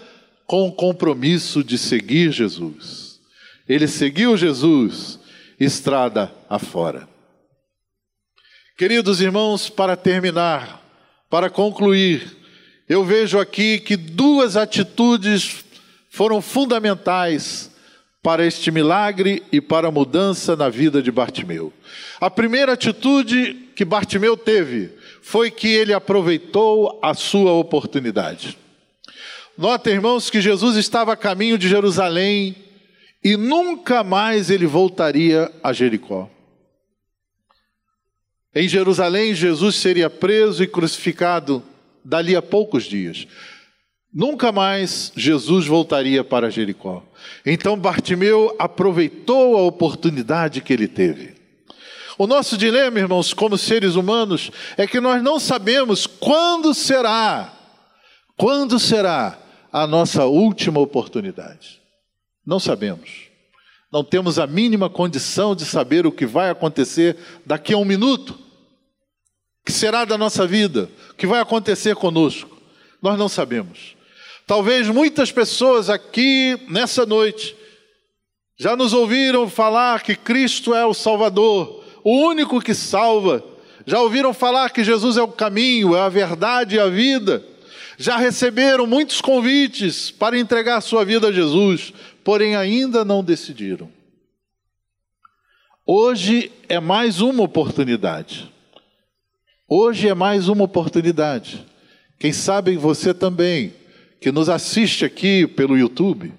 com 0.47 0.69
o 0.69 0.71
compromisso 0.71 1.61
de 1.61 1.77
seguir 1.77 2.31
Jesus. 2.31 3.19
Ele 3.67 3.85
seguiu 3.85 4.37
Jesus 4.37 5.19
estrada 5.59 6.33
afora. 6.49 7.05
Queridos 8.77 9.19
irmãos, 9.19 9.69
para 9.69 9.97
terminar, 9.97 10.81
para 11.29 11.49
concluir, 11.49 12.38
eu 12.89 13.05
vejo 13.05 13.37
aqui 13.37 13.79
que 13.79 13.95
duas 13.95 14.57
atitudes 14.57 15.63
foram 16.09 16.41
fundamentais 16.41 17.69
para 18.23 18.43
este 18.43 18.71
milagre 18.71 19.43
e 19.51 19.61
para 19.61 19.89
a 19.89 19.91
mudança 19.91 20.55
na 20.55 20.69
vida 20.69 20.99
de 20.99 21.11
Bartimeu. 21.11 21.71
A 22.19 22.31
primeira 22.31 22.73
atitude 22.73 23.53
que 23.75 23.85
Bartimeu 23.85 24.35
teve 24.35 24.89
foi 25.21 25.51
que 25.51 25.67
ele 25.67 25.93
aproveitou 25.93 26.99
a 27.03 27.13
sua 27.13 27.53
oportunidade. 27.53 28.57
Nota, 29.55 29.91
irmãos, 29.91 30.31
que 30.31 30.41
Jesus 30.41 30.75
estava 30.75 31.13
a 31.13 31.17
caminho 31.17 31.59
de 31.59 31.69
Jerusalém 31.69 32.55
e 33.23 33.37
nunca 33.37 34.03
mais 34.03 34.49
ele 34.49 34.65
voltaria 34.65 35.51
a 35.61 35.71
Jericó. 35.71 36.27
Em 38.55 38.67
Jerusalém, 38.67 39.35
Jesus 39.35 39.75
seria 39.75 40.09
preso 40.09 40.63
e 40.63 40.67
crucificado 40.67 41.63
dali 42.03 42.35
a 42.35 42.41
poucos 42.41 42.83
dias. 42.83 43.27
Nunca 44.13 44.51
mais 44.51 45.11
Jesus 45.15 45.67
voltaria 45.67 46.23
para 46.23 46.49
Jericó. 46.49 47.03
Então 47.45 47.77
Bartimeu 47.77 48.55
aproveitou 48.57 49.57
a 49.57 49.61
oportunidade 49.61 50.61
que 50.61 50.73
ele 50.73 50.87
teve. 50.87 51.35
O 52.17 52.27
nosso 52.27 52.57
dilema, 52.57 52.99
irmãos, 52.99 53.33
como 53.33 53.57
seres 53.57 53.95
humanos, 53.95 54.51
é 54.75 54.85
que 54.85 54.99
nós 54.99 55.23
não 55.23 55.39
sabemos 55.39 56.05
quando 56.05 56.73
será, 56.73 57.53
quando 58.35 58.77
será 58.77 59.39
a 59.71 59.87
nossa 59.87 60.25
última 60.25 60.79
oportunidade. 60.79 61.79
Não 62.45 62.59
sabemos. 62.59 63.29
Não 63.91 64.03
temos 64.03 64.37
a 64.37 64.45
mínima 64.45 64.89
condição 64.89 65.55
de 65.55 65.65
saber 65.65 66.05
o 66.05 66.11
que 66.11 66.25
vai 66.25 66.49
acontecer 66.49 67.15
daqui 67.45 67.73
a 67.73 67.77
um 67.77 67.85
minuto. 67.85 68.37
Que 69.69 69.73
será 69.73 70.03
da 70.03 70.17
nossa 70.17 70.47
vida? 70.47 70.89
O 71.11 71.13
que 71.13 71.27
vai 71.27 71.39
acontecer 71.39 71.95
conosco? 71.95 72.59
Nós 72.99 73.19
não 73.19 73.29
sabemos. 73.29 73.95
Talvez 74.47 74.87
muitas 74.87 75.31
pessoas 75.31 75.91
aqui 75.91 76.59
nessa 76.67 77.05
noite 77.05 77.55
já 78.57 78.75
nos 78.75 78.93
ouviram 78.93 79.47
falar 79.47 80.01
que 80.01 80.15
Cristo 80.15 80.73
é 80.73 80.83
o 80.87 80.93
Salvador, 80.95 81.85
o 82.03 82.17
único 82.17 82.59
que 82.59 82.73
salva. 82.73 83.43
Já 83.85 84.01
ouviram 84.01 84.33
falar 84.33 84.71
que 84.71 84.83
Jesus 84.83 85.17
é 85.17 85.21
o 85.21 85.27
caminho, 85.27 85.95
é 85.95 86.01
a 86.01 86.09
verdade 86.09 86.77
e 86.77 86.79
a 86.79 86.87
vida 86.87 87.45
já 87.95 88.17
receberam 88.17 88.87
muitos 88.87 89.21
convites 89.21 90.09
para 90.09 90.39
entregar 90.39 90.81
sua 90.81 91.05
vida 91.05 91.27
a 91.27 91.31
Jesus, 91.31 91.93
porém 92.23 92.55
ainda 92.55 93.05
não 93.05 93.23
decidiram. 93.23 93.87
Hoje 95.85 96.51
é 96.67 96.79
mais 96.79 97.21
uma 97.21 97.43
oportunidade. 97.43 98.51
Hoje 99.71 100.07
é 100.07 100.15
mais 100.15 100.47
uma 100.47 100.63
oportunidade. 100.63 101.63
Quem 102.17 102.33
sabe 102.33 102.75
você 102.75 103.13
também, 103.13 103.71
que 104.19 104.31
nos 104.31 104.49
assiste 104.49 105.05
aqui 105.05 105.45
pelo 105.45 105.77
YouTube, 105.77 106.33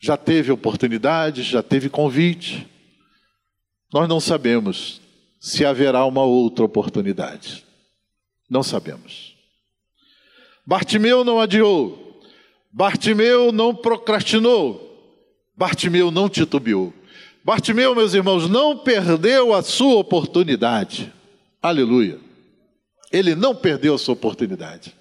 já 0.00 0.16
teve 0.16 0.50
oportunidade, 0.50 1.42
já 1.42 1.62
teve 1.62 1.90
convite. 1.90 2.66
Nós 3.92 4.08
não 4.08 4.18
sabemos 4.18 5.02
se 5.38 5.66
haverá 5.66 6.02
uma 6.06 6.22
outra 6.22 6.64
oportunidade. 6.64 7.62
Não 8.48 8.62
sabemos. 8.62 9.36
Bartimeu 10.66 11.22
não 11.22 11.38
adiou. 11.38 12.22
Bartimeu 12.72 13.52
não 13.52 13.74
procrastinou. 13.74 15.12
Bartimeu 15.54 16.10
não 16.10 16.26
titubeou. 16.26 16.94
Bartimeu, 17.46 17.94
meus 17.94 18.12
irmãos, 18.12 18.50
não 18.50 18.76
perdeu 18.76 19.54
a 19.54 19.62
sua 19.62 19.94
oportunidade. 20.00 21.12
Aleluia. 21.62 22.18
Ele 23.12 23.36
não 23.36 23.54
perdeu 23.54 23.94
a 23.94 23.98
sua 23.98 24.14
oportunidade. 24.14 24.92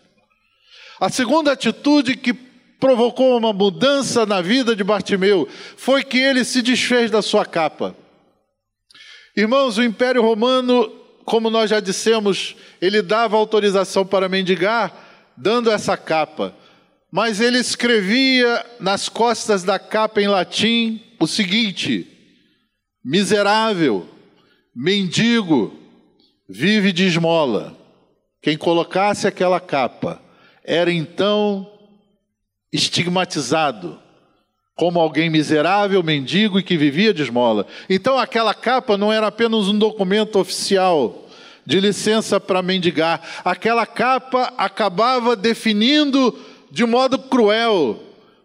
A 0.99 1.09
segunda 1.09 1.53
atitude 1.53 2.15
que 2.15 2.35
provocou 2.79 3.35
uma 3.35 3.51
mudança 3.51 4.27
na 4.27 4.43
vida 4.43 4.75
de 4.75 4.83
Bartimeu 4.83 5.49
foi 5.75 6.03
que 6.03 6.19
ele 6.19 6.45
se 6.45 6.61
desfez 6.61 7.09
da 7.09 7.23
sua 7.23 7.47
capa. 7.47 7.95
Irmãos, 9.35 9.79
o 9.79 9.83
Império 9.83 10.21
Romano 10.21 11.01
como 11.25 11.49
nós 11.49 11.71
já 11.71 11.79
dissemos, 11.79 12.55
ele 12.79 13.01
dava 13.01 13.35
autorização 13.35 14.05
para 14.05 14.29
mendigar, 14.29 15.33
dando 15.35 15.71
essa 15.71 15.97
capa. 15.97 16.53
Mas 17.11 17.41
ele 17.41 17.57
escrevia 17.57 18.63
nas 18.79 19.09
costas 19.09 19.63
da 19.63 19.79
capa 19.79 20.21
em 20.21 20.27
latim 20.27 21.01
o 21.19 21.25
seguinte: 21.25 22.14
miserável, 23.05 24.07
mendigo, 24.75 25.71
vive 26.49 26.91
de 26.91 27.05
esmola. 27.05 27.77
Quem 28.41 28.57
colocasse 28.57 29.27
aquela 29.27 29.59
capa 29.59 30.19
era 30.63 30.91
então 30.91 31.71
estigmatizado 32.73 33.99
como 34.75 34.99
alguém 34.99 35.29
miserável, 35.29 36.01
mendigo 36.03 36.59
e 36.59 36.63
que 36.63 36.75
vivia 36.75 37.13
de 37.13 37.21
esmola. 37.21 37.67
Então 37.87 38.17
aquela 38.17 38.53
capa 38.55 38.97
não 38.97 39.13
era 39.13 39.27
apenas 39.27 39.67
um 39.67 39.77
documento 39.77 40.39
oficial 40.39 41.29
de 41.63 41.79
licença 41.79 42.39
para 42.39 42.63
mendigar. 42.63 43.21
Aquela 43.45 43.85
capa 43.85 44.51
acabava 44.57 45.35
definindo 45.35 46.37
de 46.71 46.85
modo 46.85 47.19
cruel 47.19 47.99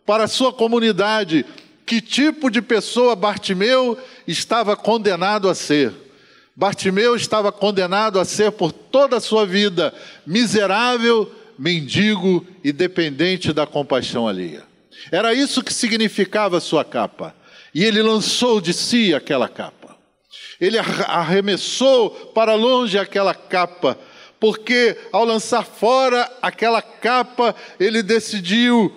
para 0.06 0.24
a 0.24 0.28
sua 0.28 0.52
comunidade 0.52 1.44
que 1.90 2.00
tipo 2.00 2.48
de 2.52 2.62
pessoa 2.62 3.16
Bartimeu 3.16 3.98
estava 4.24 4.76
condenado 4.76 5.48
a 5.48 5.56
ser. 5.56 5.92
Bartimeu 6.54 7.16
estava 7.16 7.50
condenado 7.50 8.20
a 8.20 8.24
ser 8.24 8.52
por 8.52 8.70
toda 8.70 9.16
a 9.16 9.20
sua 9.20 9.44
vida 9.44 9.92
miserável, 10.24 11.28
mendigo 11.58 12.46
e 12.62 12.70
dependente 12.70 13.52
da 13.52 13.66
compaixão 13.66 14.28
alheia. 14.28 14.62
Era 15.10 15.34
isso 15.34 15.64
que 15.64 15.74
significava 15.74 16.58
a 16.58 16.60
sua 16.60 16.84
capa. 16.84 17.34
E 17.74 17.84
ele 17.84 18.00
lançou 18.02 18.60
de 18.60 18.72
si 18.72 19.12
aquela 19.12 19.48
capa. 19.48 19.96
Ele 20.60 20.78
arremessou 20.78 22.10
para 22.32 22.54
longe 22.54 23.00
aquela 23.00 23.34
capa, 23.34 23.98
porque 24.38 24.96
ao 25.10 25.24
lançar 25.24 25.64
fora 25.64 26.30
aquela 26.40 26.80
capa, 26.80 27.52
ele 27.80 28.00
decidiu, 28.00 28.94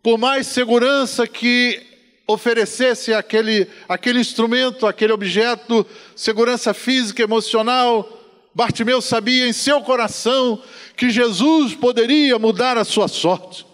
por 0.00 0.16
mais 0.16 0.46
segurança 0.46 1.26
que 1.26 1.88
oferecesse 2.28 3.14
aquele, 3.14 3.66
aquele 3.88 4.20
instrumento, 4.20 4.86
aquele 4.86 5.12
objeto, 5.12 5.84
segurança 6.14 6.74
física, 6.74 7.22
emocional, 7.22 8.14
Bartimeu 8.54 9.00
sabia 9.00 9.46
em 9.46 9.52
seu 9.52 9.80
coração 9.80 10.60
que 10.96 11.10
Jesus 11.10 11.74
poderia 11.74 12.38
mudar 12.38 12.76
a 12.76 12.84
sua 12.84 13.06
sorte. 13.06 13.64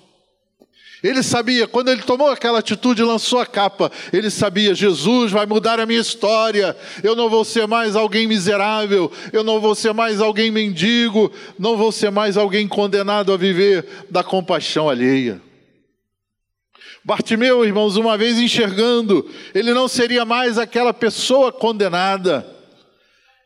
Ele 1.02 1.22
sabia, 1.22 1.66
quando 1.66 1.90
ele 1.90 2.02
tomou 2.02 2.28
aquela 2.28 2.60
atitude 2.60 3.02
e 3.02 3.04
lançou 3.04 3.38
a 3.38 3.46
capa, 3.46 3.90
ele 4.12 4.30
sabia: 4.30 4.74
Jesus 4.74 5.32
vai 5.32 5.46
mudar 5.46 5.80
a 5.80 5.86
minha 5.86 6.00
história. 6.00 6.76
Eu 7.02 7.16
não 7.16 7.28
vou 7.28 7.44
ser 7.44 7.66
mais 7.66 7.96
alguém 7.96 8.26
miserável, 8.26 9.10
eu 9.32 9.42
não 9.42 9.60
vou 9.60 9.74
ser 9.74 9.92
mais 9.92 10.20
alguém 10.20 10.50
mendigo, 10.50 11.32
não 11.58 11.76
vou 11.76 11.90
ser 11.90 12.10
mais 12.10 12.36
alguém 12.36 12.68
condenado 12.68 13.32
a 13.32 13.36
viver 13.36 13.86
da 14.10 14.22
compaixão 14.22 14.88
alheia. 14.88 15.40
Bartimeu, 17.04 17.66
irmãos, 17.66 17.96
uma 17.96 18.16
vez 18.16 18.38
enxergando, 18.38 19.28
ele 19.54 19.74
não 19.74 19.86
seria 19.86 20.24
mais 20.24 20.56
aquela 20.56 20.94
pessoa 20.94 21.52
condenada, 21.52 22.46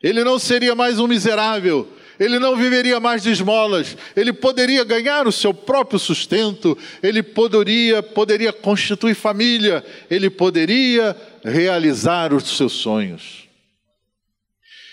ele 0.00 0.22
não 0.22 0.38
seria 0.38 0.76
mais 0.76 1.00
um 1.00 1.08
miserável, 1.08 1.88
ele 2.20 2.38
não 2.38 2.54
viveria 2.54 3.00
mais 3.00 3.24
de 3.24 3.32
esmolas, 3.32 3.96
ele 4.14 4.32
poderia 4.32 4.84
ganhar 4.84 5.26
o 5.26 5.32
seu 5.32 5.52
próprio 5.52 5.98
sustento, 5.98 6.78
ele 7.02 7.20
poderia, 7.20 8.00
poderia 8.00 8.52
constituir 8.52 9.16
família, 9.16 9.84
ele 10.08 10.30
poderia 10.30 11.16
realizar 11.42 12.32
os 12.32 12.56
seus 12.56 12.74
sonhos. 12.74 13.48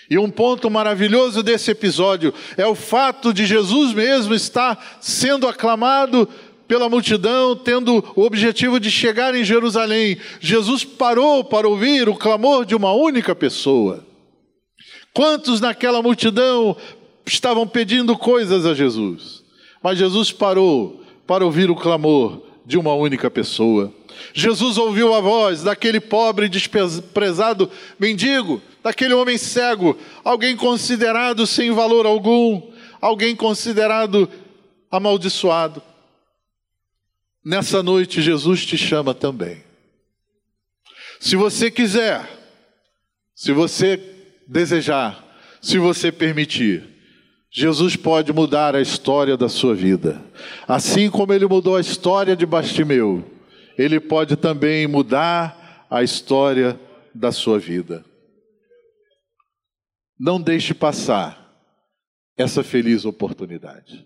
E 0.08 0.16
um 0.18 0.30
ponto 0.30 0.70
maravilhoso 0.70 1.42
desse 1.42 1.72
episódio 1.72 2.32
é 2.56 2.64
o 2.64 2.76
fato 2.76 3.32
de 3.32 3.44
Jesus 3.44 3.92
mesmo 3.92 4.34
estar 4.34 4.98
sendo 5.00 5.48
aclamado 5.48 6.28
pela 6.66 6.88
multidão, 6.88 7.54
tendo 7.54 8.04
o 8.14 8.22
objetivo 8.22 8.80
de 8.80 8.90
chegar 8.90 9.34
em 9.34 9.44
Jerusalém. 9.44 10.18
Jesus 10.40 10.84
parou 10.84 11.44
para 11.44 11.68
ouvir 11.68 12.08
o 12.08 12.16
clamor 12.16 12.64
de 12.64 12.74
uma 12.74 12.92
única 12.92 13.34
pessoa. 13.34 14.04
Quantos 15.12 15.60
naquela 15.60 16.02
multidão 16.02 16.76
estavam 17.26 17.66
pedindo 17.66 18.16
coisas 18.16 18.64
a 18.64 18.74
Jesus. 18.74 19.42
Mas 19.82 19.98
Jesus 19.98 20.32
parou 20.32 21.02
para 21.26 21.44
ouvir 21.44 21.70
o 21.70 21.76
clamor 21.76 22.42
de 22.64 22.78
uma 22.78 22.94
única 22.94 23.30
pessoa. 23.30 23.92
Jesus 24.32 24.78
ouviu 24.78 25.14
a 25.14 25.20
voz 25.20 25.62
daquele 25.62 26.00
pobre 26.00 26.48
desprezado 26.48 27.70
mendigo, 27.98 28.62
daquele 28.82 29.14
homem 29.14 29.36
cego, 29.36 29.96
alguém 30.24 30.56
considerado 30.56 31.46
sem 31.46 31.70
valor 31.70 32.06
algum, 32.06 32.62
alguém 33.00 33.36
considerado 33.36 34.28
amaldiçoado. 34.90 35.82
Nessa 37.46 37.80
noite, 37.80 38.20
Jesus 38.20 38.66
te 38.66 38.76
chama 38.76 39.14
também. 39.14 39.62
Se 41.20 41.36
você 41.36 41.70
quiser, 41.70 42.28
se 43.36 43.52
você 43.52 44.00
desejar, 44.48 45.24
se 45.62 45.78
você 45.78 46.10
permitir, 46.10 46.82
Jesus 47.48 47.94
pode 47.94 48.32
mudar 48.32 48.74
a 48.74 48.80
história 48.80 49.36
da 49.36 49.48
sua 49.48 49.76
vida. 49.76 50.20
Assim 50.66 51.08
como 51.08 51.32
ele 51.32 51.46
mudou 51.46 51.76
a 51.76 51.80
história 51.80 52.34
de 52.34 52.44
Bastimeu, 52.44 53.24
ele 53.78 54.00
pode 54.00 54.34
também 54.34 54.88
mudar 54.88 55.86
a 55.88 56.02
história 56.02 56.76
da 57.14 57.30
sua 57.30 57.60
vida. 57.60 58.04
Não 60.18 60.40
deixe 60.40 60.74
passar 60.74 61.56
essa 62.36 62.64
feliz 62.64 63.04
oportunidade. 63.04 64.04